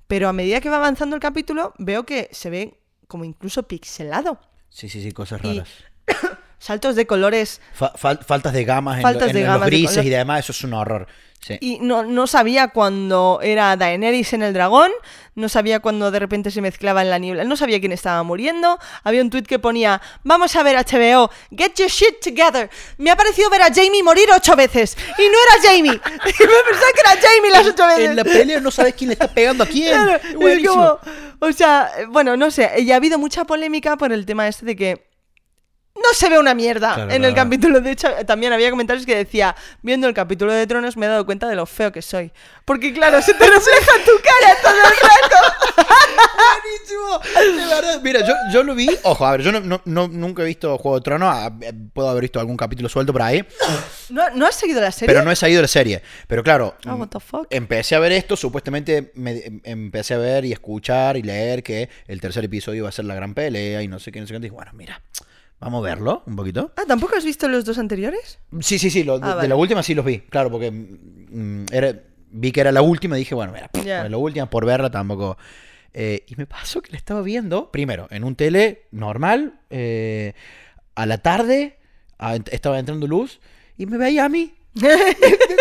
Pero 0.08 0.30
a 0.30 0.34
medida 0.34 0.62
que 0.62 0.70
va 0.70 0.78
avanzando 0.78 1.16
el 1.16 1.22
capítulo, 1.22 1.74
veo 1.80 2.06
que 2.06 2.30
se 2.32 2.50
ve 2.50 2.80
como 3.08 3.24
incluso 3.24 3.64
pixelado. 3.64 4.40
Sí, 4.70 4.90
sí, 4.90 5.02
sí, 5.02 5.12
cosas 5.12 5.42
Y- 5.44 5.48
raras. 5.48 5.70
Saltos 6.60 6.96
de 6.96 7.06
colores 7.06 7.62
Fa- 7.74 7.94
fal- 7.94 8.24
faltas 8.26 8.52
de 8.54 8.66
gamas 8.66 8.98
en, 8.98 9.04
lo- 9.04 9.10
en 9.10 9.34
de 9.34 9.34
los 9.42 9.44
gamas 9.44 9.62
de 9.70 9.78
grises 9.78 10.06
y 10.06 10.10
demás, 10.10 10.40
eso 10.40 10.52
es 10.54 10.64
un 10.64 10.74
horror. 10.74 11.08
Sí. 11.40 11.56
Y 11.62 11.78
no, 11.80 12.04
no 12.04 12.26
sabía 12.26 12.70
cuando 12.70 13.40
era 13.44 13.78
Daenerys 13.78 14.34
en 14.34 14.42
el 14.42 14.54
dragón, 14.54 14.92
no 15.36 15.50
sabía 15.50 15.80
cuando 15.80 16.10
de 16.10 16.18
repente 16.18 16.50
se 16.50 16.62
mezclaba 16.62 17.04
en 17.04 17.12
la 17.12 17.20
niebla, 17.20 17.44
no 17.44 17.56
sabía 17.56 17.80
quién 17.80 17.92
estaba 17.92 18.24
muriendo. 18.24 18.80
Había 19.04 19.22
un 19.22 19.30
tuit 19.30 19.46
que 19.46 19.60
ponía, 19.60 20.02
vamos 20.24 20.56
a 20.56 20.64
ver 20.64 20.76
HBO, 20.78 21.30
get 21.56 21.76
your 21.76 21.90
shit 21.90 22.20
together. 22.22 22.72
Me 22.98 23.12
ha 23.12 23.16
parecido 23.16 23.52
ver 23.52 23.62
a 23.62 23.68
Jamie 23.74 24.02
morir 24.04 24.28
ocho 24.36 24.56
veces 24.56 24.98
y 25.18 25.22
no 25.22 25.28
era 25.30 25.70
Jamie. 25.76 25.92
Y 26.26 26.44
me 26.44 26.64
pensaba 26.70 26.92
que 26.96 27.02
era 27.02 27.22
Jamie 27.22 27.52
las 27.52 27.68
ocho 27.68 27.86
veces. 27.86 28.10
En 28.10 28.16
la 28.16 28.24
pelea 28.24 28.60
no 28.60 28.72
sabes 28.72 28.96
quién 28.96 29.10
le 29.10 29.14
está 29.14 29.28
pegando 29.28 29.64
a 29.64 29.68
quién. 29.72 29.94
Claro, 29.94 30.20
Es 30.50 30.68
como, 30.68 31.00
o 31.40 31.52
sea, 31.52 31.92
bueno, 32.10 32.36
no 32.36 32.50
sé, 32.50 32.72
y 32.80 32.92
ha 32.92 32.96
habido 32.96 33.20
mucha 33.20 33.46
polémica 33.46 33.96
por 33.96 34.12
el 34.12 34.26
tema 34.26 34.48
este 34.48 34.66
de 34.66 34.76
que 34.76 35.07
no 36.02 36.14
se 36.14 36.30
ve 36.30 36.40
una 36.40 36.54
mierda 36.54 36.94
Claro, 36.96 37.12
en 37.12 37.24
el 37.26 37.34
claro. 37.34 37.50
capítulo. 37.50 37.82
De 37.82 37.92
hecho, 37.92 38.10
también 38.26 38.54
había 38.54 38.70
comentarios 38.70 39.06
que 39.06 39.16
decía, 39.16 39.56
viendo 39.82 40.08
el 40.08 40.14
capítulo 40.14 40.54
de 40.54 40.66
Tronos 40.68 40.96
me 40.98 41.06
he 41.06 41.10
dado 41.10 41.26
cuenta 41.26 41.48
de 41.48 41.56
lo 41.56 41.66
feo 41.66 41.92
que 41.92 42.02
soy. 42.02 42.32
Porque 42.66 42.94
claro, 42.94 43.22
se 43.22 43.34
te 43.34 43.46
refleja 43.50 43.92
en 43.98 44.06
tu 44.06 44.12
cara 44.24 44.56
todo 44.62 44.74
el 44.74 45.82
rato. 45.82 45.88
Buenísimo. 46.38 47.58
De 47.58 47.66
verdad. 47.76 48.02
Mira, 48.04 48.26
yo, 48.26 48.34
yo 48.52 48.64
lo 48.64 48.76
vi. 48.76 48.90
Ojo, 49.04 49.26
a 49.26 49.32
ver, 49.32 49.42
yo 49.42 49.52
no, 49.52 49.60
no- 49.60 49.82
no- 49.86 50.08
nunca 50.08 50.44
he 50.44 50.46
visto 50.46 50.78
Juego 50.78 50.98
de 51.00 51.04
Tronos. 51.04 51.30
ah, 51.32 51.52
eh, 51.62 51.74
Puedo 51.94 52.10
haber 52.10 52.22
visto 52.22 52.40
algún 52.40 52.58
capítulo 52.58 52.90
suelto 52.90 53.12
por 53.14 53.22
ahí. 53.22 53.46
¿No, 54.10 54.30
¿no 54.32 54.46
has 54.46 54.56
seguido 54.56 54.82
la 54.82 54.92
serie? 54.92 55.08
Pero 55.14 55.24
no 55.26 55.32
he 55.32 55.36
de 55.36 55.62
la 55.62 55.68
serie. 55.68 56.02
Pero 56.28 56.44
claro, 56.44 56.76
Ah, 56.86 56.96
what 56.96 57.08
the 57.10 57.20
fuck? 57.20 57.48
empecé 57.50 57.96
a 57.96 58.00
ver 58.00 58.12
esto. 58.12 58.36
Supuestamente 58.36 59.12
me, 59.16 59.32
em- 59.46 59.62
empecé 59.64 60.14
a 60.14 60.18
ver 60.18 60.46
y 60.46 60.52
escuchar 60.52 61.18
y 61.18 61.22
leer 61.24 61.64
que 61.64 61.90
el 62.08 62.20
tercer 62.22 62.44
episodio 62.46 62.80
iba 62.80 62.90
a 62.90 62.92
ser 62.92 63.06
la 63.06 63.16
gran 63.16 63.34
pelea 63.34 63.82
y 63.82 63.88
no 63.88 64.00
sé 64.00 64.12
qué, 64.12 64.20
no 64.20 64.28
sé 64.28 64.40
qué. 64.40 64.48
Y 64.48 64.50
bueno, 64.50 64.72
mira, 64.74 65.02
vamos 65.60 65.80
a 65.84 65.90
verlo 65.90 66.24
un 66.26 66.36
poquito. 66.36 66.72
Ah, 66.78 66.84
¿tampoco 66.88 67.16
has 67.16 67.26
visto 67.26 67.48
los 67.48 67.66
dos 67.66 67.78
anteriores? 67.78 68.40
Sí, 68.62 68.78
sí, 68.80 68.90
sí, 68.90 69.04
lo- 69.04 69.20
de, 69.20 69.26
Ah, 69.26 69.30
de 69.30 69.36
vale. 69.36 69.48
la 69.50 69.56
última 69.56 69.84
sí 69.84 69.94
los 69.96 70.06
vi, 70.06 70.20
claro, 70.20 70.52
porque 70.52 70.72
mm, 70.72 71.66
era, 71.72 71.94
vi 72.32 72.52
que 72.52 72.62
era 72.62 72.72
la 72.72 72.82
última 72.82 73.16
y 73.18 73.20
dije, 73.20 73.36
bueno, 73.36 73.52
mira, 73.54 73.70
Ya. 73.84 74.02
bueno, 74.02 74.10
la 74.10 74.18
última 74.18 74.50
por 74.50 74.66
verla 74.66 74.90
tampoco. 74.92 75.38
Eh, 75.94 76.26
y 76.28 76.36
me 76.36 76.46
pasó 76.46 76.82
que 76.82 76.92
la 76.92 76.98
estaba 76.98 77.22
viendo, 77.22 77.72
primero, 77.72 78.08
en 78.12 78.24
un 78.24 78.36
tele 78.36 78.84
normal, 78.92 79.60
eh, 79.70 80.34
a 80.96 81.06
la 81.06 81.18
tarde, 81.20 81.80
a- 82.20 82.36
estaba 82.52 82.78
entrando 82.78 83.08
luz, 83.08 83.40
y 83.78 83.86
me 83.88 83.98
veía 83.98 84.26
a 84.26 84.30
mí. 84.30 84.54
me, 84.78 84.90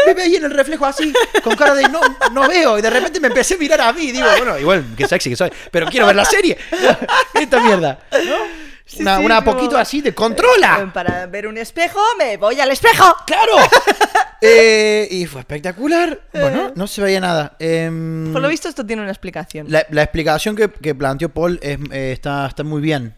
me 0.06 0.12
veía 0.14 0.36
en 0.38 0.44
el 0.44 0.50
reflejo 0.50 0.84
así, 0.84 1.10
con 1.42 1.56
cara 1.56 1.74
de 1.74 1.84
no, 1.88 2.00
no 2.32 2.46
veo, 2.48 2.78
y 2.78 2.82
de 2.82 2.90
repente 2.90 3.18
me 3.18 3.28
empecé 3.28 3.54
a 3.54 3.58
mirar 3.58 3.80
a 3.80 3.92
mí, 3.94 4.02
y 4.02 4.12
digo, 4.12 4.26
bueno, 4.36 4.58
igual, 4.58 4.84
qué 4.94 5.08
sexy 5.08 5.30
que 5.30 5.36
soy, 5.36 5.50
pero 5.70 5.86
quiero 5.86 6.06
ver 6.06 6.16
la 6.16 6.24
serie. 6.26 6.58
Esta 7.34 7.60
mierda, 7.62 8.00
¿no? 8.12 8.65
Sí, 8.88 9.02
una 9.02 9.18
sí, 9.18 9.24
una 9.24 9.42
como- 9.44 9.56
poquito 9.56 9.76
así 9.76 10.00
de 10.00 10.14
controla. 10.14 10.78
Eh, 10.84 10.90
Para 10.94 11.26
ver 11.26 11.46
un 11.48 11.58
espejo, 11.58 11.98
me 12.18 12.36
voy 12.36 12.58
al 12.60 12.70
espejo. 12.70 13.04
¡Claro! 13.26 13.52
Eh, 14.42 15.08
y 15.10 15.24
fue 15.26 15.40
espectacular. 15.40 16.20
Bueno, 16.32 16.70
no 16.74 16.86
se 16.86 17.00
veía 17.00 17.20
nada. 17.20 17.56
Em, 17.58 18.32
Por 18.34 18.42
lo 18.42 18.48
visto, 18.48 18.68
esto 18.68 18.84
tiene 18.84 19.00
una 19.00 19.10
explicación. 19.10 19.66
la, 19.70 19.86
la 19.90 20.02
explicación 20.02 20.54
que, 20.54 20.70
que 20.70 20.94
planteó 20.94 21.30
Paul 21.30 21.58
es, 21.62 21.78
eh, 21.90 22.12
está, 22.12 22.46
está 22.46 22.62
muy 22.62 22.82
bien. 22.82 23.14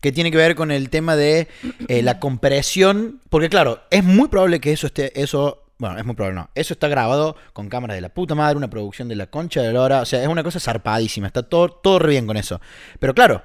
Que 0.00 0.12
tiene 0.12 0.30
que 0.30 0.36
ver 0.36 0.54
con 0.54 0.70
el 0.70 0.90
tema 0.90 1.16
de 1.16 1.48
eh, 1.88 2.02
la 2.02 2.20
compresión. 2.20 3.20
Porque, 3.30 3.48
claro, 3.48 3.80
es 3.90 4.04
muy 4.04 4.28
probable 4.28 4.60
que 4.60 4.72
eso 4.72 4.86
esté. 4.86 5.20
Eso. 5.20 5.64
Bueno, 5.78 5.98
es 5.98 6.04
muy 6.04 6.14
probable, 6.14 6.36
no. 6.40 6.50
Eso 6.54 6.72
está 6.74 6.86
grabado 6.86 7.36
con 7.52 7.68
cámaras 7.68 7.96
de 7.96 8.00
la 8.00 8.10
puta 8.10 8.36
madre, 8.36 8.56
una 8.56 8.70
producción 8.70 9.08
de 9.08 9.16
la 9.16 9.26
concha 9.26 9.60
de 9.60 9.72
la 9.72 9.80
hora. 9.82 10.00
O 10.02 10.04
sea, 10.06 10.22
es 10.22 10.28
una 10.28 10.44
cosa 10.44 10.60
zarpadísima. 10.60 11.26
Está 11.26 11.42
todo, 11.42 11.68
todo 11.68 11.98
re 11.98 12.10
bien 12.10 12.28
con 12.28 12.36
eso. 12.36 12.60
Pero 13.00 13.12
claro, 13.12 13.42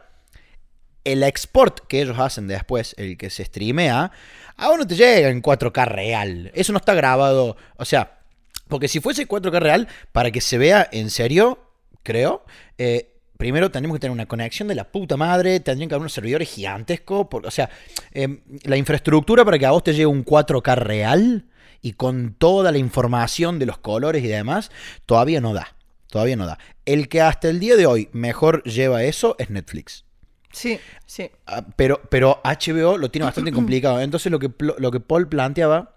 el 1.11 1.23
export 1.23 1.79
que 1.87 2.01
ellos 2.01 2.17
hacen 2.19 2.47
después, 2.47 2.95
el 2.97 3.17
que 3.17 3.29
se 3.29 3.45
streamea, 3.45 4.11
aún 4.57 4.79
no 4.79 4.87
te 4.87 4.95
llega 4.95 5.29
en 5.29 5.41
4K 5.41 5.85
real. 5.85 6.51
Eso 6.53 6.71
no 6.73 6.77
está 6.79 6.93
grabado. 6.93 7.57
O 7.77 7.85
sea, 7.85 8.19
porque 8.67 8.87
si 8.87 8.99
fuese 8.99 9.27
4K 9.27 9.59
real, 9.59 9.87
para 10.11 10.31
que 10.31 10.41
se 10.41 10.57
vea 10.57 10.87
en 10.91 11.09
serio, 11.09 11.59
creo, 12.03 12.43
eh, 12.77 13.15
primero 13.37 13.71
tendríamos 13.71 13.95
que 13.97 14.01
tener 14.01 14.11
una 14.11 14.25
conexión 14.27 14.67
de 14.67 14.75
la 14.75 14.91
puta 14.91 15.15
madre, 15.17 15.59
tendrían 15.59 15.89
que 15.89 15.95
haber 15.95 16.01
unos 16.01 16.13
servidores 16.13 16.49
gigantescos. 16.49 17.27
por- 17.27 17.45
o 17.47 17.51
sea, 17.51 17.69
eh, 18.13 18.39
la 18.63 18.77
infraestructura 18.77 19.45
para 19.45 19.57
que 19.57 19.65
a 19.65 19.71
vos 19.71 19.83
te 19.83 19.93
llegue 19.93 20.05
un 20.07 20.23
4K 20.23 20.75
real 20.75 21.45
y 21.81 21.93
con 21.93 22.33
toda 22.37 22.71
la 22.71 22.77
información 22.77 23.57
de 23.59 23.65
los 23.65 23.77
colores 23.77 24.23
y 24.23 24.27
demás, 24.27 24.71
todavía 25.05 25.39
no 25.41 25.53
da. 25.53 25.75
Todavía 26.07 26.35
no 26.35 26.45
da. 26.47 26.57
El 26.85 27.07
que 27.07 27.21
hasta 27.21 27.49
el 27.49 27.59
día 27.59 27.75
de 27.77 27.85
hoy 27.85 28.09
mejor 28.13 28.63
lleva 28.63 29.03
eso 29.03 29.35
es 29.39 29.49
Netflix. 29.51 30.05
Sí, 30.51 30.79
sí. 31.05 31.29
Ah, 31.45 31.63
Pero, 31.75 32.01
pero 32.09 32.41
HBO 32.43 32.97
lo 32.97 33.09
tiene 33.11 33.25
bastante 33.25 33.51
complicado. 33.53 33.99
Entonces 34.01 34.31
lo 34.31 34.39
que, 34.39 34.49
lo 34.59 34.91
que 34.91 34.99
Paul 34.99 35.27
planteaba, 35.27 35.95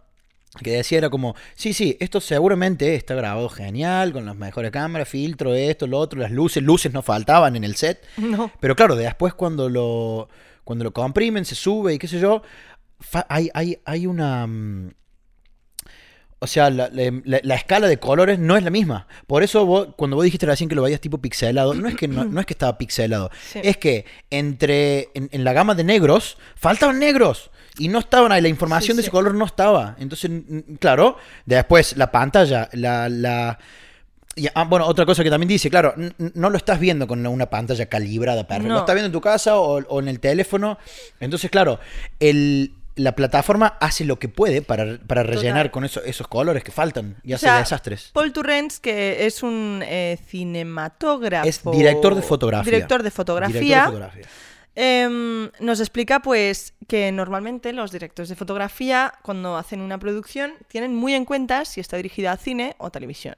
que 0.62 0.72
decía 0.72 0.98
era 0.98 1.08
como, 1.10 1.34
sí, 1.54 1.72
sí, 1.72 1.96
esto 2.00 2.20
seguramente 2.20 2.94
está 2.94 3.14
grabado 3.14 3.48
genial, 3.48 4.12
con 4.12 4.26
las 4.26 4.36
mejores 4.36 4.70
cámaras, 4.70 5.08
filtro, 5.08 5.54
esto, 5.54 5.86
lo 5.86 5.98
otro, 5.98 6.20
las 6.20 6.30
luces, 6.30 6.62
luces 6.62 6.92
no 6.92 7.02
faltaban 7.02 7.56
en 7.56 7.64
el 7.64 7.76
set. 7.76 8.04
No. 8.18 8.50
Pero 8.60 8.76
claro, 8.76 8.94
después 8.94 9.32
cuando 9.34 9.68
lo, 9.70 10.28
cuando 10.64 10.84
lo 10.84 10.92
comprimen, 10.92 11.44
se 11.44 11.54
sube 11.54 11.94
y 11.94 11.98
qué 11.98 12.06
sé 12.08 12.20
yo, 12.20 12.42
hay, 13.28 13.50
hay, 13.54 13.78
hay 13.84 14.06
una... 14.06 14.46
O 16.42 16.46
sea, 16.48 16.70
la, 16.70 16.88
la- 16.92 17.12
la- 17.24 17.40
la 17.42 17.54
escala 17.54 17.86
de 17.86 17.98
colores 17.98 18.38
no 18.38 18.56
es 18.56 18.64
la 18.64 18.70
misma. 18.70 19.06
Por 19.28 19.42
eso 19.44 19.64
vos, 19.64 19.88
cuando 19.96 20.16
vos 20.16 20.24
dijiste 20.24 20.44
recién 20.44 20.68
que 20.68 20.74
lo 20.74 20.82
veías 20.82 21.00
tipo 21.00 21.18
pixelado, 21.18 21.72
no 21.72 21.86
es 21.88 21.94
que, 21.94 22.08
no, 22.08 22.24
no 22.24 22.40
es 22.40 22.46
que 22.46 22.52
estaba 22.54 22.76
pixelado. 22.78 23.30
Sí. 23.52 23.60
Es 23.62 23.76
que 23.76 24.04
entre 24.30 25.10
en, 25.14 25.28
en 25.30 25.44
la 25.44 25.52
gama 25.52 25.74
de 25.74 25.84
negros, 25.84 26.36
faltaban 26.56 26.98
negros. 26.98 27.50
Y 27.78 27.88
no 27.88 28.00
estaban 28.00 28.32
ahí, 28.32 28.42
la 28.42 28.48
información 28.48 28.94
Sí, 28.94 28.98
de 28.98 29.02
sí. 29.02 29.06
ese 29.06 29.10
color 29.12 29.34
no 29.34 29.44
estaba. 29.46 29.96
Entonces, 29.98 30.30
claro, 30.80 31.16
después 31.46 31.96
la 31.96 32.10
pantalla, 32.10 32.68
la... 32.72 33.08
la 33.08 33.58
y, 34.34 34.46
ah, 34.54 34.64
bueno, 34.64 34.86
otra 34.86 35.04
cosa 35.06 35.22
que 35.22 35.28
también 35.30 35.48
dice, 35.48 35.68
claro, 35.70 35.94
no 36.34 36.50
lo 36.50 36.56
estás 36.56 36.80
viendo 36.80 37.06
con 37.06 37.24
una 37.26 37.50
pantalla 37.50 37.86
calibrada, 37.86 38.46
perfecto. 38.46 38.68
No. 38.68 38.74
Lo 38.74 38.80
estás 38.80 38.94
viendo 38.94 39.06
en 39.06 39.12
tu 39.12 39.20
casa 39.20 39.58
o, 39.58 39.76
o 39.86 40.00
en 40.00 40.08
el 40.08 40.20
teléfono. 40.20 40.78
Entonces, 41.20 41.50
claro, 41.50 41.78
el, 42.18 42.72
la 42.96 43.14
plataforma 43.16 43.78
hace 43.80 44.04
lo 44.04 44.18
que 44.18 44.28
puede 44.28 44.60
para, 44.62 44.98
para 45.06 45.22
rellenar 45.22 45.64
Total. 45.66 45.70
con 45.70 45.84
eso- 45.84 46.02
esos 46.04 46.28
colores 46.28 46.62
que 46.62 46.72
faltan 46.72 47.16
y 47.24 47.32
O 47.32 47.36
hace 47.36 47.46
sea, 47.46 47.58
desastres. 47.58 48.10
Paul 48.12 48.32
Turrens, 48.32 48.80
que 48.80 49.24
es 49.26 49.42
un 49.42 49.82
eh, 49.84 50.18
cinematógrafo. 50.26 51.48
Es 51.48 51.62
director 51.64 52.14
de 52.14 52.22
fotografía. 52.22 52.70
Director 52.72 53.02
de 53.02 53.10
fotografía. 53.10 53.60
Director 53.60 53.84
de 53.90 53.92
fotografía. 53.98 54.26
Em, 54.74 55.50
nos 55.60 55.80
explica 55.80 56.20
pues 56.20 56.72
que 56.88 57.10
normalmente 57.12 57.72
los 57.72 57.92
directores 57.92 58.28
de 58.28 58.36
fotografía 58.36 59.14
cuando 59.22 59.56
hacen 59.56 59.80
una 59.80 59.98
producción 59.98 60.54
tienen 60.68 60.94
muy 60.94 61.14
en 61.14 61.24
cuenta 61.24 61.64
si 61.64 61.80
está 61.80 61.96
dirigida 61.96 62.32
a 62.32 62.36
cine 62.36 62.74
o 62.78 62.90
televisión. 62.90 63.34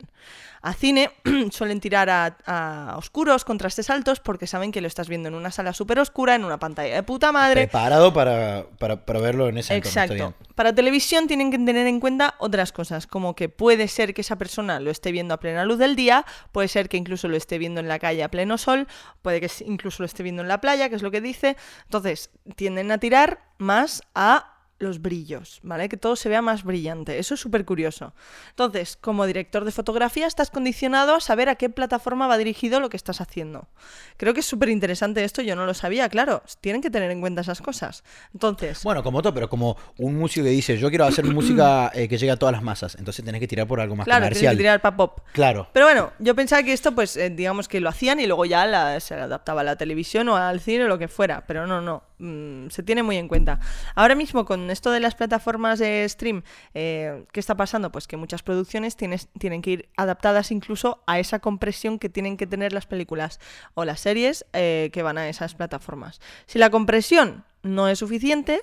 A 0.62 0.72
cine 0.72 1.10
suelen 1.50 1.80
tirar 1.80 2.08
a, 2.08 2.36
a 2.46 2.96
oscuros, 2.96 3.44
contrastes 3.44 3.90
altos, 3.90 4.20
porque 4.20 4.46
saben 4.46 4.72
que 4.72 4.80
lo 4.80 4.88
estás 4.88 5.08
viendo 5.08 5.28
en 5.28 5.34
una 5.34 5.50
sala 5.50 5.74
súper 5.74 5.98
oscura, 5.98 6.34
en 6.34 6.44
una 6.44 6.58
pantalla 6.58 6.94
de 6.94 7.02
puta 7.02 7.32
madre. 7.32 7.62
Preparado 7.62 8.14
para, 8.14 8.64
para, 8.78 9.04
para 9.04 9.20
verlo 9.20 9.48
en 9.48 9.58
ese 9.58 9.76
Exacto. 9.76 10.34
Para 10.54 10.74
televisión 10.74 11.26
tienen 11.26 11.50
que 11.50 11.58
tener 11.58 11.86
en 11.86 12.00
cuenta 12.00 12.36
otras 12.38 12.72
cosas, 12.72 13.06
como 13.06 13.34
que 13.34 13.48
puede 13.48 13.88
ser 13.88 14.14
que 14.14 14.22
esa 14.22 14.36
persona 14.36 14.80
lo 14.80 14.90
esté 14.90 15.12
viendo 15.12 15.34
a 15.34 15.40
plena 15.40 15.64
luz 15.64 15.78
del 15.78 15.96
día, 15.96 16.24
puede 16.52 16.68
ser 16.68 16.88
que 16.88 16.96
incluso 16.96 17.28
lo 17.28 17.36
esté 17.36 17.58
viendo 17.58 17.80
en 17.80 17.88
la 17.88 17.98
calle 17.98 18.22
a 18.22 18.30
pleno 18.30 18.56
sol, 18.56 18.86
puede 19.20 19.40
que 19.40 19.50
incluso 19.66 20.02
lo 20.02 20.06
esté 20.06 20.22
viendo 20.22 20.42
en 20.42 20.48
la 20.48 20.60
playa, 20.60 20.88
que 20.88 20.94
es 20.94 21.02
lo 21.02 21.10
que 21.10 21.20
dice. 21.20 21.56
Entonces, 21.84 22.30
tienden 22.56 22.90
a 22.90 22.98
tirar 22.98 23.33
más 23.58 24.02
a 24.14 24.53
los 24.80 25.00
brillos, 25.00 25.60
¿vale? 25.62 25.88
Que 25.88 25.96
todo 25.96 26.16
se 26.16 26.28
vea 26.28 26.42
más 26.42 26.64
brillante. 26.64 27.18
Eso 27.18 27.34
es 27.34 27.40
súper 27.40 27.64
curioso. 27.64 28.12
Entonces, 28.50 28.96
como 29.00 29.24
director 29.24 29.64
de 29.64 29.70
fotografía, 29.70 30.26
estás 30.26 30.50
condicionado 30.50 31.14
a 31.14 31.20
saber 31.20 31.48
a 31.48 31.54
qué 31.54 31.70
plataforma 31.70 32.26
va 32.26 32.36
dirigido 32.36 32.80
lo 32.80 32.90
que 32.90 32.96
estás 32.96 33.20
haciendo. 33.20 33.68
Creo 34.16 34.34
que 34.34 34.40
es 34.40 34.46
súper 34.46 34.68
interesante 34.68 35.22
esto, 35.24 35.42
yo 35.42 35.54
no 35.56 35.64
lo 35.64 35.74
sabía, 35.74 36.08
claro. 36.08 36.42
Tienen 36.60 36.82
que 36.82 36.90
tener 36.90 37.10
en 37.10 37.20
cuenta 37.20 37.40
esas 37.42 37.62
cosas. 37.62 38.02
Entonces, 38.34 38.82
Bueno, 38.82 39.02
como 39.02 39.22
todo, 39.22 39.32
pero 39.32 39.48
como 39.48 39.76
un 39.98 40.16
músico 40.18 40.44
que 40.44 40.50
dice, 40.50 40.76
yo 40.76 40.88
quiero 40.88 41.04
hacer 41.06 41.24
música 41.32 41.90
eh, 41.94 42.08
que 42.08 42.18
llegue 42.18 42.32
a 42.32 42.36
todas 42.36 42.52
las 42.52 42.62
masas, 42.62 42.96
entonces 42.96 43.24
tenés 43.24 43.40
que 43.40 43.48
tirar 43.48 43.66
por 43.66 43.80
algo 43.80 43.96
más 43.96 44.04
claro, 44.04 44.22
tienes 44.22 44.38
comercial. 44.38 44.54
que 44.54 44.58
tirar 44.62 44.80
para 44.82 44.96
pop. 44.96 45.20
Claro. 45.32 45.68
Pero 45.72 45.86
bueno, 45.86 46.12
yo 46.18 46.34
pensaba 46.34 46.62
que 46.62 46.72
esto, 46.72 46.94
pues, 46.94 47.16
eh, 47.16 47.30
digamos 47.30 47.68
que 47.68 47.80
lo 47.80 47.88
hacían 47.88 48.18
y 48.20 48.26
luego 48.26 48.44
ya 48.44 48.66
la- 48.66 48.98
se 49.00 49.14
adaptaba 49.14 49.60
a 49.62 49.64
la 49.64 49.76
televisión 49.76 50.28
o 50.28 50.36
al 50.36 50.60
cine 50.60 50.84
o 50.84 50.88
lo 50.88 50.98
que 50.98 51.08
fuera. 51.08 51.44
Pero 51.46 51.66
no, 51.66 51.80
no. 51.80 52.02
mm, 52.18 52.70
se 52.70 52.82
tiene 52.82 53.02
muy 53.02 53.16
en 53.16 53.28
cuenta. 53.28 53.60
Ahora 53.94 54.14
mismo, 54.14 54.44
con 54.44 54.63
esto 54.70 54.90
de 54.90 55.00
las 55.00 55.14
plataformas 55.14 55.78
de 55.78 56.06
stream, 56.08 56.42
eh, 56.74 57.24
¿qué 57.32 57.40
está 57.40 57.56
pasando? 57.56 57.90
Pues 57.90 58.06
que 58.06 58.16
muchas 58.16 58.42
producciones 58.42 58.96
tienen 58.96 59.62
que 59.62 59.70
ir 59.70 59.88
adaptadas 59.96 60.50
incluso 60.50 61.02
a 61.06 61.18
esa 61.18 61.38
compresión 61.38 61.98
que 61.98 62.08
tienen 62.08 62.36
que 62.36 62.46
tener 62.46 62.72
las 62.72 62.86
películas 62.86 63.40
o 63.74 63.84
las 63.84 64.00
series 64.00 64.46
eh, 64.52 64.90
que 64.92 65.02
van 65.02 65.18
a 65.18 65.28
esas 65.28 65.54
plataformas. 65.54 66.20
Si 66.46 66.58
la 66.58 66.70
compresión 66.70 67.44
no 67.62 67.88
es 67.88 67.98
suficiente, 67.98 68.62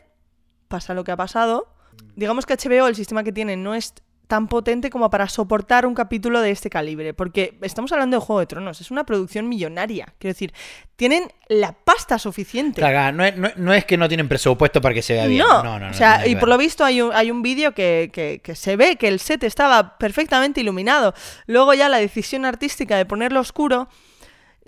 pasa 0.67 0.93
lo 0.93 1.03
que 1.03 1.11
ha 1.11 1.17
pasado. 1.17 1.73
Digamos 2.15 2.45
que 2.45 2.55
HBO, 2.55 2.87
el 2.87 2.95
sistema 2.95 3.23
que 3.23 3.31
tiene, 3.31 3.57
no 3.57 3.75
es 3.75 3.93
tan 4.31 4.47
potente 4.47 4.89
como 4.89 5.09
para 5.09 5.27
soportar 5.27 5.85
un 5.85 5.93
capítulo 5.93 6.39
de 6.39 6.51
este 6.51 6.69
calibre, 6.69 7.13
porque 7.13 7.57
estamos 7.61 7.91
hablando 7.91 8.15
de 8.17 8.21
Juego 8.25 8.39
de 8.39 8.45
Tronos, 8.45 8.79
es 8.79 8.89
una 8.89 9.03
producción 9.03 9.49
millonaria, 9.49 10.13
quiero 10.19 10.33
decir, 10.33 10.53
tienen 10.95 11.25
la 11.49 11.73
pasta 11.73 12.17
suficiente. 12.17 12.79
Caga, 12.79 13.11
no, 13.11 13.25
es, 13.25 13.35
no, 13.35 13.49
no 13.57 13.73
es 13.73 13.83
que 13.83 13.97
no 13.97 14.07
tienen 14.07 14.29
presupuesto 14.29 14.79
para 14.79 14.95
que 14.95 15.01
se 15.01 15.15
vea 15.15 15.27
bien. 15.27 15.45
No, 15.45 15.61
No, 15.63 15.77
no, 15.79 15.87
no. 15.87 15.91
o 15.91 15.93
sea, 15.93 16.25
y 16.25 16.37
por 16.37 16.47
lo 16.47 16.57
visto 16.57 16.85
hay 16.85 17.01
un, 17.01 17.11
hay 17.13 17.29
un 17.29 17.41
vídeo 17.41 17.73
que, 17.73 18.09
que- 18.13 18.39
que 18.41 18.55
se 18.55 18.77
ve 18.77 18.95
que 18.95 19.09
el 19.09 19.19
set 19.19 19.43
estaba 19.43 19.97
perfectamente 19.97 20.61
iluminado. 20.61 21.13
Luego 21.45 21.73
ya 21.73 21.89
la 21.89 21.97
decisión 21.97 22.45
artística 22.45 22.95
de 22.95 23.05
ponerlo 23.05 23.41
oscuro, 23.41 23.89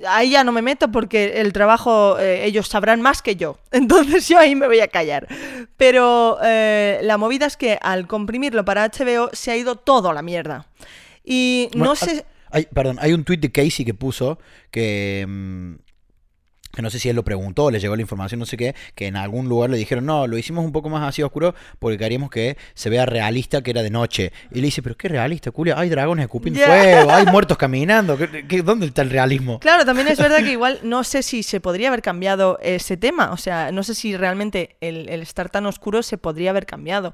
ahí 0.08 0.32
ya 0.32 0.44
no 0.44 0.52
me 0.52 0.62
meto 0.62 0.92
porque 0.92 1.42
el 1.42 1.54
trabajo 1.54 2.18
eh, 2.20 2.46
ellos 2.46 2.68
sabrán 2.68 3.02
más 3.02 3.22
que 3.22 3.36
yo. 3.36 3.58
Entonces 3.72 4.28
yo 4.28 4.40
ahí 4.40 4.56
me 4.56 4.68
voy 4.68 4.80
a 4.80 4.88
callar. 4.88 5.28
Pero 5.78 6.38
eh, 6.44 7.00
la 7.04 7.18
movida 7.18 7.46
es 7.46 7.58
que 7.58 7.78
al 7.82 8.08
comprimirlo 8.08 8.66
para 8.66 8.88
HBO 8.90 9.30
se 9.34 9.52
ha 9.52 9.58
ido 9.58 9.76
todo 9.76 10.10
a 10.10 10.14
la 10.14 10.22
mierda. 10.22 10.68
Y 11.24 11.70
no 11.74 11.80
Bueno, 11.80 11.96
sé... 11.96 12.26
Hay, 12.52 12.68
perdón, 12.72 12.98
hay 13.02 13.14
un 13.14 13.24
tuit 13.24 13.40
de 13.40 13.52
Casey 13.52 13.84
que 13.84 13.96
puso 13.96 14.38
que, 14.70 15.26
mm, 15.28 15.74
que 15.74 15.83
no 16.82 16.90
sé 16.90 17.00
si 17.00 17.08
él 17.10 17.16
lo 17.16 17.24
preguntó, 17.24 17.70
le 17.70 17.80
llegó 17.80 17.96
la 17.96 18.02
información, 18.02 18.40
no 18.40 18.46
sé 18.46 18.58
qué, 18.58 18.76
que 18.96 19.08
en 19.08 19.16
algún 19.16 19.48
lugar 19.48 19.70
le 19.70 19.78
dijeron, 19.78 20.06
no, 20.06 20.26
lo 20.28 20.38
hicimos 20.38 20.66
un 20.66 20.72
poco 20.72 20.90
más 20.90 21.08
así 21.08 21.22
oscuro 21.22 21.54
porque 21.80 21.98
queríamos 21.98 22.30
que 22.32 22.58
se 22.74 22.90
vea 22.90 23.06
realista 23.06 23.62
que 23.62 23.72
era 23.72 23.84
de 23.84 23.90
noche. 23.92 24.32
Y 24.52 24.56
le 24.56 24.64
dice, 24.64 24.82
pero 24.82 24.96
qué 24.98 25.08
realista, 25.08 25.52
Julia, 25.54 25.78
hay 25.78 25.90
dragones 25.90 26.24
escupiendo 26.24 26.60
fuego, 26.60 27.12
hay 27.12 27.26
muertos 27.32 27.58
caminando, 27.58 28.18
¿qué- 28.18 28.48
qué- 28.48 28.62
¿dónde 28.64 28.88
está 28.88 29.02
el 29.04 29.10
realismo? 29.12 29.60
Claro, 29.60 29.86
también 29.86 30.08
es 30.08 30.18
verdad 30.18 30.40
que 30.40 30.52
igual 30.54 30.80
no 30.84 31.04
sé 31.04 31.22
si 31.24 31.44
se 31.44 31.60
podría 31.60 31.90
haber 31.90 32.02
cambiado 32.02 32.58
ese 32.62 32.98
tema. 32.98 33.32
O 33.32 33.38
sea, 33.38 33.72
no 33.72 33.84
sé 33.84 33.94
si 33.96 34.18
realmente 34.18 34.76
el, 34.82 35.10
el 35.10 35.22
estar 35.22 35.50
tan 35.50 35.66
oscuro 35.66 36.02
se 36.04 36.18
podría 36.18 36.50
haber 36.50 36.66
cambiado. 36.66 37.14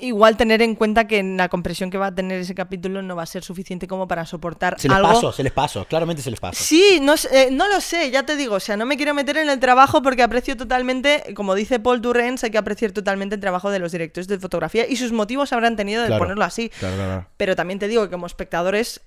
Igual 0.00 0.36
tener 0.36 0.60
en 0.62 0.74
cuenta 0.74 1.06
que 1.06 1.22
la 1.22 1.48
compresión 1.48 1.90
que 1.90 1.98
va 1.98 2.06
a 2.08 2.14
tener 2.14 2.40
ese 2.40 2.54
capítulo 2.54 3.02
no 3.02 3.16
va 3.16 3.22
a 3.22 3.26
ser 3.26 3.42
suficiente 3.44 3.86
como 3.86 4.08
para 4.08 4.26
soportar 4.26 4.76
Se 4.80 4.88
les 4.88 4.96
algo. 4.96 5.08
pasó, 5.12 5.32
se 5.32 5.42
les 5.42 5.52
pasó, 5.52 5.84
claramente 5.86 6.22
se 6.22 6.30
les 6.30 6.40
pasó. 6.40 6.62
Sí, 6.62 6.98
no, 7.02 7.14
eh, 7.32 7.48
no 7.50 7.68
lo 7.68 7.80
sé, 7.80 8.10
ya 8.10 8.24
te 8.24 8.36
digo, 8.36 8.56
o 8.56 8.60
sea, 8.60 8.76
no 8.76 8.86
me 8.86 8.96
quiero 8.96 9.14
meter 9.14 9.36
en 9.36 9.48
el 9.48 9.60
trabajo 9.60 10.02
porque 10.02 10.22
aprecio 10.22 10.56
totalmente, 10.56 11.32
como 11.34 11.54
dice 11.54 11.78
Paul 11.80 12.00
Turrens, 12.00 12.42
hay 12.44 12.50
que 12.50 12.58
apreciar 12.58 12.92
totalmente 12.92 13.34
el 13.34 13.40
trabajo 13.40 13.70
de 13.70 13.78
los 13.78 13.92
directores 13.92 14.28
de 14.28 14.38
fotografía 14.38 14.86
y 14.88 14.96
sus 14.96 15.12
motivos 15.12 15.52
habrán 15.52 15.76
tenido 15.76 16.02
de 16.02 16.08
Claro. 16.08 16.22
ponerlo 16.24 16.44
así. 16.44 16.68
Claro, 16.70 16.96
claro. 16.96 17.26
Pero 17.36 17.56
también 17.56 17.78
te 17.78 17.88
digo 17.88 18.04
que 18.04 18.10
como 18.10 18.26
espectadores, 18.26 19.00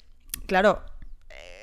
claro, 0.47 0.81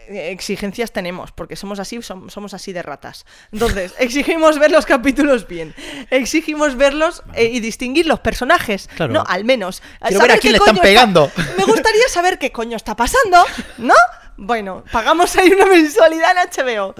exigencias 0.08 0.92
tenemos, 0.92 1.32
porque 1.32 1.56
somos 1.56 1.78
así, 1.80 1.96
som- 1.98 2.28
somos 2.30 2.54
así 2.54 2.72
de 2.72 2.82
ratas. 2.82 3.24
Entonces, 3.52 3.94
exigimos 3.98 4.58
ver 4.58 4.70
los 4.70 4.86
capítulos 4.86 5.46
bien, 5.48 5.74
exigimos 6.10 6.76
verlos 6.76 7.22
eh, 7.34 7.44
y 7.46 7.60
distinguir 7.60 8.06
los 8.06 8.20
personajes. 8.20 8.88
Claro. 8.96 9.12
No, 9.12 9.24
al 9.26 9.44
menos. 9.44 9.82
Quiero 10.00 10.16
Saber 10.18 10.28
ver 10.30 10.38
a 10.38 10.40
quién 10.40 10.52
le 10.52 10.58
están 10.58 10.76
pegando. 10.78 11.24
está- 11.26 11.54
Me 11.56 11.64
gustaría 11.64 12.08
saber 12.08 12.38
qué 12.38 12.52
coño 12.52 12.76
está 12.76 12.96
pasando, 12.96 13.44
¿no? 13.78 13.94
Bueno, 14.36 14.82
pagamos 14.90 15.36
ahí 15.36 15.52
una 15.52 15.66
mensualidad 15.66 16.32
en 16.32 16.48
HBO. 16.66 16.94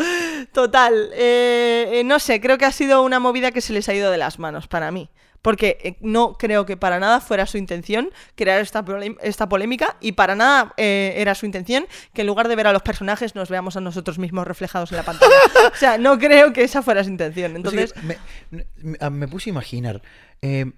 Total, 0.52 1.10
eh, 1.14 1.88
eh, 1.94 2.02
no 2.04 2.20
sé, 2.20 2.40
creo 2.40 2.58
que 2.58 2.64
ha 2.64 2.70
sido 2.72 3.02
una 3.02 3.18
movida 3.18 3.50
que 3.50 3.60
se 3.60 3.72
les 3.72 3.88
ha 3.88 3.94
ido 3.94 4.10
de 4.12 4.18
las 4.18 4.38
manos 4.38 4.68
para 4.68 4.90
mí. 4.92 5.08
Porque 5.44 5.76
eh, 5.82 5.96
no 6.00 6.32
creo 6.38 6.64
que 6.64 6.78
para 6.78 6.98
nada 6.98 7.20
fuera 7.20 7.44
su 7.44 7.58
intención 7.58 8.10
crear 8.34 8.60
esta, 8.62 8.82
esta 9.22 9.46
polémica 9.46 9.96
y 10.00 10.12
para 10.12 10.34
nada 10.34 10.72
eh, 10.78 11.12
era 11.18 11.34
su 11.34 11.44
intención 11.44 11.86
que 12.14 12.22
en 12.22 12.28
lugar 12.28 12.48
de 12.48 12.56
ver 12.56 12.66
a 12.66 12.72
los 12.72 12.80
personajes 12.80 13.34
nos 13.34 13.50
veamos 13.50 13.76
a 13.76 13.82
nosotros 13.82 14.18
mismos 14.18 14.46
reflejados 14.46 14.90
en 14.90 14.96
la 14.96 15.02
pantalla. 15.02 15.34
o 15.72 15.76
sea, 15.76 15.98
no 15.98 16.18
creo 16.18 16.54
que 16.54 16.64
esa 16.64 16.80
fuera 16.80 17.04
su 17.04 17.10
intención. 17.10 17.56
Entonces, 17.56 17.92
O 17.92 17.94
sea, 17.94 18.02
me, 18.50 18.64
me- 18.82 18.96
ah, 19.02 19.10
me 19.10 19.28
puse 19.28 19.50
a 19.50 19.52
imaginar, 19.52 20.00
eh, 20.40 20.72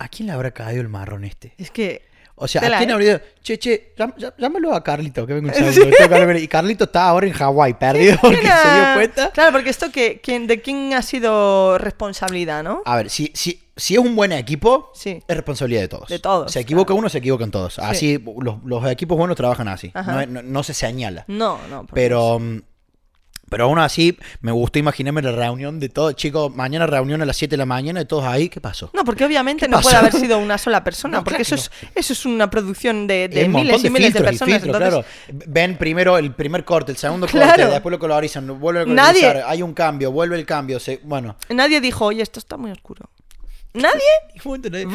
¿a 0.00 0.08
quién 0.08 0.26
le 0.26 0.32
habrá 0.32 0.50
caído 0.50 0.82
el 0.82 0.88
marrón 0.88 1.22
este? 1.24 1.54
es 1.56 1.70
que... 1.70 2.07
O 2.40 2.48
sea, 2.48 2.62
¿a 2.62 2.78
quién 2.78 2.90
habría 2.90 3.22
Che, 3.42 3.58
che, 3.58 3.94
llam- 3.96 4.14
llámalo 4.36 4.74
a 4.74 4.82
Carlito, 4.84 5.26
que 5.26 5.34
venga 5.34 5.48
un 5.48 5.54
segundo. 5.72 5.96
hablar- 6.04 6.36
Y 6.38 6.48
Carlito 6.48 6.84
está 6.84 7.08
ahora 7.08 7.26
en 7.26 7.32
Hawái, 7.32 7.74
perdido 7.74 8.16
porque 8.20 8.36
se 8.36 8.42
dio 8.42 8.94
cuenta. 8.94 9.30
Claro, 9.32 9.52
porque 9.52 9.70
esto 9.70 9.90
que, 9.90 10.20
quién- 10.20 10.46
de 10.46 10.60
quién 10.60 10.92
ha 10.94 11.02
sido 11.02 11.78
responsabilidad, 11.78 12.62
¿no? 12.62 12.82
A 12.84 12.96
ver, 12.96 13.10
si, 13.10 13.30
si, 13.34 13.62
si 13.76 13.94
es 13.94 14.00
un 14.00 14.14
buen 14.16 14.32
equipo, 14.32 14.90
Sí. 14.94 15.22
es 15.26 15.36
responsabilidad 15.36 15.80
de 15.82 15.88
todos. 15.88 16.08
De 16.08 16.18
todos, 16.18 16.52
Se 16.52 16.60
equivoca 16.60 16.94
uno, 16.94 17.08
se 17.08 17.18
equivocan 17.18 17.50
todos. 17.50 17.78
Así, 17.78 18.22
los, 18.40 18.56
los 18.64 18.86
equipos 18.90 19.16
buenos 19.16 19.36
trabajan 19.36 19.68
así. 19.68 19.90
No, 19.94 20.26
no- 20.26 20.42
no 20.42 20.62
se 20.62 20.74
señala. 20.74 21.24
No, 21.28 21.58
no. 21.70 21.86
Pero, 21.92 22.40
pero 23.48 23.64
aún 23.64 23.78
así, 23.78 24.18
me 24.40 24.52
gustó 24.52 24.78
imaginarme 24.78 25.22
la 25.22 25.32
reunión 25.32 25.80
de 25.80 25.88
todos. 25.88 26.14
Chicos, 26.16 26.54
mañana 26.54 26.86
reunión 26.86 27.22
a 27.22 27.26
las 27.26 27.36
7 27.36 27.50
de 27.52 27.56
la 27.56 27.66
mañana 27.66 28.00
de 28.00 28.06
todos 28.06 28.24
ahí. 28.24 28.48
¿Qué 28.48 28.60
pasó? 28.60 28.90
No, 28.94 29.04
porque 29.04 29.24
obviamente 29.24 29.66
¿Qué 29.66 29.70
no 29.70 29.80
puede 29.80 29.96
haber 29.96 30.12
sido 30.12 30.38
una 30.38 30.58
sola 30.58 30.84
persona, 30.84 31.18
No, 31.18 31.24
porque 31.24 31.42
claro 31.44 31.56
eso, 31.62 31.70
es, 31.82 31.88
eso 31.94 32.12
es 32.12 32.26
una 32.26 32.50
producción 32.50 33.06
de, 33.06 33.28
miles 33.48 33.82
y 33.84 33.90
miles 33.90 34.14
de 34.14 34.20
personas. 34.20 34.60
filtros, 34.60 34.76
entonces, 34.82 35.04
claro. 35.28 35.44
Ven 35.48 35.76
primero 35.78 36.18
el 36.18 36.32
primer 36.32 36.64
corte, 36.64 36.92
el 36.92 36.98
segundo 36.98 37.26
corte, 37.26 37.66
después 37.66 37.90
lo 37.90 37.98
colorizan, 37.98 38.60
vuelve 38.60 38.80
a 38.80 38.84
Nadie- 38.84 39.20
colorizar, 39.20 39.42
hay 39.46 39.62
un 39.62 39.74
cambio, 39.74 40.12
vuelve 40.12 40.36
el 40.36 40.46
cambio. 40.46 40.78
se- 40.80 41.00
bueno, 41.04 41.36
nadie 41.48 41.80
dijo, 41.80 42.06
oye, 42.06 42.22
esto 42.22 42.38
está 42.38 42.56
muy 42.56 42.70
oscuro. 42.70 43.08
¿Nadie? 43.74 44.00
¿Really? 44.44 44.94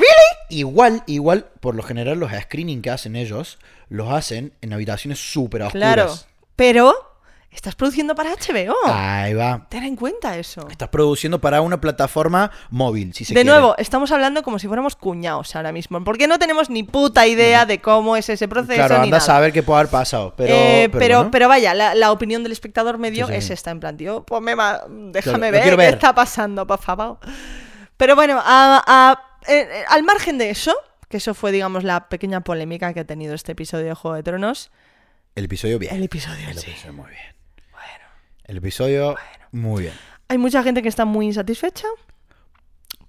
Igual, 0.50 1.04
igual, 1.08 1.46
por 1.60 1.76
lo 1.76 1.84
general, 1.84 2.20
los 2.20 2.32
screening 2.32 2.82
que 2.82 2.89
hacen 2.89 3.16
ellos, 3.16 3.60
los 3.89 4.12
hacen 4.12 4.54
en 4.62 4.74
habitaciones 4.74 5.20
súper 5.20 5.63
oscuras. 5.63 5.94
Claro. 5.96 6.13
Pero 6.56 6.94
estás 7.54 7.76
produciendo 7.76 8.16
para 8.16 8.32
HBO. 8.32 8.76
Ahí 8.86 9.34
va. 9.34 9.66
Ten 9.70 9.84
en 9.84 9.96
cuenta 9.96 10.38
eso. 10.38 10.68
Estás 10.70 10.89
produciendo 10.89 11.39
para 11.39 11.62
una 11.62 11.80
plataforma 11.80 12.52
móvil, 12.70 13.13
si 13.13 13.26
se 13.26 13.34
De 13.34 13.42
quiere. 13.42 13.50
nuevo, 13.50 13.76
estamos 13.78 14.12
hablando 14.12 14.44
como 14.44 14.60
si 14.60 14.67
fuéramos 14.67 14.96
cuñados 14.96 15.56
ahora 15.56 15.71
mismo, 15.71 16.04
porque 16.04 16.27
no 16.27 16.40
tenemos 16.40 16.69
ni 16.69 16.84
puta 16.84 17.25
idea 17.27 17.65
de 17.65 17.80
cómo 17.82 18.17
es 18.17 18.30
ese 18.30 18.48
proceso. 18.48 18.75
Claro, 18.75 18.98
ni 19.00 19.04
anda 19.06 19.17
a 19.17 19.21
saber 19.21 19.54
qué 19.54 19.63
puede 19.63 19.80
haber 19.82 19.92
pasado. 19.92 20.34
Pero, 20.36 20.54
Eh, 20.54 20.90
pero, 20.92 21.30
pero 21.32 21.48
vaya, 21.48 21.73
la, 21.73 21.96
la 21.96 22.12
opinión 22.12 22.44
del 22.44 22.52
espectador 22.52 22.98
medio 22.98 23.27
Sí, 23.27 23.34
sí. 23.34 23.38
es 23.40 23.50
esta, 23.52 23.71
en 23.71 23.80
plan, 23.80 23.98
tío, 23.98 24.23
ponme 24.23 24.56
ma- 24.56 24.82
déjame 24.90 25.50
Claro, 25.52 25.77
ver 25.77 25.90
qué 25.90 25.94
está 25.96 26.13
pasando, 26.15 26.65
por 26.67 26.80
favor. 26.80 27.19
Pero 27.98 28.15
bueno, 28.15 28.40
a- 28.44 28.84
a- 28.86 29.21
eh, 29.48 29.67
eh, 29.71 29.84
al 29.90 30.04
margen 30.04 30.38
de 30.38 30.50
eso, 30.50 30.73
que 31.10 31.17
eso 31.17 31.34
fue, 31.34 31.52
digamos, 31.52 31.84
la 31.84 32.10
pequeña 32.10 32.42
polémica 32.42 32.94
que 32.94 33.02
ha 33.02 33.06
tenido 33.06 33.36
este 33.36 33.52
episodio 33.52 33.86
de 33.86 33.94
Juego 33.94 34.15
de 34.15 34.23
Tronos, 34.23 34.71
El 35.36 35.46
episodio 35.46 35.77
bien. 35.80 35.96
el 35.96 36.04
episodio 36.04 36.50
El 36.50 36.58
sí. 36.58 36.71
episodio 36.71 36.94
muy 36.94 37.10
bien. 37.12 37.36
El 38.46 38.58
episodio 38.58 39.15
muy 39.52 39.83
bien. 39.83 39.94
hay 40.27 40.37
mucha 40.37 40.63
gente 40.63 40.81
que 40.81 40.89
está 40.89 41.06
muy 41.06 41.25
insatisfecha 41.27 41.87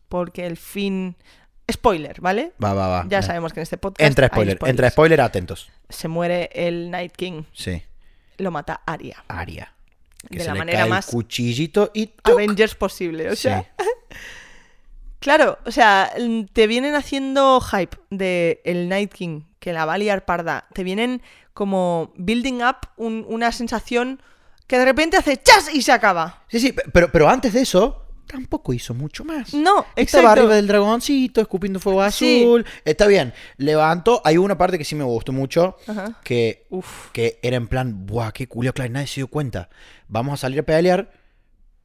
porque 0.08 0.46
el 0.46 0.56
fin... 0.56 1.16
Spoiler, 1.72 2.20
¿vale? 2.20 2.52
Va, 2.62 2.74
va, 2.74 2.88
va. 2.88 3.06
Ya 3.08 3.20
Eh, 3.20 3.22
sabemos 3.22 3.54
que 3.54 3.60
en 3.60 3.62
este 3.62 3.78
podcast 3.78 4.06
Entra 4.06 4.26
spoiler, 4.28 4.58
entra 4.66 4.90
spoiler, 4.90 5.20
atentos. 5.22 5.70
Se 5.88 6.08
muere 6.08 6.50
el 6.52 6.90
Night 6.90 7.12
King. 7.16 7.44
Sí. 7.54 7.82
Lo 8.36 8.50
mata. 8.50 8.82
Aria. 8.84 9.24
Que 10.30 10.38
De 10.38 10.40
se 10.44 10.48
la 10.48 10.52
le 10.52 10.58
manera 10.58 10.80
cae 10.80 10.90
más 10.90 11.08
el 11.08 11.12
cuchillito 11.14 11.90
y 11.94 12.08
¡tuc! 12.08 12.34
Avengers 12.34 12.74
posible. 12.74 13.28
O 13.30 13.34
Sí. 13.34 13.42
sea, 13.44 13.64
claro, 15.20 15.58
o 15.64 15.70
sea, 15.70 16.12
te 16.52 16.66
vienen 16.66 16.94
haciendo 16.94 17.60
hype 17.62 17.96
de 18.10 18.60
el 18.66 18.90
Night 18.90 19.12
King, 19.14 19.42
que 19.58 19.72
la 19.72 19.86
va 19.86 19.94
a 19.94 19.98
liar 19.98 20.26
parda. 20.26 20.66
Te 20.74 20.84
vienen 20.84 21.22
como 21.54 22.12
building 22.16 22.62
up 22.62 22.76
un- 22.98 23.24
una 23.26 23.52
sensación 23.52 24.20
que 24.66 24.78
de 24.78 24.84
repente 24.84 25.16
hace 25.16 25.36
chas 25.36 25.68
y 25.72 25.82
se 25.82 25.92
acaba. 25.92 26.44
Sí, 26.48 26.58
sí, 26.60 26.74
pero, 26.92 27.10
pero 27.12 27.28
antes 27.28 27.52
de 27.52 27.60
eso, 27.62 28.02
tampoco 28.26 28.72
hizo 28.72 28.94
mucho 28.94 29.24
más. 29.24 29.52
No, 29.54 29.80
Estaba 29.80 30.02
exacto. 30.02 30.28
arriba 30.30 30.54
del 30.56 30.66
dragoncito, 30.66 31.40
escupiendo 31.40 31.78
fuego 31.80 32.00
Sí. 32.10 32.40
azul. 32.42 32.64
Está 32.84 33.06
bien. 33.06 33.32
Levantó. 33.58 34.22
Hay 34.24 34.38
una 34.38 34.56
parte 34.56 34.78
que 34.78 34.84
sí 34.84 34.94
me 34.94 35.04
gustó 35.04 35.32
mucho. 35.32 35.76
Ajá. 35.86 36.18
Que, 36.24 36.66
Uf. 36.70 37.10
que 37.12 37.38
era 37.42 37.56
en 37.56 37.68
plan, 37.68 38.06
buah, 38.06 38.32
qué 38.32 38.46
culio, 38.48 38.72
claro, 38.72 38.90
nadie 38.92 39.06
se 39.06 39.16
dio 39.16 39.28
cuenta. 39.28 39.68
Vamos 40.08 40.34
a 40.34 40.36
salir 40.38 40.60
a 40.60 40.62
pelear, 40.62 41.12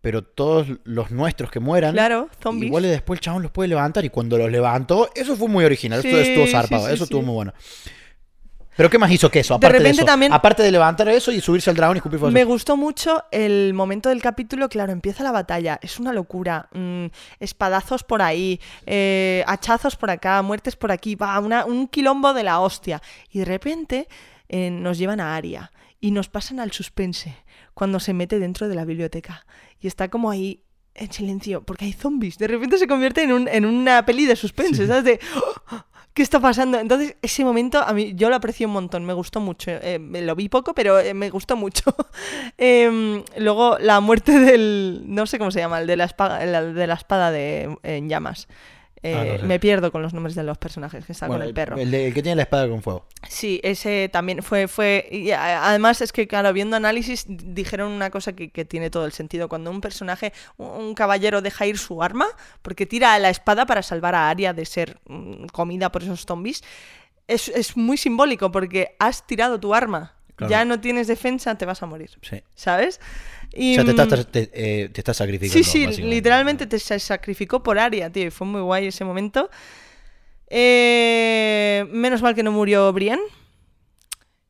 pero 0.02 0.24
todos 0.24 0.68
los 0.86 1.12
nuestros 1.12 1.52
que 1.52 1.60
mueran. 1.60 1.92
Claro, 1.94 2.30
zombies. 2.42 2.68
Igual 2.70 2.84
después 2.84 3.18
el 3.18 3.22
chabón 3.22 3.42
los 3.44 3.52
puede 3.52 3.68
levantar. 3.68 4.06
Y 4.06 4.10
cuando 4.10 4.38
los 4.38 4.50
levantó, 4.50 5.10
eso 5.14 5.36
fue 5.36 5.50
muy 5.50 5.66
original. 5.66 6.00
Esto 6.00 6.16
Sí, 6.16 6.30
estuvo 6.30 6.46
sí, 6.46 6.52
zarpado. 6.54 6.88
sí, 6.88 6.94
eso 6.94 7.04
estuvo 7.04 7.22
muy 7.22 7.36
bueno. 7.36 7.54
Pero 8.80 8.90
¿qué 8.90 8.98
más 8.98 9.12
hizo 9.12 9.30
que 9.30 9.42
eso? 9.42 9.56
Aparte 9.56 9.74
de, 9.74 9.80
repente 9.80 9.98
eso? 10.04 10.06
también- 10.06 10.32
Aparte 10.32 10.64
de 10.64 10.72
levantar 10.72 11.10
eso 11.10 11.34
y 11.34 11.42
subirse 11.42 11.70
al 11.70 11.76
dragón 11.76 11.98
y 11.98 12.00
escupir 12.00 12.18
fuego 12.18 12.32
Me 12.32 12.46
gustó 12.46 12.78
mucho 12.78 13.26
el 13.30 13.74
momento 13.74 14.08
del 14.08 14.22
capítulo, 14.22 14.70
claro, 14.70 14.94
empieza 14.94 15.22
la 15.22 15.34
batalla, 15.34 15.78
es 15.82 16.00
una 16.00 16.14
locura, 16.14 16.70
mm, 16.72 17.08
espadazos 17.42 18.06
por 18.06 18.22
ahí, 18.22 18.62
eh, 18.86 19.44
hachazos 19.48 19.98
por 19.98 20.10
acá, 20.12 20.42
muertes 20.44 20.78
por 20.78 20.94
aquí, 20.94 21.16
va, 21.16 21.38
una- 21.42 21.66
un 21.66 21.90
quilombo 21.90 22.34
de 22.34 22.44
la 22.44 22.62
hostia. 22.62 23.02
Y 23.30 23.40
de 23.40 23.46
repente 23.46 24.08
eh, 24.48 24.72
nos 24.72 24.98
llevan 24.98 25.20
a 25.20 25.36
Aria 25.36 25.72
y 26.00 26.12
nos 26.12 26.30
pasan 26.30 26.62
al 26.62 26.72
suspense 26.72 27.36
cuando 27.74 28.00
se 28.00 28.14
mete 28.14 28.40
dentro 28.40 28.70
de 28.70 28.76
la 28.76 28.86
biblioteca 28.86 29.46
y 29.82 29.88
está 29.88 30.08
como 30.08 30.32
ahí 30.32 30.64
en 30.96 31.12
silencio 31.14 31.62
porque 31.64 31.86
hay 31.86 31.94
zombies. 31.94 32.38
De 32.38 32.48
repente 32.48 32.78
se 32.78 32.88
convierte 32.88 33.22
en, 33.24 33.32
un- 33.34 33.48
en 33.48 33.66
una 33.66 34.06
peli 34.06 34.26
de 34.26 34.36
suspense, 34.36 34.88
¿sabes? 34.88 35.04
De, 35.04 35.20
"Oh, 35.72 35.84
¿Qué 36.20 36.24
está 36.24 36.42
pasando? 36.42 36.78
Entonces, 36.78 37.16
ese 37.22 37.46
momento 37.46 37.80
a 37.80 37.94
mí 37.94 38.12
yo 38.14 38.30
lo 38.30 38.36
aprecio 38.36 38.68
un 38.68 38.74
montón, 38.74 39.06
me 39.06 39.14
gustó 39.14 39.40
mucho. 39.40 39.72
Eh, 39.72 40.00
lo 40.00 40.36
vi 40.36 40.50
poco, 40.50 40.74
pero 40.74 41.00
eh, 41.00 41.14
me 41.14 41.30
gustó 41.30 41.56
mucho. 41.56 41.96
Em, 42.58 43.24
luego, 43.38 43.78
la 43.80 44.02
muerte 44.02 44.38
del. 44.38 45.04
No 45.06 45.26
sé 45.28 45.40
cómo 45.40 45.50
se 45.50 45.60
llama, 45.60 45.80
el 45.80 45.88
de 45.88 45.96
la 45.96 46.04
espada, 46.04 46.44
el 46.44 46.76
de, 46.76 46.88
la 46.88 46.96
espada 46.96 47.32
de, 47.32 47.74
en 47.84 48.10
llamas. 48.10 48.50
Eh, 49.02 49.16
Ah, 49.16 49.24
no 49.24 49.38
sé. 49.40 49.44
Me 49.46 49.60
pierdo 49.60 49.92
con 49.92 50.02
los 50.02 50.14
nombres 50.14 50.36
de 50.36 50.44
los 50.44 50.58
personajes 50.58 51.06
que 51.06 51.14
está 51.14 51.28
Bueno, 51.28 51.42
con 51.44 51.48
el 51.48 51.54
perro. 51.54 51.78
El, 51.78 51.90
de- 51.90 52.08
el 52.08 52.14
que 52.14 52.22
tiene 52.22 52.36
la 52.36 52.42
espada 52.44 52.68
con 52.68 52.82
fuego. 52.82 53.06
Sí, 53.30 53.62
ese 53.64 54.10
también 54.12 54.44
fue, 54.44 54.68
fue, 54.68 55.08
y 55.10 55.32
a- 55.32 55.70
además 55.70 56.02
es 56.02 56.12
que 56.12 56.28
claro, 56.28 56.52
viendo 56.52 56.76
análisis 56.76 57.26
dijeron 57.28 57.92
una 57.92 58.10
cosa 58.10 58.34
que, 58.34 58.50
que 58.52 58.66
tiene 58.66 58.90
todo 58.90 59.06
el 59.06 59.14
sentido. 59.14 59.48
Cuando 59.48 59.72
un 59.72 59.80
personaje, 59.80 60.34
un, 60.58 60.68
un 60.68 60.94
caballero 60.96 61.42
deja 61.42 61.66
ir 61.66 61.78
su 61.78 62.04
arma, 62.04 62.28
porque 62.62 62.86
tira 62.86 63.18
la 63.20 63.30
espada 63.30 63.66
para 63.66 63.82
salvar 63.84 64.16
a 64.16 64.30
Arya 64.30 64.52
de 64.54 64.66
ser 64.66 65.00
mm, 65.08 65.46
comida 65.54 65.92
por 65.92 66.04
esos 66.04 66.26
zombies, 66.26 66.62
es, 67.28 67.48
es 67.48 67.78
muy 67.78 67.96
simbólico 67.96 68.52
porque 68.52 68.96
has 69.00 69.26
tirado 69.26 69.60
tu 69.60 69.74
arma. 69.74 70.16
Claro. 70.36 70.52
Ya 70.52 70.66
no 70.66 70.80
tienes 70.80 71.08
defensa, 71.08 71.58
te 71.58 71.66
vas 71.66 71.84
a 71.84 71.86
morir. 71.86 72.12
Sí. 72.22 72.42
¿Sabes? 72.56 73.00
Y, 73.54 73.72
o 73.74 73.76
sea, 73.76 73.84
te 73.86 73.94
mm, 73.94 74.00
estás, 74.02 74.28
te, 74.32 74.50
eh, 74.54 74.90
te 74.90 75.02
estás 75.02 75.18
sacrificando. 75.18 75.64
Sí, 75.64 75.88
sí, 75.94 76.02
literalmente 76.04 76.68
te 76.68 76.78
sa- 76.80 77.00
sacrificó 77.00 77.64
por 77.64 77.80
Aria, 77.80 78.12
tío, 78.12 78.28
y 78.28 78.30
fue 78.32 78.46
muy 78.46 78.62
guay 78.62 78.88
ese 78.88 79.04
momento. 79.06 79.50
Eh, 80.52 81.86
menos 81.92 82.22
mal 82.22 82.36
que 82.36 82.44
no 82.44 82.52
murió 82.52 82.92
Brienne, 82.92 83.22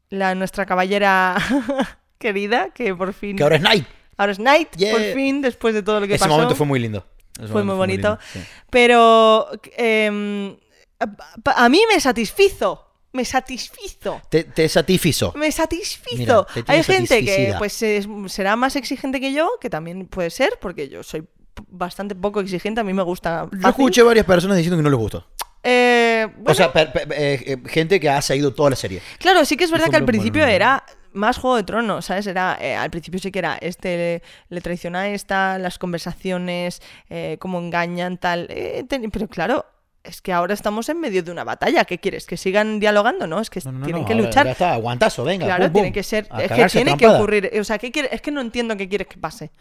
la 0.10 0.34
nuestra 0.36 0.66
caballera 0.66 1.38
querida, 2.18 2.70
que 2.74 2.95
por 2.95 3.14
fin... 3.14 3.36
Que 3.36 3.43
ahora 3.43 3.58
es 3.58 3.62
Night. 3.62 3.86
ahora 4.18 4.32
es 4.32 4.39
Night, 4.39 4.70
Yeah. 4.78 4.91
por 4.93 5.02
fin, 5.14 5.41
después 5.41 5.74
de 5.74 5.84
todo 5.84 6.00
lo 6.00 6.08
que 6.08 6.16
Ese 6.16 6.24
pasó. 6.26 6.34
momento 6.36 6.56
fue 6.56 6.66
muy 6.66 6.80
lindo. 6.80 7.06
Ese 7.38 7.47
Fue 7.47 7.64
muy 7.64 7.76
bonito. 7.76 8.10
lindo, 8.10 8.20
sí. 8.34 8.39
Pero 8.70 9.47
em, 9.78 10.58
a, 11.00 11.66
a 11.66 11.70
mí 11.70 11.82
me 11.93 12.00
satisfizo, 12.02 12.89
me 13.12 13.26
satisfizo. 13.26 14.22
Te, 14.30 14.43
te 14.43 14.70
satisfizo. 14.70 15.34
Me 15.36 15.51
satisfizo. 15.51 16.45
Mira, 16.55 16.66
Hay 16.68 16.84
gente 16.84 17.24
que 17.26 17.55
pues 17.57 17.82
es- 17.82 18.07
será 18.28 18.55
más 18.55 18.76
exigente 18.76 19.20
que 19.20 19.34
yo, 19.34 19.49
que 19.60 19.70
también 19.70 20.05
puede 20.07 20.30
ser, 20.30 20.57
porque 20.62 20.89
yo 20.89 21.01
soy 21.03 21.24
bastante 21.68 22.16
poco 22.16 22.39
exigente, 22.39 22.82
a 22.82 22.84
mí 22.84 22.93
me 22.93 23.03
gusta. 23.03 23.43
Yo 23.51 23.57
fácil. 23.60 23.70
escuché 23.70 24.03
varias 24.03 24.26
personas 24.26 24.57
diciendo 24.57 24.78
que 24.78 24.84
no 24.84 24.89
les 24.89 24.99
gustó. 24.99 25.28
Eh, 25.64 26.28
bueno, 26.36 26.51
O 26.51 26.53
sea, 26.53 26.72
per- 26.72 26.91
per- 26.93 27.12
eh, 27.12 27.43
eh, 27.45 27.57
gente 27.66 27.99
que 27.99 28.10
ha 28.10 28.22
seguido 28.22 28.53
toda 28.53 28.70
la 28.70 28.76
serie. 28.78 29.01
claro, 29.18 29.43
sí 29.43 29.57
que 29.57 29.66
es 29.66 29.72
verdad 29.72 29.89
que 29.89 29.97
al 29.97 30.05
principio 30.05 30.41
bueno. 30.41 30.53
era 30.55 30.86
más 31.12 31.38
Juego 31.38 31.57
de 31.57 31.64
Tronos, 31.64 32.05
¿sabes? 32.05 32.28
Era, 32.28 32.57
eh, 32.62 32.76
al 32.76 32.89
principio 32.91 33.20
sí 33.20 33.30
que 33.32 33.39
era, 33.39 33.57
este 33.60 33.97
le, 33.97 34.24
le 34.55 34.62
traiciona 34.62 35.01
a 35.01 35.10
esta, 35.10 35.57
las 35.57 35.78
conversaciones, 35.78 36.82
cómo 37.39 37.60
engañan, 37.60 38.18
tal. 38.18 38.47
ten- 38.88 39.10
pero 39.12 39.28
claro, 39.28 39.66
es 40.04 40.22
que 40.22 40.32
ahora 40.34 40.54
estamos 40.54 40.88
en 40.89 41.00
medio 41.00 41.22
de 41.24 41.32
una 41.32 41.43
batalla. 41.43 41.86
¿Qué 41.86 42.00
quieres? 42.00 42.26
¿Que 42.26 42.38
sigan 42.38 42.80
dialogando? 42.80 43.28
No, 43.28 43.39
es 43.39 43.50
que 43.50 43.60
No, 43.66 43.72
no, 43.72 43.80
no, 43.80 43.86
tienen 43.86 44.02
no, 44.04 44.08
que 44.08 44.16
luchar. 44.16 44.45
Ya 44.45 44.52
está, 44.54 44.74
aguantazo, 44.74 45.24
venga. 45.24 45.45
Claro, 45.45 45.66
pum, 45.66 45.74
tiene 45.74 45.88
pum. 45.89 45.93
que 45.93 46.04
ser. 46.04 46.28
A 46.30 46.43
Es 46.43 46.52
que 46.52 46.66
tiene 46.68 46.97
que 46.97 47.08
ocurrir. 47.08 47.52
O 47.60 47.64
sea, 47.64 47.78
¿qué 47.78 47.91
quiere- 47.91 48.10
es 48.14 48.22
que 48.22 48.32
no 48.32 48.41
entiendo 48.41 48.76
qué 48.78 48.88
quieres 48.88 49.08
que 49.08 49.18
pase. 49.18 49.52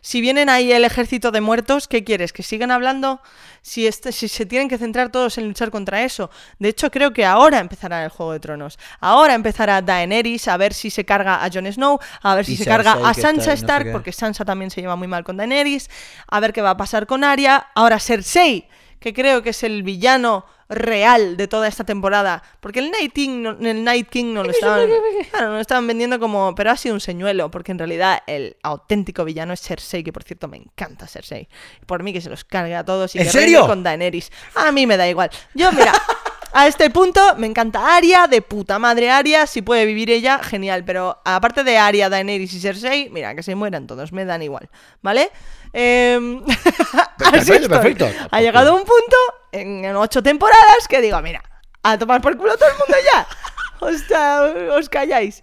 Si 0.00 0.20
vienen 0.20 0.50
ahí 0.50 0.70
el 0.70 0.84
ejército 0.84 1.30
de 1.30 1.40
muertos, 1.40 1.88
¿qué 1.88 2.04
quieres? 2.04 2.34
¿Que 2.34 2.42
sigan 2.42 2.70
hablando? 2.70 3.22
Si, 3.62 3.86
este, 3.86 4.12
si 4.12 4.28
se 4.28 4.44
tienen 4.44 4.68
que 4.68 4.76
centrar 4.76 5.08
todos 5.10 5.38
en 5.38 5.46
luchar 5.48 5.70
contra 5.70 6.02
eso. 6.02 6.28
De 6.58 6.68
hecho, 6.68 6.90
creo 6.90 7.14
que 7.14 7.24
ahora 7.24 7.58
empezará 7.58 8.04
el 8.04 8.10
Juego 8.10 8.32
de 8.32 8.40
Tronos. 8.40 8.78
Ahora 9.00 9.32
empezará 9.32 9.80
Daenerys 9.80 10.46
a 10.48 10.58
ver 10.58 10.74
si 10.74 10.90
se 10.90 11.06
carga 11.06 11.42
a 11.42 11.48
Jon 11.50 11.72
Snow, 11.72 11.98
a 12.20 12.34
ver 12.34 12.44
si 12.44 12.52
Y 12.52 12.56
se 12.58 12.66
carga 12.66 12.92
a 13.02 13.14
Sansa 13.14 13.32
no 13.32 13.42
sé 13.44 13.52
Stark, 13.54 13.92
porque 13.92 14.12
Sansa 14.12 14.44
también 14.44 14.70
se 14.70 14.82
lleva 14.82 14.94
muy 14.94 15.08
mal 15.08 15.24
con 15.24 15.38
Daenerys, 15.38 15.88
a 16.28 16.38
ver 16.38 16.52
qué 16.52 16.60
va 16.60 16.70
a 16.70 16.76
pasar 16.76 17.06
con 17.06 17.24
Arya. 17.24 17.68
Ahora 17.74 17.98
Cersei, 17.98 18.68
que 19.04 19.12
creo 19.12 19.42
que 19.42 19.50
es 19.50 19.62
el 19.64 19.82
villano 19.82 20.46
real 20.70 21.36
de 21.36 21.46
toda 21.46 21.68
esta 21.68 21.84
temporada, 21.84 22.42
porque 22.60 22.78
el 22.78 22.90
Night 22.90 23.12
King 23.12 23.42
no, 23.42 23.50
el 23.50 23.84
Night 23.84 24.08
King 24.08 24.32
no 24.32 24.42
lo 24.42 24.50
estaban, 24.50 24.88
claro, 25.30 25.48
no 25.48 25.54
lo 25.56 25.60
estaban 25.60 25.86
vendiendo 25.86 26.18
como, 26.18 26.54
pero 26.54 26.70
ha 26.70 26.76
sido 26.78 26.94
un 26.94 27.02
señuelo, 27.02 27.50
porque 27.50 27.72
en 27.72 27.78
realidad 27.78 28.22
el 28.26 28.56
auténtico 28.62 29.26
villano 29.26 29.52
es 29.52 29.60
Cersei, 29.60 30.02
que 30.02 30.10
por 30.10 30.22
cierto 30.22 30.48
me 30.48 30.56
encanta 30.56 31.06
Cersei. 31.06 31.50
Por 31.84 32.02
mí 32.02 32.14
que 32.14 32.22
se 32.22 32.30
los 32.30 32.44
cargue 32.44 32.74
a 32.76 32.82
todos 32.82 33.14
y 33.14 33.18
¿En 33.18 33.24
que 33.24 33.30
serio? 33.30 33.66
con 33.66 33.82
Daenerys. 33.82 34.32
A 34.54 34.72
mí 34.72 34.86
me 34.86 34.96
da 34.96 35.06
igual. 35.06 35.28
Yo, 35.52 35.70
mira, 35.72 35.92
a 36.54 36.68
este 36.68 36.88
punto 36.88 37.20
me 37.36 37.48
encanta 37.48 37.96
Arya, 37.96 38.28
de 38.28 38.40
puta 38.40 38.78
madre 38.78 39.10
Arya, 39.10 39.46
si 39.46 39.60
puede 39.60 39.84
vivir 39.86 40.08
ella, 40.08 40.38
genial, 40.38 40.84
pero 40.84 41.20
aparte 41.24 41.64
de 41.64 41.76
Arya, 41.76 42.08
Daenerys 42.08 42.52
y 42.54 42.60
Cersei, 42.60 43.10
mira, 43.10 43.34
que 43.34 43.42
se 43.42 43.56
mueran 43.56 43.88
todos, 43.88 44.12
me 44.12 44.24
dan 44.24 44.40
igual, 44.40 44.70
¿vale? 45.02 45.30
Em, 45.72 46.42
Perfecto, 47.18 47.68
perfecto. 47.68 48.08
Ha 48.30 48.40
llegado 48.40 48.74
un 48.74 48.84
punto 48.84 49.16
en, 49.50 49.84
en 49.84 49.96
ocho 49.96 50.22
temporadas 50.22 50.86
que 50.88 51.00
digo, 51.00 51.20
mira, 51.20 51.42
a 51.82 51.98
tomar 51.98 52.20
por 52.20 52.36
culo 52.36 52.56
todo 52.56 52.68
el 52.68 52.78
mundo 52.78 52.96
ya. 53.12 53.26
Os, 53.80 54.02
os 54.78 54.88
calláis. 54.88 55.42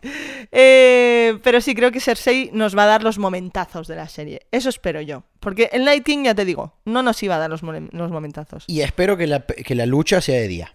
Eh, 0.52 1.38
pero 1.44 1.62
sí, 1.62 1.76
creo 1.76 1.92
que 1.92 2.00
Cersei 2.00 2.50
nos 2.54 2.76
va 2.76 2.84
a 2.84 2.88
dar 2.88 3.04
los 3.04 3.20
momentazos 3.20 3.88
de 3.88 3.96
la 3.96 4.08
serie. 4.08 4.48
Eso 4.50 4.70
espero 4.70 5.00
yo. 5.02 5.24
Porque 5.40 5.70
el 5.74 5.86
Night 5.86 6.04
King, 6.04 6.24
ya 6.24 6.34
te 6.34 6.44
digo, 6.44 6.74
no 6.86 7.04
nos 7.04 7.22
iba 7.22 7.36
a 7.36 7.40
dar 7.40 7.52
los, 7.52 7.62
los 7.62 8.12
momentazos. 8.12 8.64
Y 8.66 8.82
espero 8.82 9.16
que 9.16 9.28
la, 9.28 9.42
que 9.42 9.76
la 9.76 9.86
lucha 9.86 10.22
sea 10.22 10.40
de 10.40 10.48
día. 10.48 10.74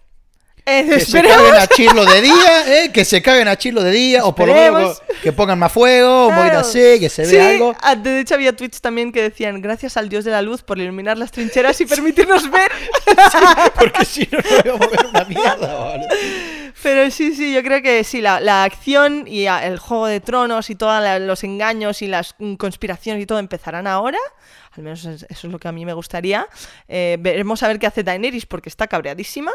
Eh, 0.69 0.85
Que 0.89 0.99
se 0.99 1.21
caguen 1.21 1.55
a 1.55 1.67
Chirlo 1.67 2.05
de 2.05 2.21
día, 2.21 2.83
¿eh? 2.83 2.91
Que 2.91 3.05
se 3.05 3.21
caguen 3.21 3.47
a 3.47 3.55
Chirlo 3.55 3.81
de 3.83 3.91
día, 3.91 4.25
o 4.25 4.35
por 4.35 4.49
lo 4.49 4.53
menos 4.53 5.01
que 5.23 5.31
pongan 5.31 5.57
más 5.57 5.71
fuego, 5.71 6.27
un 6.27 6.35
poquito 6.35 6.51
Claro. 6.51 6.67
así, 6.67 6.99
que 6.99 7.09
se 7.09 7.25
Sí, 7.25 7.37
vea 7.37 7.49
algo. 7.51 7.75
ah, 7.81 7.95
de 7.95 8.19
hecho 8.19 8.35
había 8.35 8.53
tweets 8.55 8.81
también 8.81 9.11
que 9.13 9.21
decían 9.21 9.61
gracias 9.61 9.95
al 9.95 10.09
dios 10.09 10.25
de 10.25 10.31
la 10.31 10.41
luz 10.41 10.63
por 10.63 10.77
iluminar 10.77 11.17
las 11.17 11.31
trincheras 11.31 11.79
y 11.79 11.85
permitirnos 11.85 12.51
ver. 12.51 12.69
Porque 13.79 14.03
si 14.05 14.27
no, 14.31 14.39
no 14.65 14.77
vamos 14.77 14.87
a 14.87 15.01
ver 15.01 15.05
una 15.07 15.23
mierda, 15.25 15.75
boludo. 15.89 16.07
Pero 16.83 17.09
sí, 17.11 17.33
sí, 17.33 17.53
yo 17.53 17.63
creo 17.63 17.81
que 17.81 18.03
sí, 18.03 18.21
la, 18.21 18.39
la 18.39 18.63
acción 18.63 19.23
y 19.27 19.47
a- 19.47 19.65
el 19.65 19.79
juego 19.79 20.05
de 20.07 20.19
tronos 20.19 20.69
y 20.69 20.75
todos 20.75 21.01
los 21.21 21.43
engaños 21.43 22.01
y 22.01 22.07
las 22.07 22.35
mm, 22.37 22.55
conspiraciones 22.55 23.23
y 23.23 23.25
todo 23.25 23.39
empezarán 23.39 23.87
ahora. 23.87 24.19
Al 24.75 24.83
menos 24.83 25.03
es- 25.05 25.23
eso 25.29 25.47
es 25.47 25.51
lo 25.51 25.57
que 25.59 25.67
a 25.67 25.71
mí 25.71 25.85
me 25.85 25.93
gustaría. 25.93 26.47
Eh, 26.87 27.17
veremos 27.19 27.63
a 27.63 27.67
ver 27.67 27.79
qué 27.79 27.87
hace 27.87 28.03
Daenerys 28.03 28.45
porque 28.45 28.69
está 28.69 28.85
cabreadísima. 28.87 29.51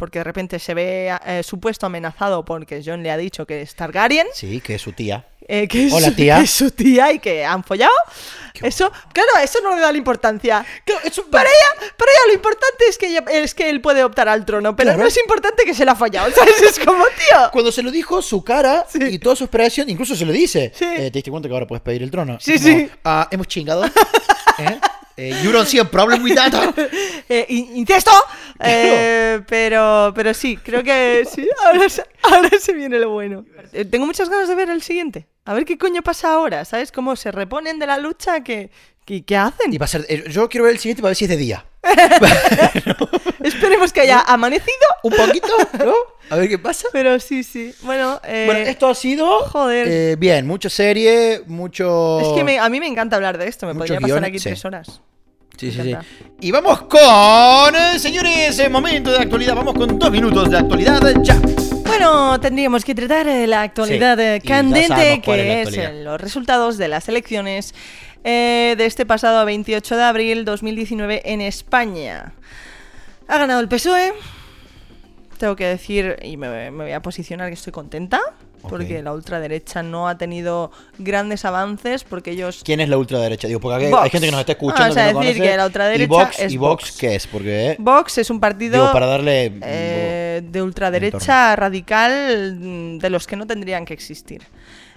Porque 0.00 0.18
de 0.20 0.24
repente 0.24 0.58
se 0.58 0.72
ve 0.72 1.14
eh, 1.26 1.42
supuesto 1.44 1.84
amenazado 1.84 2.42
porque 2.42 2.82
John 2.84 3.02
le 3.02 3.10
ha 3.10 3.18
dicho 3.18 3.46
que 3.46 3.60
es 3.60 3.74
Targaryen. 3.74 4.26
Sí, 4.32 4.62
que 4.62 4.76
es 4.76 4.80
su 4.82 4.92
tía. 4.92 5.26
eh, 5.46 5.68
que 5.68 5.86
es, 5.88 5.92
Hola, 5.92 6.10
tía. 6.16 6.36
que 6.38 6.44
es 6.44 6.50
su 6.50 6.70
tía 6.70 7.12
y 7.12 7.18
que 7.18 7.44
han 7.44 7.62
follado. 7.62 7.92
Eso, 8.62 8.90
claro, 9.12 9.28
eso 9.44 9.58
no 9.62 9.74
le 9.74 9.80
da 9.82 9.92
la 9.92 9.98
importancia. 9.98 10.64
Claro, 10.86 11.02
eso- 11.04 11.26
Para 11.30 11.48
ella, 11.50 11.90
para 11.98 12.10
ella 12.12 12.20
lo 12.28 12.32
importante 12.34 12.84
es 12.88 12.96
que, 12.96 13.08
ella- 13.08 13.24
es 13.30 13.54
que 13.54 13.68
él 13.68 13.80
puede 13.82 14.02
optar 14.02 14.26
al 14.28 14.44
trono, 14.46 14.74
pero 14.74 14.88
Claro. 14.88 15.02
no 15.02 15.06
es 15.08 15.18
importante 15.18 15.64
que 15.64 15.74
se 15.74 15.84
la 15.84 15.92
ha 15.92 15.96
follado, 15.96 16.30
¿sabes? 16.32 16.54
Es 16.62 16.78
como, 16.78 17.04
tío. 17.04 17.50
Cuando 17.52 17.70
se 17.70 17.82
lo 17.82 17.90
dijo, 17.90 18.22
su 18.22 18.42
cara 18.42 18.86
y 18.94 19.18
toda 19.18 19.36
su 19.36 19.44
expresión, 19.44 19.90
incluso 19.90 20.16
se 20.16 20.24
lo 20.24 20.32
dice. 20.32 20.72
Sí. 20.74 20.84
Eh, 20.86 21.10
¿Te 21.10 21.18
diste 21.18 21.30
cuenta 21.30 21.46
que 21.48 21.52
ahora 21.54 21.66
puedes 21.66 21.82
pedir 21.82 22.02
el 22.02 22.10
trono? 22.10 22.38
Sí, 22.40 22.54
como, 22.54 22.64
sí. 22.64 22.90
"Ah, 23.04 23.28
hemos 23.30 23.46
chingado. 23.48 23.84
¿Eh? 24.58 24.78
Eh, 25.16 25.34
you 25.44 25.52
don't 25.52 25.66
see 25.66 25.78
a 25.78 25.84
problem 25.84 26.22
with 26.22 26.34
that. 26.34 26.52
Eh, 27.28 27.46
in- 27.48 27.76
incesto. 27.76 28.10
Eh, 28.58 29.40
pero, 29.48 30.12
pero 30.14 30.34
sí, 30.34 30.56
creo 30.56 30.82
que 30.82 31.24
sí. 31.32 31.48
Ahora, 31.64 31.88
se- 31.88 32.04
ahora 32.22 32.50
se 32.58 32.72
viene 32.72 32.98
lo 32.98 33.10
bueno. 33.10 33.44
Eh, 33.72 33.84
tengo 33.84 34.04
muchas 34.06 34.28
ganas 34.28 34.48
de 34.48 34.54
ver 34.54 34.68
el 34.70 34.82
siguiente. 34.82 35.28
A 35.44 35.54
ver 35.54 35.64
qué 35.64 35.78
coño 35.78 36.02
pasa 36.02 36.32
ahora. 36.34 36.64
¿Sabes? 36.64 36.90
Cómo 36.92 37.14
se 37.16 37.30
reponen 37.30 37.78
de 37.78 37.86
la 37.86 37.98
lucha. 37.98 38.42
¿Qué, 38.42 38.70
qué, 39.04 39.24
qué 39.24 39.36
hacen? 39.36 39.72
Y 39.72 39.78
va 39.78 39.84
a 39.84 39.88
ser, 39.88 40.28
yo 40.30 40.48
quiero 40.48 40.64
ver 40.64 40.72
el 40.74 40.78
siguiente 40.80 41.02
para 41.02 41.10
ver 41.10 41.16
si 41.16 41.24
es 41.26 41.30
de 41.30 41.36
día. 41.36 41.64
Esperemos 43.42 43.92
que 43.92 44.00
haya 44.02 44.20
amanecido. 44.20 44.76
Un 45.02 45.12
poquito, 45.12 45.48
¿no? 45.78 45.92
A 46.30 46.36
ver 46.36 46.48
qué 46.48 46.58
pasa. 46.58 46.88
Pero 46.92 47.18
sí, 47.18 47.42
sí. 47.42 47.74
Bueno, 47.82 48.20
eh, 48.24 48.44
Bueno, 48.46 48.60
esto 48.60 48.88
ha 48.88 48.94
sido. 48.94 49.40
joder. 49.46 49.86
eh, 49.88 50.16
bien, 50.18 50.46
mucha 50.46 50.70
serie, 50.70 51.42
mucho. 51.46 52.20
es 52.20 52.28
que 52.36 52.44
me- 52.44 52.58
a 52.58 52.68
mí 52.68 52.78
me 52.80 52.86
encanta 52.86 53.16
hablar 53.16 53.36
de 53.38 53.48
esto. 53.48 53.66
Me 53.66 53.74
podría 53.74 53.96
pasar 54.00 54.06
guiones, 54.08 54.28
aquí 54.28 54.38
sí. 54.38 54.44
tres 54.44 54.64
horas. 54.64 55.00
Sí, 55.58 55.70
sí, 55.72 55.82
sí. 55.82 55.94
Y 56.40 56.50
vamos 56.52 56.82
con. 56.82 57.74
eh, 57.74 57.98
Señores, 57.98 58.58
eh, 58.58 58.68
momento 58.68 59.10
de 59.10 59.18
actualidad. 59.18 59.54
Vamos 59.56 59.74
con 59.74 59.98
dos 59.98 60.10
minutos 60.10 60.48
de 60.50 60.56
actualidad 60.58 61.00
ya. 61.22 61.38
Bueno, 61.84 62.38
tendríamos 62.40 62.84
que 62.84 62.94
tratar 62.94 63.26
eh, 63.28 63.46
la 63.46 63.62
actualidad 63.62 64.16
Sí, 64.40 64.46
candente, 64.48 65.20
que 65.22 65.62
es 65.62 65.76
los 66.04 66.18
resultados 66.20 66.78
de 66.78 66.88
las 66.88 67.08
elecciones 67.08 67.74
eh, 68.24 68.74
de 68.76 68.86
este 68.86 69.06
pasado 69.06 69.44
28 69.44 69.96
de 69.96 70.02
abril 70.02 70.44
2019 70.44 71.22
en 71.24 71.40
España. 71.40 72.32
Ha 73.28 73.38
ganado 73.38 73.60
el 73.60 73.68
PSOE. 73.68 74.12
Tengo 75.38 75.56
que 75.56 75.64
decir, 75.66 76.16
y 76.22 76.36
me, 76.36 76.70
me 76.70 76.84
voy 76.84 76.92
a 76.92 77.00
posicionar 77.00 77.48
que 77.48 77.54
estoy 77.54 77.72
contenta, 77.72 78.20
porque 78.68 78.98
Ok. 78.98 79.04
la 79.04 79.14
ultraderecha 79.14 79.82
no 79.82 80.06
ha 80.06 80.18
tenido 80.18 80.70
grandes 80.98 81.46
avances, 81.46 82.04
porque 82.04 82.32
ellos... 82.32 82.60
¿Quién 82.62 82.80
es 82.80 82.90
la 82.90 82.98
ultraderecha? 82.98 83.48
Digo, 83.48 83.58
porque 83.58 83.86
hay- 83.86 83.90
Vox. 83.90 84.02
hay 84.02 84.10
gente 84.10 84.26
que 84.26 84.32
nos 84.32 84.40
está 84.40 84.52
escuchando. 84.52 84.94
Vamos 84.94 84.96
a 84.98 85.06
que 85.08 85.12
no 85.14 85.20
decir 85.20 85.34
conoce. 85.36 85.50
que 85.50 85.56
la 85.56 85.64
ultraderecha 85.66 86.02
¿Y 86.04 86.06
Vox, 86.06 86.38
es 86.40 86.52
¿y 86.52 86.56
Vox, 86.58 86.84
Vox. 86.90 86.98
qué 86.98 87.14
es? 87.14 87.26
Porque. 87.26 87.76
Vox 87.78 88.18
es 88.18 88.28
un 88.28 88.38
partido... 88.38 88.80
Digo, 88.82 88.92
para 88.92 89.06
darle. 89.06 89.52
eh, 89.64 90.42
de 90.44 90.62
ultraderecha 90.62 91.56
radical 91.56 92.58
mm, 92.60 92.98
de 92.98 93.08
los 93.08 93.26
que 93.26 93.36
no 93.36 93.46
tendrían 93.46 93.86
que 93.86 93.94
existir. 93.94 94.42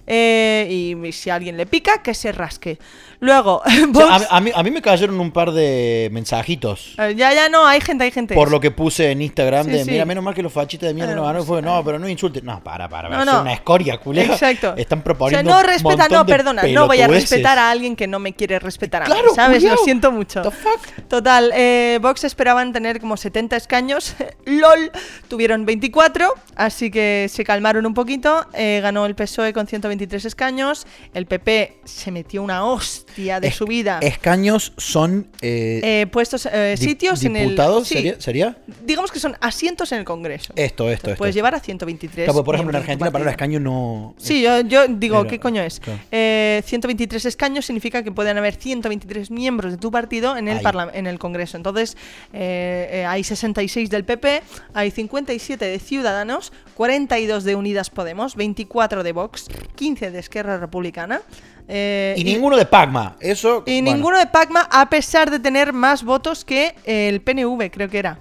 Eh, 0.06 0.68
y 0.70 1.12
si 1.14 1.30
alguien 1.30 1.56
le 1.56 1.66
pica, 1.66 2.02
que 2.02 2.14
se 2.14 2.32
rasque. 2.32 2.78
Luego, 3.20 3.62
a, 4.30 4.42
mí, 4.42 4.52
a, 4.54 4.64
mí, 4.64 4.72
me 4.72 4.82
cayeron 4.82 5.18
un 5.18 5.32
par 5.32 5.52
de 5.52 6.10
mensajitos. 6.12 6.96
Eh, 6.98 7.16
ya, 7.16 7.34
ya, 7.34 7.48
no, 7.48 7.66
hay 7.66 7.80
gente, 7.80 8.04
hay 8.04 8.12
gente. 8.12 8.36
Por 8.36 8.52
lo 8.52 8.60
que 8.60 8.72
puse 8.72 9.12
en 9.12 9.22
Instagram 9.22 9.66
de, 9.68 9.86
mira, 9.86 10.04
menos 10.04 10.22
mal 10.22 10.34
que 10.34 10.44
los 10.44 10.52
fachitas 10.52 10.90
de 10.90 10.94
mierda 10.94 11.16
no, 11.16 11.30
eh, 11.30 11.34
no, 11.34 11.46
no, 11.46 11.62
no, 11.62 11.84
pero 11.86 12.00
no 12.00 12.10
insulten. 12.10 12.44
No, 12.44 12.62
para, 12.62 12.90
para, 12.90 13.08
no, 13.08 13.24
es 13.24 13.40
una 13.40 13.54
escoria, 13.54 13.98
culera. 13.98 14.34
Exacto. 14.34 14.74
Están 14.76 15.02
proponiendo. 15.04 15.50
O 15.50 15.54
sea, 15.54 15.62
no 15.62 15.68
respeta, 15.68 16.10
no, 16.10 16.26
perdona, 16.26 16.64
no 16.64 16.86
voy 16.86 17.00
a 17.00 17.08
respetar 17.08 17.58
a 17.58 17.72
alguien 17.72 17.96
que 17.96 18.08
no 18.08 18.20
me 18.20 18.34
quiere 18.34 18.60
respetar 18.60 19.04
a 19.04 19.06
mí, 19.06 19.14
claro, 19.14 19.34
¿sabes? 19.34 19.64
Lo 19.64 19.78
siento 19.78 20.12
mucho. 20.12 20.42
The 20.42 20.52
fuck? 20.52 21.08
Total, 21.08 21.50
eh, 21.56 22.00
Vox 22.02 22.26
esperaban 22.26 22.74
tener 22.74 23.00
como 23.00 23.16
70 23.16 23.56
escaños. 23.56 24.16
LOL 24.46 24.92
tuvieron 25.30 25.66
24, 25.66 26.34
así 26.58 26.92
que 26.92 27.28
se 27.30 27.46
calmaron 27.46 27.86
un 27.86 27.94
poquito. 27.94 28.46
ganó 28.54 29.06
el 29.06 29.16
PSOE 29.16 29.54
con 29.54 29.66
120 29.66 29.93
23 29.94 30.26
escaños. 30.26 30.88
El 31.14 31.26
PP 31.28 31.82
se 31.84 32.12
metió 32.12 32.42
una 32.42 32.66
hostia 32.66 33.40
de 33.40 33.50
es, 33.50 33.56
subida. 33.56 34.00
Escaños 34.02 34.74
son. 34.78 35.28
Eh, 35.42 35.82
eh, 35.84 36.08
puestos, 36.08 36.48
eh, 36.52 36.76
sitios 36.78 37.20
diputados, 37.20 37.88
sería, 37.88 38.58
Digamos 38.84 39.12
que 39.12 39.20
son 39.20 39.38
asientos 39.40 39.92
en 39.92 40.00
el 40.00 40.06
Congreso. 40.06 40.54
Esto, 40.56 40.90
esto, 40.90 41.08
Entonces. 41.08 41.18
Puedes 41.18 41.36
llevar 41.36 41.56
a 41.56 41.60
123. 41.60 42.32
Por 42.32 42.56
ejemplo, 42.56 42.72
en 42.72 42.82
Argentina 42.82 43.08
la 43.08 43.12
palabra 43.12 43.32
escaño 43.32 43.60
no. 43.60 44.16
Sí, 44.18 44.42
yo, 44.42 44.88
digo, 44.88 45.26
¿qué 45.28 45.40
coño 45.40 45.62
es? 45.62 45.80
123 46.12 47.26
escaños 47.26 47.66
significa 47.66 48.04
que 48.04 48.12
pueden 48.12 48.38
haber 48.38 48.56
123 48.56 49.30
miembros 49.30 49.72
de 49.74 49.78
tu 49.78 49.92
partido 49.92 50.36
en 50.38 50.48
el, 50.48 50.62
en 50.94 51.08
el 51.08 51.20
Congreso. 51.20 51.58
Entonces, 51.58 51.98
hay 52.34 53.24
66 53.24 53.90
del 53.90 54.06
PP, 54.06 54.42
hay 54.74 54.92
57 54.92 55.66
de 55.66 55.80
Ciudadanos, 55.80 56.52
42 56.76 57.44
de 57.44 57.56
Unidas 57.56 57.90
Podemos, 57.90 58.36
24 58.36 59.04
de 59.04 59.12
Vox, 59.12 59.48
15 59.84 60.12
de 60.12 60.20
Esquerra 60.20 60.58
Republicana. 60.58 61.22
eh, 61.68 62.16
Y 62.18 62.24
ninguno 62.24 62.56
de 62.56 62.66
Pacma. 62.66 63.18
Eso. 63.20 63.64
y 63.66 63.82
bueno. 63.82 63.96
ninguno 63.98 64.18
de 64.18 64.28
Pacma, 64.28 64.62
a 64.72 64.90
pesar 64.90 65.30
de 65.30 65.40
tener 65.40 65.74
más 65.74 66.04
votos 66.06 66.46
que 66.46 66.74
el 66.86 67.20
PNV, 67.22 67.70
creo 67.70 67.90
que 67.90 68.00
era. 68.00 68.18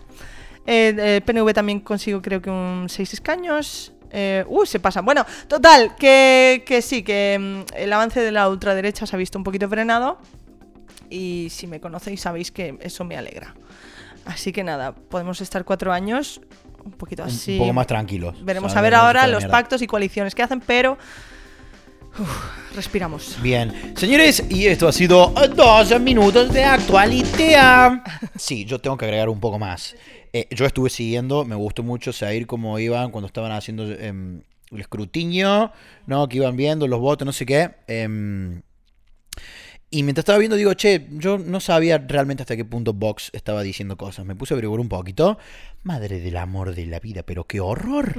Eh, 0.66 0.92
el 1.16 1.22
PNV 1.22 1.52
también 1.54 1.78
consiguió, 1.80 2.20
creo 2.20 2.42
que 2.42 2.50
un 2.50 2.86
6 2.88 3.12
escaños. 3.14 3.92
Eh, 4.10 4.44
uh, 4.48 4.66
se 4.66 4.80
pasan. 4.80 5.04
Bueno, 5.04 5.24
total, 5.48 5.94
que, 5.96 6.64
que 6.66 6.82
sí, 6.82 7.02
que 7.04 7.38
mm, 7.40 7.74
el 7.76 7.92
avance 7.92 8.20
de 8.20 8.32
la 8.32 8.48
ultraderecha 8.48 9.06
se 9.06 9.14
ha 9.16 9.18
visto 9.18 9.38
un 9.38 9.44
poquito 9.44 9.68
frenado. 9.68 10.18
Y 11.10 11.46
si 11.50 11.66
me 11.68 11.78
conocéis, 11.80 12.20
sabéis 12.22 12.50
que 12.50 12.76
eso 12.80 13.04
me 13.04 13.16
alegra. 13.16 13.54
Así 14.24 14.52
que 14.52 14.64
nada, 14.64 14.92
podemos 14.94 15.40
estar 15.40 15.64
cuatro 15.64 15.92
años 15.92 16.40
un 16.84 16.92
poquito 16.92 17.22
así. 17.22 17.52
Un 17.52 17.58
poco 17.60 17.72
más 17.72 17.86
tranquilos. 17.86 18.44
Veremos 18.44 18.70
O 18.70 18.72
sea, 18.72 18.80
a 18.80 18.82
ver 18.82 18.94
ahora 18.94 19.26
los 19.28 19.42
mierda. 19.44 19.52
pactos 19.52 19.80
y 19.82 19.86
coaliciones 19.86 20.34
que 20.34 20.42
hacen, 20.42 20.60
pero. 20.60 20.98
Respiramos. 22.74 23.38
Bien, 23.42 23.94
señores, 23.96 24.44
y 24.48 24.66
esto 24.66 24.88
ha 24.88 24.92
sido 24.92 25.32
dos 25.54 26.00
minutos 26.00 26.52
de 26.52 26.64
actualidad. 26.64 28.02
Sí, 28.36 28.64
yo 28.64 28.78
tengo 28.78 28.96
que 28.96 29.04
agregar 29.04 29.28
un 29.28 29.40
poco 29.40 29.58
más. 29.58 29.94
Eh, 30.32 30.48
yo 30.50 30.64
estuve 30.64 30.88
siguiendo, 30.90 31.44
me 31.44 31.54
gustó 31.54 31.82
mucho 31.82 32.12
seguir 32.12 32.46
cómo 32.46 32.78
iban 32.78 33.10
cuando 33.10 33.26
estaban 33.26 33.52
haciendo 33.52 33.90
em, 33.92 34.42
el 34.70 34.80
escrutinio, 34.80 35.72
¿no? 36.06 36.28
Que 36.28 36.38
iban 36.38 36.56
viendo 36.56 36.86
los 36.88 37.00
votos, 37.00 37.26
no 37.26 37.32
sé 37.32 37.44
qué. 37.46 37.70
em, 37.86 38.62
y 39.93 40.03
mientras 40.03 40.22
estaba 40.22 40.38
viendo, 40.38 40.57
digo, 40.57 40.74
che, 40.74 41.07
yo 41.12 41.38
no 41.38 41.61
sabía 41.61 41.99
realmente 41.99 42.43
hasta 42.43 42.57
qué 42.57 42.64
punto 42.64 42.93
Vox 42.95 43.30
estaba 43.32 43.62
diciendo 43.62 43.97
cosas. 43.97 44.24
Me 44.26 44.34
puse 44.34 44.53
a 44.53 44.57
averiguar 44.57 44.80
un 44.80 44.88
poquito. 44.88 45.38
Madre 45.84 46.18
del 46.20 46.36
amor 46.38 46.74
de 46.74 46.86
la 46.86 46.99
vida, 46.99 47.22
pero 47.22 47.45
qué 47.45 47.61
horror. 47.61 48.14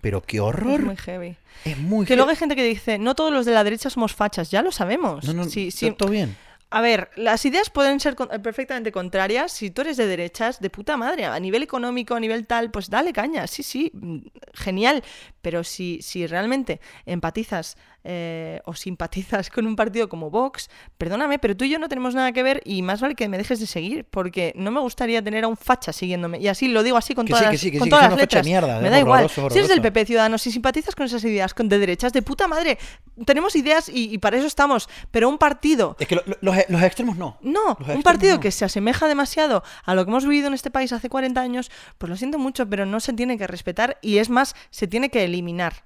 Pero 0.00 0.22
qué 0.22 0.38
Es 0.38 0.42
horror. 0.42 0.80
muy 0.82 0.96
heavy. 0.96 1.36
Es 1.64 1.78
muy 1.78 2.06
Que 2.06 2.16
luego 2.16 2.30
hay 2.30 2.36
gente 2.36 2.56
que 2.56 2.64
dice, 2.64 2.98
no 2.98 3.14
todos 3.14 3.32
los 3.32 3.46
de 3.46 3.52
la 3.52 3.62
derecha 3.64 3.90
somos 3.90 4.14
fachas, 4.14 4.50
ya 4.50 4.62
lo 4.62 4.72
sabemos. 4.72 5.24
No, 5.24 5.32
no, 5.34 5.44
Sí, 5.44 5.70
sí. 5.70 5.90
todo 5.92 6.08
bien. 6.10 6.36
A 6.72 6.80
ver, 6.80 7.10
las 7.16 7.44
ideas 7.46 7.68
pueden 7.68 7.98
ser 7.98 8.14
perfectamente 8.14 8.92
contrarias. 8.92 9.50
Si 9.50 9.70
tú 9.72 9.80
eres 9.82 9.96
de 9.96 10.06
derechas, 10.06 10.60
de 10.60 10.70
puta 10.70 10.96
madre, 10.96 11.24
a 11.24 11.38
nivel 11.40 11.64
económico, 11.64 12.14
a 12.14 12.20
nivel 12.20 12.46
tal, 12.46 12.70
pues 12.70 12.88
dale 12.88 13.12
caña, 13.12 13.48
sí, 13.48 13.64
sí, 13.64 13.90
mm, 13.92 14.18
genial. 14.54 15.02
Pero 15.42 15.64
si, 15.64 16.00
si 16.00 16.28
realmente 16.28 16.80
empatizas 17.06 17.76
eh, 18.04 18.60
o 18.64 18.74
simpatizas 18.74 19.50
con 19.50 19.66
un 19.66 19.76
partido 19.76 20.08
como 20.08 20.30
Vox, 20.30 20.70
perdóname, 20.98 21.38
pero 21.38 21.56
tú 21.56 21.64
y 21.64 21.70
yo 21.70 21.78
no 21.78 21.88
tenemos 21.88 22.14
nada 22.14 22.32
que 22.32 22.42
ver 22.42 22.62
y 22.64 22.82
más 22.82 23.00
vale 23.00 23.14
que 23.14 23.28
me 23.28 23.36
dejes 23.38 23.60
de 23.60 23.66
seguir, 23.66 24.04
porque 24.04 24.52
no 24.56 24.70
me 24.70 24.80
gustaría 24.80 25.22
tener 25.22 25.44
a 25.44 25.48
un 25.48 25.56
facha 25.56 25.92
siguiéndome. 25.92 26.38
Y 26.38 26.48
así 26.48 26.68
lo 26.68 26.82
digo 26.82 26.96
así 26.96 27.14
con 27.14 27.26
Que 27.26 27.32
todas 27.34 27.44
sí, 27.44 27.48
que 27.48 27.52
las, 27.52 27.60
sí, 27.60 27.70
que 27.72 27.78
con 27.78 27.84
sí, 27.86 27.90
todas 27.90 28.10
las 28.10 28.18
letras. 28.18 28.44
mierda, 28.46 28.80
me 28.80 28.86
es 28.86 28.90
da 28.92 28.98
igual. 28.98 29.24
horroroso, 29.24 29.50
Si 29.50 29.58
eres 29.58 29.68
del. 29.68 29.80
PP 29.82 30.06
Ciudadanos, 30.06 30.42
si 30.42 30.50
simpatizas 30.52 30.94
con 30.94 31.06
esas 31.06 31.24
ideas 31.24 31.52
con 31.54 31.68
de 31.68 31.78
derechas, 31.78 32.12
de 32.12 32.22
puta 32.22 32.46
madre, 32.48 32.78
tenemos 33.26 33.54
ideas 33.56 33.88
y, 33.88 34.12
y 34.14 34.18
para 34.18 34.36
eso 34.38 34.46
estamos. 34.46 34.88
Pero 35.10 35.28
un 35.28 35.38
partido 35.38 35.96
Es 35.98 36.06
que 36.08 36.14
lo- 36.16 36.22
lo- 36.26 36.36
los, 36.40 36.56
los 36.68 36.82
extremos 36.82 37.16
no. 37.16 37.38
no, 37.42 37.76
un 37.94 38.02
partido 38.02 38.34
no. 38.36 38.40
que 38.40 38.50
se 38.50 38.64
asemeja 38.64 39.08
demasiado 39.08 39.62
a 39.84 39.94
lo 39.94 40.04
que 40.04 40.10
hemos 40.10 40.24
vivido 40.26 40.48
en 40.48 40.54
este 40.54 40.70
país 40.70 40.92
hace 40.92 41.08
40 41.08 41.40
años, 41.40 41.70
pues 41.98 42.08
lo 42.10 42.16
siento 42.16 42.38
mucho, 42.38 42.68
pero 42.68 42.86
no 42.86 43.00
se 43.00 43.12
tiene 43.12 43.36
que 43.38 43.46
respetar 43.46 43.98
y 44.02 44.18
es 44.18 44.30
más, 44.30 44.54
se 44.70 44.86
tiene 44.86 45.10
que 45.10 45.24
eliminar. 45.24 45.84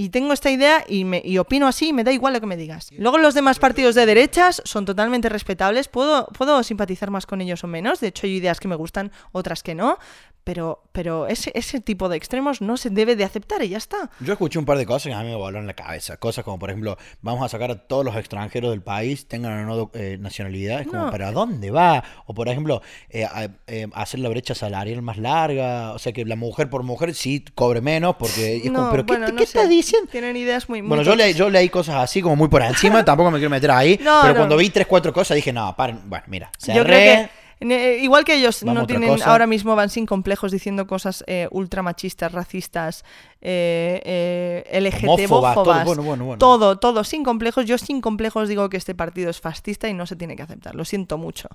Y 0.00 0.08
tengo 0.08 0.32
esta 0.32 0.50
idea 0.50 0.82
y, 0.88 1.04
me, 1.04 1.20
y 1.22 1.36
opino 1.36 1.66
así 1.66 1.88
y 1.88 1.92
me 1.92 2.04
da 2.04 2.10
igual 2.10 2.32
lo 2.32 2.40
que 2.40 2.46
me 2.46 2.56
digas. 2.56 2.88
Luego 2.96 3.18
los 3.18 3.34
demás 3.34 3.58
partidos 3.58 3.94
de 3.94 4.06
derechas 4.06 4.62
son 4.64 4.86
totalmente 4.86 5.28
respetables, 5.28 5.88
puedo, 5.88 6.26
puedo 6.28 6.62
simpatizar 6.62 7.10
más 7.10 7.26
con 7.26 7.42
ellos 7.42 7.64
o 7.64 7.66
menos, 7.66 8.00
de 8.00 8.06
hecho 8.06 8.26
hay 8.26 8.36
ideas 8.36 8.60
que 8.60 8.68
me 8.68 8.76
gustan, 8.76 9.12
otras 9.32 9.62
que 9.62 9.74
no, 9.74 9.98
pero, 10.50 10.82
pero 10.90 11.28
ese, 11.28 11.52
ese 11.54 11.78
tipo 11.80 12.08
de 12.08 12.16
extremos 12.16 12.60
no 12.60 12.76
se 12.76 12.90
debe 12.90 13.14
de 13.14 13.22
aceptar 13.22 13.62
y 13.62 13.68
ya 13.68 13.78
está. 13.78 14.10
Yo 14.18 14.32
escuché 14.32 14.58
un 14.58 14.64
par 14.64 14.78
de 14.78 14.84
cosas 14.84 15.04
que 15.04 15.14
a 15.14 15.20
mí 15.22 15.28
me 15.28 15.36
volaron 15.36 15.64
la 15.68 15.74
cabeza. 15.74 16.16
Cosas 16.16 16.44
como, 16.44 16.58
por 16.58 16.70
ejemplo, 16.70 16.98
vamos 17.22 17.44
a 17.44 17.48
sacar 17.48 17.70
a 17.70 17.76
todos 17.86 18.04
los 18.04 18.16
extranjeros 18.16 18.72
del 18.72 18.82
país, 18.82 19.28
tengan 19.28 19.68
o 19.70 19.76
no 19.76 19.90
eh, 19.94 20.16
nacionalidad. 20.18 20.80
Es 20.80 20.88
como, 20.88 21.04
No. 21.04 21.10
¿para 21.12 21.30
dónde 21.30 21.70
va? 21.70 22.02
O, 22.26 22.34
por 22.34 22.48
ejemplo, 22.48 22.82
eh, 23.10 23.26
a- 23.26 23.48
eh, 23.68 23.86
hacer 23.94 24.18
la 24.18 24.28
brecha 24.28 24.56
salarial 24.56 25.02
más 25.02 25.18
larga. 25.18 25.92
O 25.92 26.00
sea, 26.00 26.12
que 26.12 26.24
la 26.24 26.34
mujer 26.34 26.68
por 26.68 26.82
mujer 26.82 27.14
sí 27.14 27.44
cobre 27.54 27.80
menos. 27.80 28.16
Porque 28.16 28.56
y 28.56 28.66
es 28.66 28.72
como, 28.72 28.86
No, 28.86 28.90
¿pero 28.90 29.06
qué, 29.06 29.12
bueno, 29.12 29.28
no 29.28 29.36
qué 29.36 29.68
diciendo? 29.68 30.10
Tienen 30.10 30.36
ideas 30.36 30.68
muy... 30.68 30.82
muy 30.82 30.88
Bueno, 30.88 31.04
yo, 31.04 31.14
le, 31.14 31.32
yo 31.32 31.48
leí 31.48 31.68
cosas 31.68 31.94
así 31.94 32.22
como 32.22 32.34
muy 32.34 32.48
por 32.48 32.62
encima, 32.62 33.04
tampoco 33.04 33.30
me 33.30 33.38
quiero 33.38 33.50
meter 33.50 33.70
ahí. 33.70 33.96
Pero 33.98 34.34
cuando 34.34 34.56
vi 34.56 34.68
tres, 34.70 34.88
cuatro 34.88 35.12
cosas 35.12 35.36
dije, 35.36 35.52
no, 35.52 35.76
paren, 35.76 36.00
bueno, 36.10 36.24
mira, 36.26 36.50
cerré. 36.58 36.76
Yo 36.78 36.84
creo 36.84 36.98
que 36.98 37.39
igual 37.60 38.24
que 38.24 38.34
ellos 38.36 38.62
Vamos 38.62 38.82
no 38.82 38.86
tienen 38.86 39.10
cosa. 39.10 39.30
ahora 39.30 39.46
mismo 39.46 39.76
van 39.76 39.90
sin 39.90 40.06
complejos 40.06 40.50
diciendo 40.50 40.86
cosas 40.86 41.22
eh, 41.26 41.46
ultra 41.50 41.82
machistas, 41.82 42.32
racistas, 42.32 43.04
eh, 43.42 44.00
eh, 44.04 44.90
todo, 45.04 45.84
bueno, 45.84 46.02
bueno, 46.02 46.24
bueno. 46.24 46.38
todo, 46.38 46.78
todo 46.78 47.04
sin 47.04 47.22
complejos. 47.22 47.66
Yo 47.66 47.76
sin 47.78 48.00
complejos 48.00 48.48
digo 48.48 48.68
que 48.70 48.76
este 48.76 48.94
partido 48.94 49.30
es 49.30 49.40
fascista 49.40 49.88
y 49.88 49.94
no 49.94 50.06
se 50.06 50.16
tiene 50.16 50.36
que 50.36 50.42
aceptar. 50.42 50.74
Lo 50.74 50.84
siento 50.84 51.18
mucho. 51.18 51.48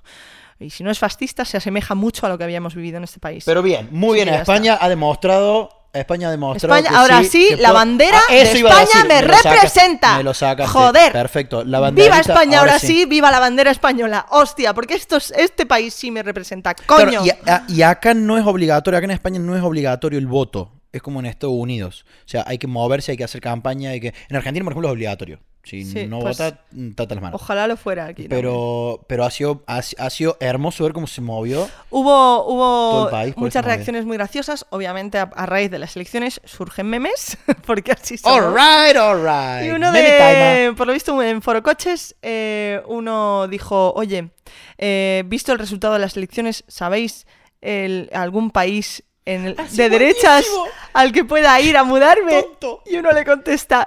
Y 0.58 0.70
si 0.70 0.84
no 0.84 0.90
es 0.90 0.98
fascista 0.98 1.44
se 1.44 1.56
asemeja 1.56 1.94
mucho 1.94 2.26
a 2.26 2.28
lo 2.28 2.38
que 2.38 2.44
habíamos 2.44 2.74
vivido 2.74 2.98
en 2.98 3.04
este 3.04 3.20
país. 3.20 3.44
Pero 3.44 3.62
bien, 3.62 3.88
muy 3.90 4.18
Sí, 4.18 4.24
bien. 4.24 4.34
España 4.40 4.78
ha 4.80 4.88
demostrado 4.88 5.70
España 5.98 6.30
demostró 6.30 6.68
España, 6.74 6.90
que 6.90 6.96
ahora 6.96 7.22
sí, 7.22 7.28
sí, 7.28 7.48
que 7.50 7.56
la 7.56 7.72
bandera 7.72 8.18
Ah, 8.18 8.32
de 8.32 8.42
España 8.42 8.80
decir, 8.80 9.06
me, 9.08 9.20
representa. 9.22 10.16
me 10.18 10.22
lo 10.24 10.34
sacaste. 10.34 10.72
Joder. 10.72 11.12
Perfecto. 11.12 11.64
La 11.64 11.90
Viva 11.90 12.18
España, 12.20 12.60
ahora, 12.60 12.78
sí. 12.78 12.86
sí, 12.88 13.04
viva 13.06 13.30
la 13.30 13.38
bandera 13.40 13.70
española. 13.70 14.26
Hostia, 14.30 14.74
porque 14.74 14.94
esto 14.94 15.16
es- 15.16 15.32
este 15.36 15.66
país 15.66 15.94
sí 15.94 16.10
me 16.10 16.22
representa. 16.22 16.74
Claro, 16.74 17.04
Coño. 17.06 17.24
y, 17.24 17.30
a- 17.30 17.64
y 17.68 17.82
acá 17.82 18.14
no 18.14 18.38
es 18.38 18.46
obligatorio, 18.46 18.98
acá 18.98 19.04
en 19.04 19.10
España 19.12 19.38
no 19.38 19.56
es 19.56 19.62
obligatorio 19.62 20.18
el 20.18 20.26
voto. 20.26 20.72
Es 20.92 21.02
como 21.02 21.20
en 21.20 21.26
Estados 21.26 21.54
Unidos. 21.56 22.06
O 22.24 22.28
sea, 22.28 22.44
hay 22.46 22.56
que 22.58 22.66
moverse, 22.66 23.10
hay 23.12 23.18
que 23.18 23.24
hacer 23.24 23.40
campaña. 23.42 23.90
Hay 23.90 24.00
que... 24.00 24.14
En 24.30 24.36
Argentina, 24.36 24.64
por 24.64 24.72
ejemplo, 24.72 24.88
es 24.88 24.92
obligatorio. 24.92 25.40
Si 25.66 25.84
Sí, 25.84 26.06
no 26.06 26.20
pues, 26.20 26.38
vota, 26.38 26.60
tata 26.94 27.14
las 27.16 27.22
manos. 27.22 27.42
Ojalá 27.42 27.66
lo 27.66 27.76
fuera 27.76 28.06
aquí. 28.06 28.28
Pero, 28.28 29.04
pero 29.08 29.24
ha, 29.24 29.30
sido, 29.32 29.64
ha, 29.66 29.78
ha 29.98 30.10
sido 30.10 30.36
hermoso 30.38 30.84
ver 30.84 30.92
cómo 30.92 31.08
se 31.08 31.20
movió. 31.20 31.68
Hubo, 31.90 32.44
hubo 32.46 33.10
país 33.10 33.36
muchas 33.36 33.64
reacciones 33.64 34.04
muy 34.06 34.16
graciosas. 34.16 34.64
Obviamente, 34.70 35.18
a, 35.18 35.22
a 35.34 35.44
raíz 35.46 35.68
de 35.72 35.80
las 35.80 35.96
elecciones 35.96 36.40
surgen 36.44 36.86
memes, 36.86 37.36
porque 37.66 37.90
así 37.90 38.16
son. 38.16 38.32
Alright, 38.32 38.96
alright. 38.96 39.66
Y 39.66 39.70
uno 39.74 39.90
Meme 39.90 40.08
de, 40.10 40.72
por 40.76 40.86
lo 40.86 40.92
visto 40.92 41.20
en 41.20 41.42
Foro 41.42 41.62
Coches, 41.64 42.14
eh, 42.22 42.80
uno 42.86 43.48
dijo, 43.48 43.92
oye, 43.96 44.30
eh, 44.78 45.24
visto 45.26 45.50
el 45.52 45.58
resultado 45.58 45.94
de 45.94 45.98
las 46.00 46.16
elecciones, 46.16 46.62
¿sabéis 46.68 47.26
el- 47.60 48.08
algún 48.12 48.52
país 48.52 49.02
en 49.24 49.46
el- 49.46 49.56
Ah, 49.58 49.66
de 49.68 49.88
derechas 49.88 50.44
buenísimo. 50.48 50.64
al 50.92 51.10
que 51.10 51.24
pueda 51.24 51.60
ir 51.60 51.76
a 51.76 51.82
mudarme? 51.82 52.40
Tonto. 52.42 52.82
Y 52.86 52.96
uno 52.98 53.10
le 53.10 53.24
contesta, 53.24 53.84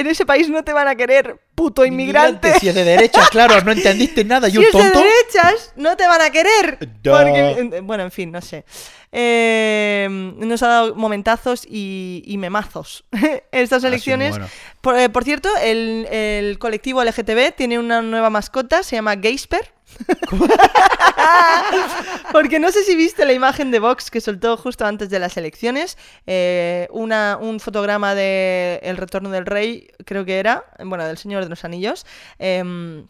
en 0.00 0.06
ese 0.06 0.24
país 0.26 0.48
no 0.48 0.62
te 0.64 0.72
van 0.72 0.88
a 0.88 0.94
querer, 0.94 1.38
puto 1.54 1.84
inmigrante. 1.84 2.58
Si 2.60 2.68
es 2.68 2.74
de 2.74 2.84
derecha, 2.84 3.22
claro, 3.30 3.60
no 3.62 3.72
entendiste 3.72 4.24
nada. 4.24 4.48
Y 4.48 4.52
Si 4.52 4.58
un 4.58 4.64
es 4.64 4.72
de 4.72 4.78
tonto. 4.80 4.98
derechas, 5.00 5.72
no 5.76 5.96
te 5.96 6.06
van 6.06 6.20
a 6.20 6.30
querer. 6.30 6.78
Porque, 7.02 7.56
en- 7.58 7.86
bueno, 7.86 8.04
en 8.04 8.10
fin, 8.10 8.30
no 8.32 8.40
sé. 8.40 8.64
Eh, 9.10 10.06
nos 10.10 10.62
ha 10.62 10.68
dado 10.68 10.94
momentazos 10.94 11.64
y, 11.68 12.22
y 12.26 12.36
memazos 12.38 13.04
estas 13.52 13.80
sido 13.80 13.88
elecciones. 13.88 14.30
bueno. 14.30 14.46
Por, 14.80 14.98
eh, 14.98 15.08
por 15.08 15.24
cierto, 15.24 15.48
el, 15.62 16.06
el 16.10 16.58
colectivo 16.58 17.02
LGTB 17.02 17.54
tiene 17.56 17.78
una 17.78 18.02
nueva 18.02 18.30
mascota, 18.30 18.82
se 18.82 18.96
llama 18.96 19.16
Gaysper. 19.16 19.72
Porque 22.32 22.58
no 22.58 22.70
sé 22.70 22.82
si 22.84 22.96
viste 22.96 23.24
la 23.24 23.32
imagen 23.32 23.70
de 23.70 23.78
Vox 23.78 24.10
que 24.10 24.20
soltó 24.20 24.56
justo 24.56 24.86
antes 24.86 25.10
de 25.10 25.18
las 25.18 25.36
elecciones. 25.36 25.96
eh, 26.26 26.88
una, 26.90 27.38
un 27.40 27.60
fotograma 27.60 28.14
de 28.14 28.80
El 28.82 28.96
Retorno 28.96 29.30
del 29.30 29.46
Rey, 29.46 29.88
creo 30.04 30.24
que 30.24 30.38
era, 30.38 30.64
bueno, 30.84 31.06
del 31.06 31.18
Señor 31.18 31.42
de 31.44 31.50
los 31.50 31.64
Anillos. 31.64 32.06
em, 32.38 33.08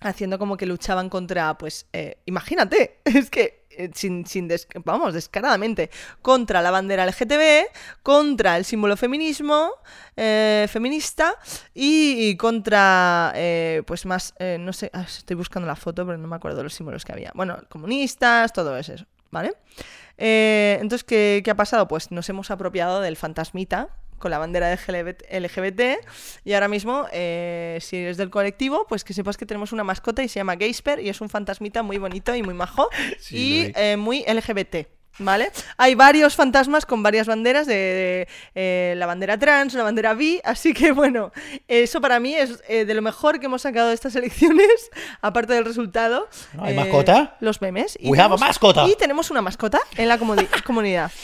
haciendo 0.00 0.38
como 0.38 0.56
que 0.56 0.66
luchaban 0.66 1.08
contra, 1.08 1.56
pues, 1.58 1.86
eh, 1.92 2.18
imagínate, 2.26 2.98
es 3.04 3.30
que, 3.30 3.65
sin, 3.94 4.26
sin 4.26 4.50
vamos, 4.84 5.14
descaradamente, 5.14 5.90
contra 6.22 6.62
la 6.62 6.70
bandera 6.70 7.06
LGTB, 7.06 7.66
contra 8.02 8.56
el 8.56 8.64
símbolo 8.64 8.96
feminismo, 8.96 9.72
eh, 10.16 10.66
feminista, 10.68 11.34
y, 11.74 12.36
contra, 12.36 13.32
eh, 13.34 13.82
pues 13.86 14.06
más, 14.06 14.34
eh, 14.38 14.56
no 14.58 14.72
sé, 14.72 14.90
ah, 14.92 15.02
estoy 15.02 15.36
buscando 15.36 15.66
la 15.66 15.76
foto, 15.76 16.06
pero 16.06 16.18
no 16.18 16.28
me 16.28 16.36
acuerdo 16.36 16.62
los 16.62 16.74
símbolos 16.74 17.04
que 17.04 17.12
había. 17.12 17.32
Bueno, 17.34 17.58
comunistas, 17.68 18.52
todo 18.52 18.76
eso, 18.76 18.94
¿vale? 19.30 19.54
Eh, 20.18 20.78
entonces, 20.80 21.04
¿qué, 21.04 21.42
qué 21.44 21.50
ha 21.50 21.56
pasado? 21.56 21.88
Pues 21.88 22.10
nos 22.10 22.28
hemos 22.28 22.50
apropiado 22.50 23.00
del 23.00 23.16
fantasmita 23.16 23.90
con 24.18 24.30
la 24.30 24.38
bandera 24.38 24.68
de 24.68 25.16
LGBT, 25.40 25.80
y 26.44 26.52
ahora 26.54 26.68
mismo, 26.68 27.06
eh, 27.12 27.78
si 27.80 27.96
eres 27.98 28.16
del 28.16 28.30
colectivo, 28.30 28.86
pues 28.88 29.04
que 29.04 29.12
sepas 29.14 29.36
que 29.36 29.46
tenemos 29.46 29.72
una 29.72 29.84
mascota 29.84 30.22
y 30.22 30.28
se 30.28 30.40
llama 30.40 30.56
Gaysper 30.56 31.00
y 31.00 31.08
es 31.08 31.20
un 31.20 31.28
fantasmita 31.28 31.82
muy 31.82 31.98
bonito 31.98 32.34
y 32.34 32.42
muy 32.42 32.54
majo 32.54 32.88
Sí, 33.20 33.36
y 33.36 33.72
eh, 33.76 33.96
muy 33.96 34.24
LGBT. 34.26 34.86
¿Vale? 35.18 35.50
Hay 35.78 35.94
varios 35.94 36.36
fantasmas 36.36 36.84
con 36.84 37.02
varias 37.02 37.26
banderas 37.26 37.66
de, 37.66 37.72
de, 37.74 38.28
eh, 38.54 38.94
la 38.98 39.06
bandera 39.06 39.38
trans, 39.38 39.72
la 39.72 39.82
bandera 39.82 40.12
bi, 40.12 40.42
así 40.44 40.74
que 40.74 40.92
bueno, 40.92 41.32
eso 41.68 42.02
para 42.02 42.20
mí 42.20 42.34
es 42.34 42.62
eh, 42.68 42.84
de 42.84 42.92
lo 42.92 43.00
mejor 43.00 43.40
que 43.40 43.46
hemos 43.46 43.62
sacado 43.62 43.88
de 43.88 43.94
estas 43.94 44.14
elecciones, 44.14 44.90
aparte 45.22 45.54
del 45.54 45.64
resultado. 45.64 46.28
¿No 46.52 46.64
hay 46.64 46.74
eh, 46.74 46.76
mascota? 46.76 47.34
Los 47.40 47.62
memes. 47.62 47.96
We 48.02 48.20
have 48.20 48.34
a 48.34 48.36
mascota. 48.36 48.86
Y 48.86 48.94
tenemos 48.96 49.30
una 49.30 49.40
mascota 49.40 49.80
en 49.96 50.08
la 50.08 50.18
comuni- 50.18 50.48
comunidad. 50.64 51.10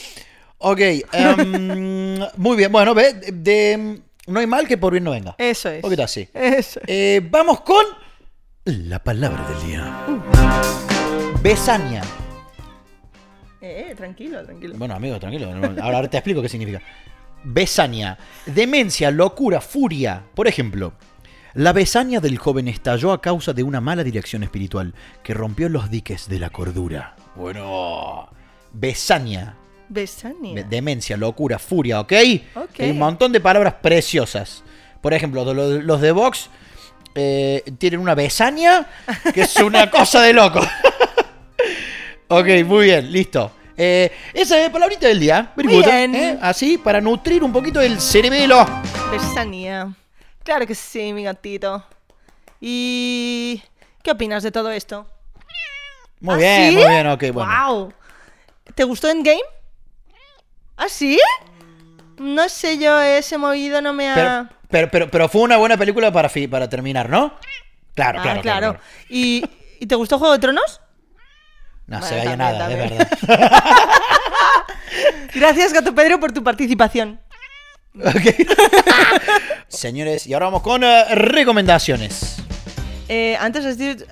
Ok, 0.65 0.79
em, 1.11 2.19
muy 2.37 2.55
bien. 2.55 2.71
Bueno, 2.71 2.93
ve, 2.93 3.13
de, 3.13 3.31
de- 3.33 4.01
no 4.27 4.39
hay 4.39 4.47
mal 4.47 4.65
que 4.67 4.77
por 4.77 4.93
bien 4.93 5.03
no 5.03 5.11
venga. 5.11 5.35
Eso 5.37 5.69
es. 5.69 5.75
Un 5.77 5.81
poquito 5.81 6.03
así. 6.03 6.27
Eso 6.33 6.79
es. 6.79 6.85
Eh, 6.87 7.21
vamos 7.29 7.59
con 7.61 7.83
la 8.65 8.99
palabra 9.03 9.45
del 9.49 9.67
día. 9.67 10.05
Besania. 11.41 12.01
Eh, 13.61 13.87
eh, 13.89 13.95
tranquilo, 13.95 14.43
tranquilo. 14.45 14.75
Bueno, 14.77 14.93
amigo, 14.95 15.19
tranquilo. 15.19 15.51
Ahora, 15.53 15.83
ahora 15.83 16.09
te 16.09 16.17
explico 16.17 16.41
qué 16.41 16.47
significa. 16.49 16.81
Besania. 17.43 18.17
Demencia, 18.45 19.11
locura, 19.11 19.59
furia. 19.59 20.23
Por 20.33 20.47
ejemplo, 20.47 20.93
la 21.55 21.73
besania 21.73 22.21
del 22.21 22.37
joven 22.37 22.69
estalló 22.69 23.11
a 23.11 23.21
causa 23.21 23.51
de 23.51 23.63
una 23.63 23.81
mala 23.81 24.03
dirección 24.05 24.43
espiritual 24.43 24.93
que 25.23 25.33
rompió 25.33 25.67
los 25.67 25.89
diques 25.89 26.29
de 26.29 26.39
la 26.39 26.49
cordura. 26.49 27.15
Bueno, 27.35 28.29
besania. 28.71 29.57
Besania. 29.93 30.55
De- 30.55 30.63
Demencia, 30.63 31.15
locura, 31.17 31.59
furia, 31.59 31.99
¿ok? 32.01 32.13
Ok. 32.55 32.79
Hay 32.79 32.89
un 32.91 32.99
montón 32.99 33.31
de 33.31 33.39
palabras 33.39 33.75
preciosas. 33.81 34.63
Por 35.01 35.13
ejemplo, 35.13 35.43
lo- 35.45 35.53
lo- 35.53 35.81
los 35.81 36.01
de 36.01 36.11
Vox 36.11 36.49
eh, 37.15 37.63
tienen 37.77 37.99
una 37.99 38.15
besania 38.15 38.87
que 39.33 39.41
es 39.41 39.55
una 39.57 39.89
cosa 39.91 40.21
de 40.21 40.33
loco. 40.33 40.59
ok, 42.27 42.47
muy 42.65 42.85
bien, 42.85 43.11
listo. 43.11 43.51
Eh, 43.75 44.11
esa 44.33 44.57
es 44.59 44.65
la 44.67 44.71
palabrita 44.71 45.07
del 45.07 45.19
día. 45.19 45.51
Good, 45.55 45.65
Bien. 45.65 46.13
¿eh? 46.15 46.37
Así, 46.41 46.77
para 46.77 47.01
nutrir 47.01 47.43
un 47.43 47.51
poquito 47.51 47.81
el 47.81 47.99
cerebelo. 47.99 48.65
Besania. 49.11 49.93
Claro 50.43 50.67
que 50.67 50.75
sí, 50.75 51.11
mi 51.13 51.23
gatito. 51.23 51.83
¿Y 52.61 53.61
qué 54.03 54.11
opinas 54.11 54.43
de 54.43 54.51
todo 54.51 54.71
esto? 54.71 55.05
Muy 56.19 56.35
¿Ah, 56.35 56.37
bien, 56.37 56.69
sí? 56.71 56.75
muy 56.77 56.87
bien, 56.87 57.07
ok, 57.07 57.23
bueno. 57.33 57.51
Wow. 57.67 57.93
¿Te 58.75 58.83
gustó 58.83 59.09
Endgame? 59.09 59.41
¿Ah, 60.77 60.87
sí? 60.89 61.19
No 62.17 62.47
sé 62.49 62.77
yo, 62.77 62.99
ese 63.01 63.37
movido 63.37 63.81
no 63.81 63.93
me 63.93 64.09
ha... 64.09 64.15
Pero, 64.15 64.47
pero, 64.69 64.91
pero, 64.91 65.11
pero 65.11 65.29
fue 65.29 65.41
una 65.41 65.57
buena 65.57 65.77
película 65.77 66.11
para, 66.11 66.29
fi- 66.29 66.47
para 66.47 66.69
terminar, 66.69 67.09
¿no? 67.09 67.33
Claro, 67.95 68.19
Ah, 68.19 68.23
claro, 68.23 68.41
claro. 68.41 68.71
claro. 68.73 68.79
¿Y, 69.09 69.43
¿Y 69.79 69.85
te 69.85 69.95
gustó 69.95 70.17
Juego 70.19 70.33
de 70.33 70.39
Tronos? 70.39 70.81
No 71.87 71.99
Bueno, 71.99 72.07
se 72.07 72.15
también, 72.17 72.37
nada, 72.39 72.57
también. 72.59 72.81
es 72.81 72.89
verdad. 73.27 73.27
Gracias, 75.35 75.73
Gato 75.73 75.93
Pedro, 75.93 76.19
por 76.19 76.31
tu 76.31 76.43
participación. 76.43 77.19
Ok. 77.99 78.15
Señores, 79.67 80.25
y 80.27 80.33
ahora 80.33 80.47
vamos 80.47 80.61
con 80.63 80.83
eh, 80.83 81.05
recomendaciones. 81.15 82.37
Eh, 83.15 83.37
antes, 83.39 83.63
has 83.63 83.77
dicho, 83.77 84.05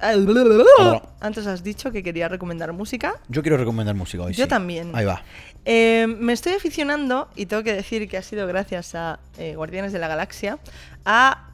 antes 1.19 1.47
has 1.47 1.63
dicho 1.63 1.91
que 1.91 2.03
quería 2.03 2.27
recomendar 2.27 2.71
música. 2.71 3.15
Yo 3.29 3.41
quiero 3.41 3.57
recomendar 3.57 3.95
música 3.95 4.21
hoy. 4.21 4.33
Yo 4.33 4.43
sí. 4.43 4.49
también. 4.49 4.91
Ahí 4.93 5.05
va. 5.05 5.23
Eh, 5.65 6.05
me 6.07 6.33
estoy 6.33 6.53
aficionando, 6.53 7.27
y 7.35 7.47
tengo 7.47 7.63
que 7.63 7.73
decir 7.73 8.07
que 8.07 8.17
ha 8.17 8.21
sido 8.21 8.45
gracias 8.45 8.93
a 8.93 9.19
eh, 9.39 9.55
Guardianes 9.55 9.91
de 9.91 9.97
la 9.97 10.07
Galaxia, 10.07 10.59
a, 11.03 11.47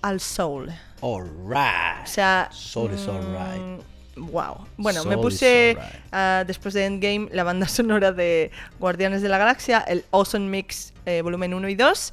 al 0.00 0.20
Soul. 0.20 0.72
O 1.00 1.18
Alright. 1.18 2.06
sea. 2.06 2.48
Soul 2.50 2.94
is 2.94 3.06
alright. 3.06 3.84
Wow. 4.16 4.66
Bueno, 4.78 5.04
me 5.04 5.18
puse 5.18 5.76
ah, 6.12 6.44
después 6.46 6.72
de 6.72 6.86
Endgame 6.86 7.28
la 7.30 7.44
banda 7.44 7.68
sonora 7.68 8.12
de 8.12 8.50
Guardianes 8.80 9.20
de 9.20 9.28
la 9.28 9.36
Galaxia, 9.36 9.80
el 9.80 10.02
Awesome 10.12 10.48
Mix 10.48 10.94
volumen 11.22 11.52
1 11.52 11.68
y 11.68 11.74
2, 11.74 12.12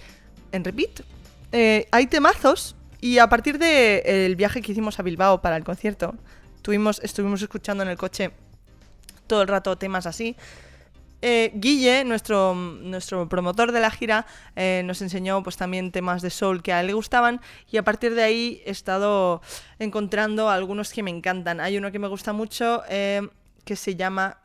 en 0.51 0.63
repeat. 0.65 0.99
Hay 1.91 2.07
temazos 2.07 2.75
y 3.03 3.19
a 3.19 3.27
partir 3.27 3.59
del 3.59 4.37
viaje 4.37 4.61
que 4.61 4.71
hicimos 4.71 4.97
a 4.97 5.03
Bilbao 5.03 5.41
para 5.41 5.57
el 5.57 5.65
concierto, 5.65 6.15
tuvimos, 6.61 7.01
estuvimos 7.03 7.41
escuchando 7.41 7.83
en 7.83 7.89
el 7.89 7.97
coche 7.97 8.31
todo 9.27 9.41
el 9.41 9.49
rato 9.49 9.77
temas 9.77 10.05
así. 10.05 10.37
Eh, 11.21 11.51
Guille, 11.53 12.05
nuestro, 12.05 12.55
nuestro 12.55 13.27
promotor 13.27 13.73
de 13.73 13.81
la 13.81 13.91
gira, 13.91 14.25
eh, 14.55 14.83
nos 14.85 15.01
enseñó 15.01 15.43
pues 15.43 15.57
también 15.57 15.91
temas 15.91 16.21
de 16.21 16.29
soul 16.29 16.63
que 16.63 16.71
a 16.71 16.79
él 16.79 16.87
le 16.87 16.93
gustaban 16.93 17.41
y 17.69 17.75
a 17.75 17.83
partir 17.83 18.15
de 18.15 18.23
ahí 18.23 18.61
he 18.65 18.71
estado 18.71 19.41
encontrando 19.79 20.49
algunos 20.49 20.93
que 20.93 21.03
me 21.03 21.11
encantan. 21.11 21.59
Hay 21.59 21.77
uno 21.77 21.91
que 21.91 21.99
me 21.99 22.07
gusta 22.07 22.31
mucho 22.31 22.83
eh, 22.87 23.27
que 23.65 23.75
se 23.75 23.97
llama... 23.97 24.37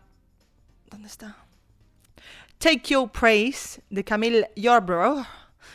¿Dónde 0.91 1.07
está? 1.07 1.37
Take 2.59 2.83
Your 2.89 3.09
Praise 3.09 3.81
de 3.89 4.03
Camille 4.03 4.51
Yarbrough, 4.57 5.25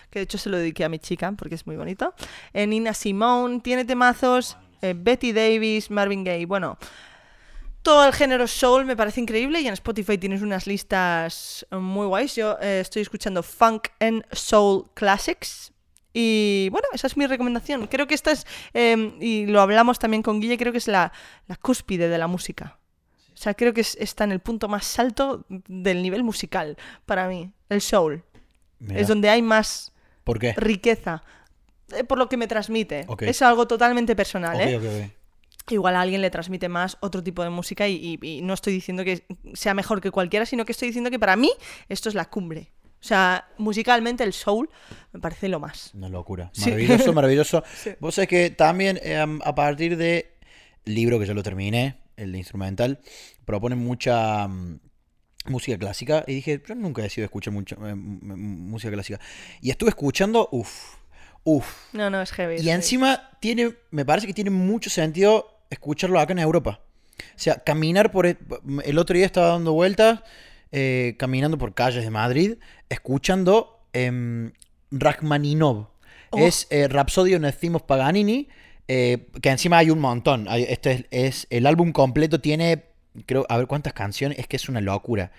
que 0.10 0.20
de 0.20 0.24
hecho 0.24 0.38
se 0.38 0.50
lo 0.50 0.58
dediqué 0.58 0.84
a 0.86 0.90
mi 0.90 1.00
chica 1.00 1.32
porque 1.38 1.56
es 1.56 1.66
muy 1.68 1.76
bonito. 1.76 2.14
Eh, 2.54 2.68
Nina 2.68 2.94
Simone 2.94 3.60
tiene 3.62 3.86
temazos, 3.86 4.58
eh, 4.82 4.94
Betty 4.96 5.32
Davis, 5.34 5.90
Marvin 5.92 6.24
Gaye, 6.24 6.46
bueno, 6.46 6.78
todo 7.82 8.06
el 8.06 8.14
género 8.14 8.48
soul 8.48 8.86
me 8.86 8.96
parece 8.96 9.20
increíble 9.20 9.60
y 9.60 9.68
en 9.68 9.74
Spotify 9.74 10.18
tienes 10.18 10.42
unas 10.42 10.68
listas 10.68 11.66
muy 11.70 12.08
guays. 12.08 12.36
Yo 12.36 12.58
eh, 12.62 12.80
estoy 12.80 13.02
escuchando 13.02 13.44
Funk 13.44 13.90
and 14.00 14.24
Soul 14.32 14.90
Classics. 14.94 15.72
Y 16.14 16.70
bueno, 16.70 16.88
esa 16.94 17.08
es 17.08 17.18
mi 17.18 17.26
recomendación. 17.28 17.88
Creo 17.88 18.08
que 18.08 18.14
esta 18.14 18.32
es, 18.32 18.46
eh, 18.74 19.16
y 19.20 19.48
lo 19.48 19.60
hablamos 19.62 20.00
también 20.00 20.22
con 20.24 20.40
Guille, 20.40 20.58
creo 20.58 20.72
que 20.72 20.78
es 20.78 20.88
la, 20.88 21.12
la 21.48 21.56
cúspide 21.58 22.08
de 22.08 22.18
la 22.18 22.28
música. 22.28 22.78
O 23.34 23.36
sea, 23.38 23.54
creo 23.56 23.74
que 23.74 23.82
es- 23.82 23.98
está 24.00 24.24
en 24.24 24.32
el 24.32 24.40
punto 24.40 24.68
más 24.70 24.98
alto 25.00 25.44
del 25.50 26.04
nivel 26.04 26.24
musical 26.24 26.78
para 27.06 27.28
mí. 27.28 27.52
El 27.68 27.82
soul. 27.82 28.24
Mira. 28.84 29.00
Es 29.02 29.08
donde 29.08 29.30
hay 29.30 29.42
más 29.42 29.92
¿Por 30.24 30.40
qué? 30.40 30.54
riqueza. 30.58 31.24
eh, 31.96 32.04
Por 32.04 32.18
lo 32.18 32.28
que 32.30 32.38
me 32.38 32.48
transmite. 32.48 33.06
Es 33.22 33.42
algo 33.42 33.68
totalmente 33.68 34.16
personal, 34.16 34.60
¿eh? 34.62 35.12
Igual 35.70 35.96
a 35.96 36.02
alguien 36.02 36.22
le 36.22 36.30
transmite 36.30 36.68
más 36.68 36.98
otro 37.00 37.24
tipo 37.24 37.42
de 37.42 37.50
música 37.50 37.88
y, 37.88 38.18
y- 38.22 38.28
y 38.38 38.42
no 38.42 38.54
estoy 38.54 38.74
diciendo 38.74 39.06
que 39.06 39.24
sea 39.54 39.74
mejor 39.74 40.02
que 40.02 40.12
cualquiera, 40.12 40.46
sino 40.46 40.66
que 40.66 40.74
estoy 40.74 40.90
diciendo 40.90 41.10
que 41.10 41.20
para 41.20 41.38
mí 41.38 41.50
esto 41.88 42.10
es 42.10 42.16
la 42.16 42.26
cumbre. 42.30 42.72
O 43.00 43.06
sea, 43.06 43.48
musicalmente 43.58 44.24
el 44.26 44.34
soul 44.34 44.70
me 45.14 45.20
parece 45.22 45.48
lo 45.48 45.60
más. 45.62 45.92
Una 45.94 46.10
locura. 46.10 46.50
Sí. 46.54 46.70
Maravilloso, 46.70 47.14
maravilloso. 47.14 47.64
Sí. 47.76 47.92
Vos 48.02 48.16
sabés 48.16 48.28
que 48.30 48.50
también 48.50 49.00
em, 49.04 49.40
a 49.44 49.56
partir 49.56 49.96
de 49.96 50.36
libro 50.86 51.18
que 51.20 51.26
ya 51.26 51.34
lo 51.34 51.44
terminé, 51.44 51.98
el 52.18 52.34
de 52.34 52.38
instrumental, 52.40 53.00
proponen 53.46 53.80
mucha 53.80 54.46
mm, 54.48 54.80
música 55.46 55.78
clásica 55.78 56.24
y 56.28 56.36
dije, 56.36 56.62
yo 56.68 56.76
nunca 56.76 57.02
he 57.02 57.04
decidido 57.04 57.26
escuchar 57.26 57.54
mucho, 57.54 57.76
eh, 57.86 57.96
música 57.96 58.92
clásica. 58.92 59.20
Y 59.62 59.70
estuve 59.72 59.90
escuchando, 59.90 60.48
uff, 60.52 60.96
uff. 61.44 61.94
No, 61.94 62.10
no, 62.10 62.22
es 62.22 62.32
heavy. 62.32 62.56
Y 62.56 62.58
heavy. 62.60 62.70
encima 62.72 63.32
tiene, 63.40 63.76
me 63.92 64.06
parece 64.06 64.28
que 64.28 64.34
tiene 64.34 64.50
mucho 64.50 64.90
sentido 64.90 65.60
escucharlo 65.70 66.20
acá 66.20 66.34
en 66.34 66.40
Europa. 66.40 66.82
O 67.20 67.40
sea, 67.40 67.56
caminar 67.64 68.12
por... 68.12 68.26
El, 68.26 68.38
el 68.86 68.98
otro 68.98 69.16
día 69.16 69.26
estaba 69.26 69.48
dando 69.50 69.74
vueltas, 69.74 70.22
eh, 70.72 71.16
caminando 71.20 71.58
por 71.58 71.74
calles 71.74 72.04
de 72.04 72.10
Madrid, 72.10 72.56
escuchando 72.90 73.86
em, 73.94 74.52
Rachmaninov. 74.92 75.88
Oh. 76.32 76.38
Es 76.40 76.68
eh, 76.72 76.88
Theme 77.60 77.76
of 77.76 77.84
Paganini, 77.84 78.50
eh, 78.88 79.28
que 79.42 79.50
encima 79.50 79.78
hay 79.78 79.90
un 79.92 80.00
montón. 80.00 80.48
Este 80.50 80.92
es, 80.92 81.06
es- 81.12 81.48
el 81.52 81.68
álbum 81.68 81.92
completo 81.92 82.42
tiene, 82.42 82.86
creo, 83.26 83.46
a 83.50 83.58
ver 83.58 83.68
cuántas 83.68 83.94
canciones, 83.94 84.40
es 84.40 84.48
que 84.48 84.56
es 84.58 84.70
una 84.70 84.82
locura. 84.82 85.32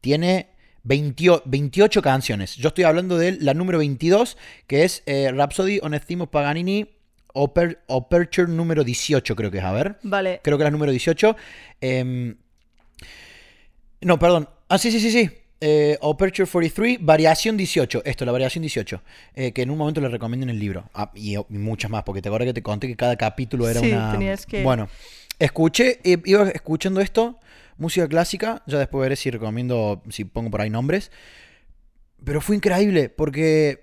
Tiene 0.00 0.48
20 0.84 1.42
28 1.44 2.02
canciones. 2.02 2.56
Yo 2.56 2.68
estoy 2.68 2.84
hablando 2.84 3.16
de 3.18 3.32
la 3.40 3.54
número 3.54 3.78
22, 3.78 4.36
que 4.66 4.84
es 4.84 5.02
eh, 5.06 5.30
Rhapsody 5.32 5.78
on 5.82 5.94
a 5.94 6.00
Theme 6.00 6.24
of 6.24 6.30
Paganini, 6.30 6.88
Oper- 7.34 7.78
Aperture 7.88 8.48
número 8.50 8.84
18, 8.84 9.34
creo 9.36 9.50
que 9.50 9.58
es. 9.58 9.64
A 9.64 9.72
ver. 9.72 9.96
Vale. 10.02 10.40
Creo 10.42 10.58
que 10.58 10.64
es 10.64 10.66
la 10.66 10.70
número 10.70 10.90
18. 10.92 11.36
Em, 11.80 12.36
no, 14.00 14.18
perdón. 14.18 14.48
Ah, 14.68 14.78
sí, 14.78 14.90
sí, 14.90 15.00
sí, 15.00 15.10
sí. 15.10 15.30
Eh, 15.64 15.96
Aperture 16.02 16.48
43, 16.50 16.98
variación 17.00 17.56
18. 17.56 18.02
Esto, 18.04 18.24
la 18.24 18.32
variación 18.32 18.62
18. 18.62 19.00
eh, 19.34 19.52
que 19.52 19.62
en 19.62 19.70
un 19.70 19.78
momento 19.78 20.00
le 20.00 20.08
recomiendo 20.08 20.42
en 20.44 20.50
el 20.50 20.58
libro. 20.58 20.90
Ah, 20.92 21.12
y, 21.14 21.36
y 21.36 21.44
muchas 21.50 21.88
más, 21.90 22.02
porque 22.02 22.20
te 22.20 22.28
acuerdas 22.28 22.46
que 22.48 22.54
te 22.54 22.62
conté 22.64 22.88
que 22.88 22.96
cada 22.96 23.14
capítulo 23.16 23.68
era 23.68 23.78
Sí, 23.80 23.92
una. 23.92 24.10
tenías 24.10 24.44
que- 24.44 24.64
Bueno, 24.64 24.88
escuché, 25.44 26.00
eh, 26.04 26.18
iba 26.24 26.48
escuchando 26.50 27.00
esto, 27.00 27.38
música 27.76 28.08
clásica. 28.08 28.62
Ya 28.66 28.78
después 28.78 29.02
veré 29.02 29.16
si 29.16 29.30
recomiendo, 29.30 30.02
si 30.08 30.24
pongo 30.24 30.50
por 30.50 30.60
ahí 30.60 30.70
nombres. 30.70 31.10
Pero 32.24 32.40
fue 32.40 32.56
increíble, 32.56 33.08
porque 33.08 33.82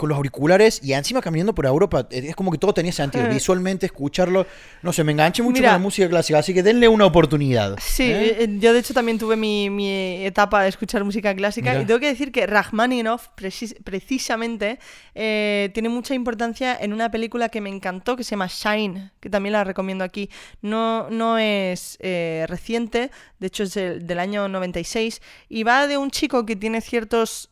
con 0.00 0.08
los 0.08 0.16
auriculares 0.16 0.80
y 0.82 0.94
encima 0.94 1.20
caminando 1.20 1.54
por 1.54 1.66
Europa, 1.66 2.08
eh, 2.10 2.28
es 2.28 2.34
como 2.34 2.50
que 2.50 2.56
todo 2.56 2.72
tenía 2.72 2.90
sentido. 2.90 3.28
Visualmente, 3.28 3.84
escucharlo. 3.84 4.46
No 4.80 4.94
sé, 4.94 5.04
me 5.04 5.12
enganché 5.12 5.42
mucho 5.42 5.58
Mira. 5.58 5.72
con 5.72 5.74
la 5.74 5.78
música 5.82 6.08
clásica, 6.08 6.38
así 6.38 6.54
que 6.54 6.62
denle 6.62 6.88
una 6.88 7.04
oportunidad. 7.04 7.76
Sí, 7.82 8.04
¿eh? 8.04 8.44
eh, 8.44 8.48
yo 8.58 8.72
de 8.72 8.78
hecho 8.78 8.94
también 8.94 9.18
tuve 9.18 9.36
mi, 9.36 9.68
mi 9.68 10.24
etapa 10.24 10.62
de 10.62 10.70
escuchar 10.70 11.04
música 11.04 11.34
clásica 11.34 11.72
Mira. 11.72 11.82
y 11.82 11.86
tengo 11.86 12.00
que 12.00 12.06
decir 12.06 12.32
que 12.32 12.46
Rachmaninoff 12.46 13.28
precis- 13.36 13.76
precisamente 13.84 14.78
eh, 15.14 15.68
tiene 15.74 15.90
mucha 15.90 16.14
importancia 16.14 16.74
en 16.80 16.94
una 16.94 17.10
película 17.10 17.50
que 17.50 17.60
me 17.60 17.68
encantó 17.68 18.16
que 18.16 18.24
se 18.24 18.30
llama 18.30 18.46
Shine, 18.46 19.10
que 19.20 19.28
también 19.28 19.52
la 19.52 19.64
recomiendo 19.64 20.02
aquí. 20.02 20.30
No, 20.62 21.10
no 21.10 21.36
es 21.36 21.98
eh, 22.00 22.46
reciente, 22.48 23.10
de 23.38 23.46
hecho 23.48 23.64
es 23.64 23.74
del, 23.74 24.06
del 24.06 24.18
año 24.18 24.48
96 24.48 25.20
y 25.50 25.62
va 25.62 25.86
de 25.86 25.98
un 25.98 26.10
chico 26.10 26.46
que 26.46 26.56
tiene 26.56 26.80
ciertos... 26.80 27.50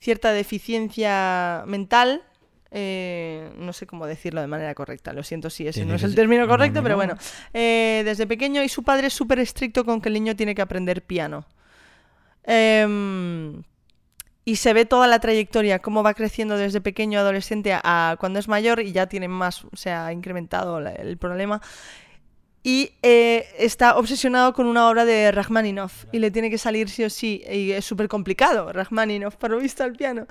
cierta 0.00 0.32
deficiencia 0.32 1.62
mental. 1.66 2.22
eh, 2.72 3.50
no 3.56 3.72
sé 3.72 3.86
cómo 3.86 4.06
decirlo 4.06 4.40
de 4.40 4.46
manera 4.46 4.74
correcta, 4.74 5.12
lo 5.12 5.22
siento 5.24 5.50
si 5.50 5.66
ese 5.66 5.84
no 5.84 5.94
es 5.96 6.02
el 6.04 6.14
término 6.14 6.42
no, 6.42 6.48
correcto, 6.48 6.78
no, 6.80 6.82
pero 6.84 6.94
no. 6.94 6.96
bueno. 6.98 7.16
Eh, 7.52 8.02
desde 8.04 8.26
pequeño 8.28 8.62
y 8.62 8.68
su 8.68 8.82
padre 8.84 9.08
es 9.08 9.12
súper 9.12 9.40
estricto 9.40 9.84
con 9.84 10.00
que 10.00 10.08
el 10.08 10.14
niño 10.14 10.36
tiene 10.36 10.54
que 10.54 10.62
aprender 10.62 11.02
piano. 11.02 11.44
Em, 12.44 13.62
y 14.44 14.56
se 14.56 14.72
ve 14.72 14.84
toda 14.86 15.06
la 15.06 15.18
trayectoria, 15.20 15.78
cómo 15.80 16.02
va 16.02 16.14
creciendo 16.14 16.56
desde 16.56 16.80
pequeño 16.80 17.18
adolescente 17.20 17.72
a, 17.72 17.80
a 18.12 18.16
cuando 18.18 18.38
es 18.38 18.48
mayor 18.48 18.80
y 18.80 18.92
ya 18.92 19.06
tiene 19.06 19.28
más, 19.28 19.64
se 19.74 19.90
ha 19.90 20.12
incrementado 20.12 20.80
la- 20.80 20.92
el 20.92 21.18
problema. 21.18 21.60
Y 22.62 22.92
eh, 23.02 23.46
está 23.58 23.96
obsesionado 23.96 24.52
con 24.52 24.66
una 24.66 24.88
obra 24.88 25.04
de 25.06 25.32
Rachmaninoff 25.32 26.04
y 26.12 26.18
le 26.18 26.30
tiene 26.30 26.50
que 26.50 26.58
salir 26.58 26.90
sí 26.90 27.04
o 27.04 27.10
sí. 27.10 27.42
Y 27.50 27.72
es 27.72 27.84
súper 27.84 28.08
complicado, 28.08 28.70
Rachmaninoff, 28.72 29.36
para 29.36 29.56
visto 29.56 29.82
al 29.82 29.92
piano. 29.92 30.26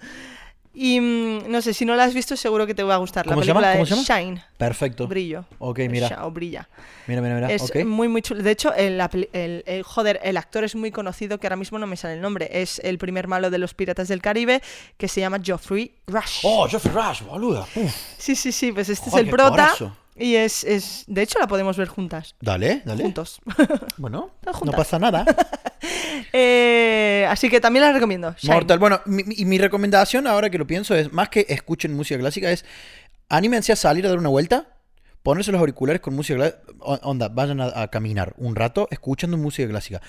Y 0.72 1.02
mm, 1.02 1.50
no 1.50 1.62
sé, 1.64 1.74
si 1.74 1.84
no 1.84 1.96
la 1.96 2.04
has 2.04 2.14
visto, 2.14 2.38
seguro 2.38 2.68
que 2.68 2.76
te 2.76 2.84
va 2.84 2.94
a 2.94 2.98
gustar. 2.98 3.26
La 3.26 3.36
película 3.36 3.74
¿Cómo 3.74 3.86
de? 3.86 3.96
Shine, 3.96 4.44
Perfecto. 4.58 5.08
Brillo. 5.08 5.44
Ok, 5.58 5.80
mira. 5.90 6.24
O 6.24 6.30
brilla. 6.32 6.70
Mira, 7.08 7.22
mira, 7.22 7.34
mira. 7.36 7.52
Es 7.52 7.64
muy, 7.86 8.08
muy 8.08 8.22
chulo. 8.22 8.44
De 8.44 8.52
hecho, 8.52 8.72
el, 8.76 9.02
el- 9.34 9.64
el- 9.66 9.84
joder, 9.84 10.20
el 10.24 10.38
actor 10.38 10.64
es 10.64 10.76
muy 10.76 10.92
conocido, 10.92 11.40
que 11.40 11.48
ahora 11.48 11.56
mismo 11.56 11.80
no 11.80 11.88
me 11.88 11.98
sale 11.98 12.14
el 12.14 12.22
nombre. 12.22 12.48
Es 12.52 12.80
el 12.84 13.00
primer 13.00 13.28
malo 13.28 13.50
de 13.50 13.58
los 13.58 13.74
Piratas 13.74 14.08
del 14.08 14.22
Caribe, 14.22 14.62
que 14.98 15.08
se 15.08 15.20
llama 15.20 15.40
Geoffrey 15.44 15.92
Rush. 16.06 16.42
Oh, 16.44 16.68
Geoffrey 16.68 16.94
Rush, 16.94 17.24
boluda. 17.24 17.66
Uf. 17.76 17.96
Sí, 18.20 18.36
sí, 18.36 18.52
sí, 18.52 18.72
pues 18.72 18.90
este 18.90 19.10
Joder, 19.10 19.26
es 19.26 19.28
el 19.28 19.36
prota. 19.36 19.74
Y 20.20 20.36
es, 20.36 20.64
es. 20.66 21.06
De 21.08 21.22
hecho, 21.22 21.40
la 21.40 21.48
podemos 21.48 21.78
ver 21.78 21.88
juntas. 21.88 22.36
Dale, 22.42 22.82
dale. 22.86 23.04
Juntos. 23.04 23.40
Bueno, 23.98 24.32
no 24.66 24.72
pasa 24.74 25.00
nada. 25.00 25.26
Eh, 26.34 27.26
así 27.30 27.50
que 27.50 27.60
también 27.62 27.86
la 27.86 27.92
recomiendo. 27.94 28.36
Shine. 28.38 28.54
Mortal. 28.54 28.80
Bueno, 28.80 29.02
mi, 29.06 29.24
mi- 29.24 29.36
y 29.38 29.46
mi 29.46 29.58
recomendación 29.58 30.28
ahora 30.28 30.50
que 30.50 30.58
lo 30.58 30.68
pienso 30.68 30.94
es, 30.96 31.12
más 31.14 31.30
que 31.30 31.46
escuchen 31.50 31.94
música 31.96 32.20
clásica, 32.20 32.52
es 32.52 32.66
anímense 33.30 33.72
a 33.72 33.76
salir 33.76 34.06
a 34.06 34.10
dar 34.10 34.18
una 34.18 34.30
vuelta, 34.30 34.68
ponerse 35.24 35.52
los 35.52 35.60
auriculares 35.60 36.02
con 36.02 36.16
música 36.16 36.38
clásica. 36.38 36.60
Onda, 36.82 37.30
vayan 37.30 37.62
a, 37.62 37.82
a 37.82 37.88
caminar 37.90 38.34
un 38.38 38.56
rato 38.56 38.88
escuchando 38.92 39.38
música 39.38 39.68
clásica. 39.70 40.02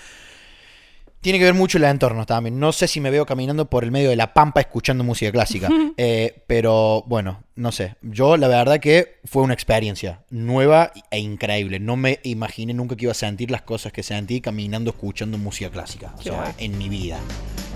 Tiene 1.20 1.38
que 1.38 1.44
ver 1.44 1.54
mucho 1.54 1.76
el 1.76 1.84
entorno 1.84 2.24
también. 2.24 2.58
No 2.58 2.72
sé 2.72 2.88
si 2.88 2.98
me 3.00 3.10
veo 3.10 3.26
caminando 3.26 3.68
por 3.68 3.84
el 3.84 3.90
medio 3.90 4.08
de 4.08 4.16
la 4.16 4.32
pampa 4.32 4.60
escuchando 4.60 5.04
música 5.04 5.30
clásica. 5.30 5.68
Eh, 6.02 6.44
pero 6.46 7.04
bueno, 7.08 7.42
no 7.56 7.72
sé. 7.72 7.96
Yo 8.00 8.38
la 8.38 8.48
verdad 8.48 8.80
que 8.80 9.18
fue 9.26 9.42
una 9.42 9.52
experiencia 9.52 10.20
nueva 10.30 10.92
e 11.10 11.18
increíble. 11.18 11.78
No 11.78 11.96
me 11.96 12.20
imaginé 12.22 12.72
nunca 12.72 12.96
que 12.96 13.04
iba 13.04 13.12
a 13.12 13.14
sentir 13.14 13.50
las 13.50 13.60
cosas 13.60 13.92
que 13.92 14.02
sentí 14.02 14.40
caminando 14.40 14.90
escuchando 14.92 15.36
música 15.36 15.68
clásica. 15.68 16.12
O 16.14 16.18
Qué 16.18 16.30
sea, 16.30 16.40
guay. 16.40 16.52
en 16.56 16.78
mi 16.78 16.88
vida. 16.88 17.18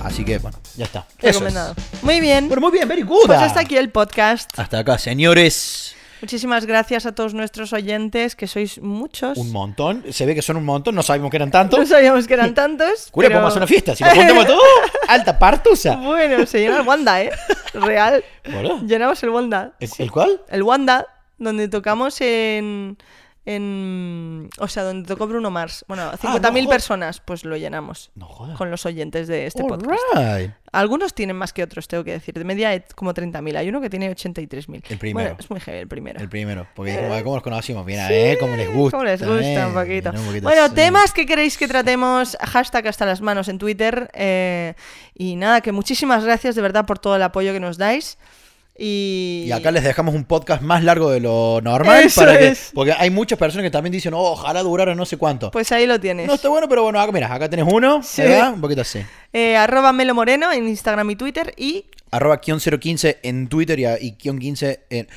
Así 0.03 0.25
que 0.25 0.39
bueno, 0.39 0.59
ya 0.77 0.87
está. 0.87 1.07
Eso 1.21 1.47
es. 1.47 1.55
Muy 2.03 2.21
bien. 2.21 2.49
Bueno, 2.49 2.63
muy 2.63 2.73
bien, 2.73 2.89
very 2.89 3.03
good. 3.03 3.27
Pues 3.27 3.39
hasta 3.41 3.61
aquí 3.61 3.77
el 3.77 3.91
podcast. 3.91 4.51
Hasta 4.59 4.79
acá, 4.79 4.97
señores. 4.97 5.95
Muchísimas 6.29 6.64
gracias 6.64 7.05
a 7.05 7.12
todos 7.14 7.35
nuestros 7.35 7.75
oyentes, 7.75 8.35
que 8.35 8.47
sois 8.47 8.81
muchos. 8.81 9.37
Un 9.37 9.53
montón. 9.53 10.03
Se 10.11 10.25
ve 10.25 10.35
que 10.35 10.41
son 10.41 10.57
un 10.57 10.64
montón. 10.64 10.95
No 10.95 11.03
sabíamos 11.03 11.31
que 11.31 11.37
eran 11.37 11.51
tantos. 11.51 11.79
No 11.79 11.85
sabíamos 11.85 12.27
que 12.27 12.33
eran 12.33 12.55
tantos. 12.62 13.09
Cura, 13.11 13.29
pero- 13.29 13.41
podemos 13.41 13.57
una 13.59 13.66
fiesta. 13.66 13.95
Si 13.95 14.03
lo 14.03 14.09
juntamos 14.11 14.47
todo, 14.47 14.62
alta 15.09 15.39
partusa. 15.39 15.97
Bueno, 15.97 16.47
se 16.47 16.61
llena 16.61 16.81
el 16.81 16.87
Wanda, 16.89 17.20
¿eh? 17.22 17.31
Real. 17.75 18.25
Bueno, 18.51 18.81
Llenamos 18.87 19.22
el 19.22 19.29
Wanda. 19.29 19.72
¿El, 19.79 19.91
el 19.99 20.11
cuál? 20.11 20.41
El 20.49 20.62
Wanda, 20.62 21.07
donde 21.37 21.68
tocamos 21.68 22.18
en. 22.22 22.97
En 23.47 24.49
o 24.59 24.69
sea, 24.69 24.85
donde 24.85 25.07
tocó 25.07 25.27
Bruno 25.27 25.51
Mars. 25.51 25.85
Bueno, 25.89 26.11
50.000 26.13 26.41
no 26.41 26.51
jodas. 26.51 26.67
personas, 26.67 27.21
pues 27.21 27.45
lo 27.45 27.57
llenamos. 27.57 28.11
No. 28.15 28.29
Con 28.57 28.71
los 28.71 28.87
oyentes 28.87 29.29
de 29.29 29.47
este 29.47 29.65
podcast. 29.65 30.01
Algunos 30.73 31.15
tienen 31.15 31.37
más 31.37 31.53
que 31.53 31.63
otros, 31.63 31.87
tengo 31.87 32.03
que 32.03 32.13
decir. 32.13 32.35
De 32.35 32.45
media 32.45 32.71
hay 32.71 32.83
como 32.95 33.15
30.000. 33.15 33.57
Hay 33.57 33.69
uno 33.69 33.81
que 33.81 33.89
tiene 33.89 34.11
83.000. 34.11 34.83
El 34.89 34.99
primero. 34.99 35.29
Bueno, 35.29 35.37
es 35.39 35.51
muy 35.51 35.61
heavy 35.61 35.79
el 35.79 35.89
primero. 35.89 36.21
El 36.21 36.29
primero. 36.29 36.67
Porque 36.75 36.93
dijimos, 36.93 37.23
¿cómo 37.23 37.37
los 37.37 37.43
conocimos? 37.45 37.87
Bien, 37.87 38.01
¿eh? 38.11 38.37
¿Cómo 38.41 38.57
les 38.57 38.73
gusta? 38.73 38.97
¿Cómo 38.97 39.05
les 39.05 39.21
gusta 39.21 39.63
eh? 39.63 39.67
un 39.67 39.75
poquito? 39.75 40.11
Bien, 40.11 40.23
un 40.23 40.27
poquito 40.27 40.49
Bueno, 40.49 40.73
temas 40.73 41.13
que 41.13 41.27
queréis 41.27 41.57
que 41.57 41.69
tratemos, 41.69 42.37
hashtag 42.41 42.89
hasta 42.89 43.07
las 43.07 43.21
manos 43.21 43.49
en 43.49 43.59
Twitter. 43.59 44.11
eh, 44.15 44.75
y 45.15 45.37
nada, 45.37 45.61
que 45.61 45.71
muchísimas 45.71 46.25
gracias 46.25 46.57
de 46.57 46.63
verdad 46.63 46.87
por 46.87 46.99
todo 46.99 47.15
el 47.15 47.23
apoyo 47.23 47.53
que 47.53 47.61
nos 47.61 47.79
dais. 47.79 48.19
Y, 48.77 49.45
Y 49.47 49.53
acá 49.53 49.70
les 49.70 49.85
dejamos 49.85 50.14
un 50.14 50.25
podcast 50.25 50.61
más 50.62 50.83
largo 50.83 51.11
de 51.11 51.20
lo 51.20 51.61
normal. 51.62 52.07
Para 52.14 52.39
que, 52.39 52.57
porque 52.75 52.93
hay 52.93 53.11
muchas 53.11 53.39
personas 53.39 53.62
que 53.64 53.70
también 53.70 53.93
dicen, 53.93 54.14
oh, 54.14 54.33
ojalá 54.33 54.62
durara 54.62 54.95
no 54.95 55.07
sé 55.07 55.16
cuánto. 55.16 55.51
Pues 55.53 55.70
ahí 55.72 55.87
lo 55.87 56.01
tienes. 56.01 56.27
no 56.27 56.35
está 56.35 56.49
bueno, 56.49 56.68
pero 56.68 56.83
bueno, 56.83 56.99
acá, 57.01 57.12
mira, 57.12 57.33
acá 57.33 57.49
tenés 57.49 57.66
uno, 57.70 58.03
Sí. 58.03 58.22
¿verdad? 58.22 58.53
Un 58.55 58.61
poquito 58.61 58.81
así. 58.81 59.01
Eh, 59.33 59.57
arroba 59.57 59.93
Melo 59.93 60.14
Moreno 60.14 60.51
en 60.53 60.66
Instagram 60.68 61.11
y 61.11 61.16
Twitter 61.16 61.55
y 61.57 61.87
Arroba 62.11 62.41
Kion015 62.41 63.18
en 63.22 63.49
Twitter 63.49 63.79
y, 63.79 63.85
y 63.87 64.12
Kion15 64.16 64.81
en... 64.91 65.09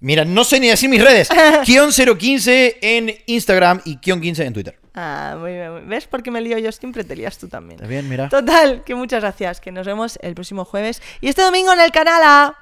Mira, 0.00 0.24
no 0.24 0.44
sé 0.44 0.58
ni 0.60 0.68
decir 0.68 0.88
mis 0.88 1.02
redes. 1.04 1.28
Kion015 1.90 2.76
en 2.80 3.14
Instagram 3.26 3.80
y 3.84 3.96
Kion15 3.98 4.44
en 4.46 4.52
Twitter. 4.52 4.78
Ah, 4.94 5.36
muy 5.38 5.52
bien. 5.52 5.70
muy 5.70 5.80
bien. 5.80 5.88
¿Ves 5.90 6.06
por 6.06 6.22
qué 6.22 6.30
me 6.30 6.40
lío 6.40 6.58
yo 6.58 6.72
siempre? 6.72 7.04
Te 7.04 7.14
lías 7.16 7.38
tú 7.38 7.48
también. 7.48 7.76
¿Está 7.80 7.86
bien? 7.88 8.08
Mira. 8.08 8.28
Total, 8.28 8.82
que 8.84 8.94
muchas 8.94 9.20
gracias. 9.22 9.60
Que 9.60 9.70
nos 9.72 9.86
vemos 9.86 10.18
el 10.22 10.34
próximo 10.34 10.64
jueves. 10.64 11.02
Y 11.20 11.28
este 11.28 11.42
domingo 11.42 11.72
en 11.72 11.80
el 11.80 11.90
canal 11.92 12.22
A. 12.24 12.56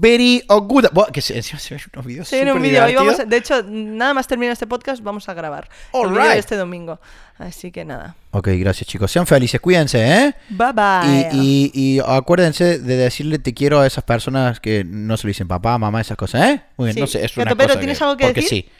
very 0.00 0.44
good. 0.48 0.86
Buah, 0.92 1.10
que 1.12 1.20
se, 1.20 1.36
encima 1.36 1.58
se 1.58 1.74
ven 1.74 1.82
unos 1.94 2.06
videos 2.06 2.28
Sí, 2.28 2.36
en 2.36 2.50
un 2.50 2.60
vídeo. 2.62 2.84
Hoy 2.84 2.94
vamos 2.94 3.20
a- 3.20 3.24
de 3.24 3.36
hecho, 3.36 3.62
nada 3.68 4.14
más 4.14 4.26
termina 4.26 4.52
este 4.52 4.66
podcast, 4.66 5.02
vamos 5.02 5.28
a 5.28 5.34
grabar 5.34 5.68
All 5.92 6.08
el 6.10 6.16
right. 6.16 6.38
este 6.38 6.56
domingo. 6.56 7.00
Así 7.38 7.70
que 7.72 7.84
nada. 7.84 8.14
Ok, 8.30 8.48
gracias 8.52 8.88
chicos. 8.88 9.10
Sean 9.10 9.26
felices, 9.26 9.60
cuídense, 9.60 10.04
¿eh? 10.06 10.34
Bye 10.50 10.72
bye. 10.72 11.28
Y, 11.32 11.70
y, 11.74 11.96
y 11.96 12.00
acuérdense 12.06 12.78
de 12.78 12.96
decirle 12.96 13.38
te 13.38 13.52
quiero 13.54 13.80
a 13.80 13.86
esas 13.86 14.04
personas 14.04 14.60
que 14.60 14.84
no 14.84 15.16
se 15.16 15.26
lo 15.26 15.28
dicen 15.28 15.48
papá, 15.48 15.76
mamá, 15.78 16.00
esas 16.00 16.16
cosas, 16.16 16.42
¿eh? 16.50 16.62
Muy 16.76 16.86
bien, 16.86 16.94
Sí. 16.94 17.00
no 17.00 17.06
sé, 17.06 17.24
es 17.24 17.36
una 17.36 17.44
Gato 17.46 17.56
Pero, 17.56 17.68
cosa 17.70 17.80
¿tienes 17.80 18.02
algo 18.02 18.16
que 18.16 18.24
porque 18.26 18.40
decir? 18.40 18.64
sí. 18.64 18.70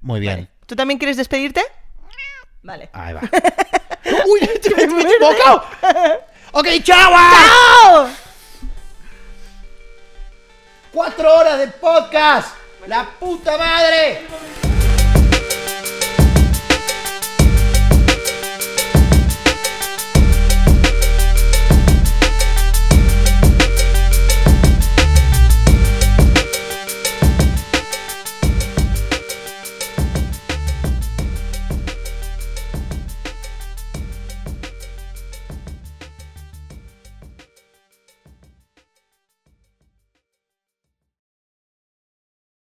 Muy 0.00 0.20
bien. 0.20 0.34
Vale. 0.34 0.48
¿Tú 0.66 0.74
también 0.76 0.98
quieres 0.98 1.16
despedirte? 1.16 1.62
Vale. 2.62 2.88
Ahí 2.92 3.14
va. 3.14 3.20
¡Uy! 4.26 4.40
¡Te 4.40 4.68
he 4.70 4.84
equivocado! 4.84 5.64
¡Ok, 6.52 6.66
chao! 6.82 7.12
¡Chao! 7.12 8.08
¡Cuatro 10.98 11.32
horas 11.32 11.60
de 11.60 11.68
podcast! 11.68 12.56
¡La 12.88 13.08
puta 13.20 13.56
madre! 13.56 14.26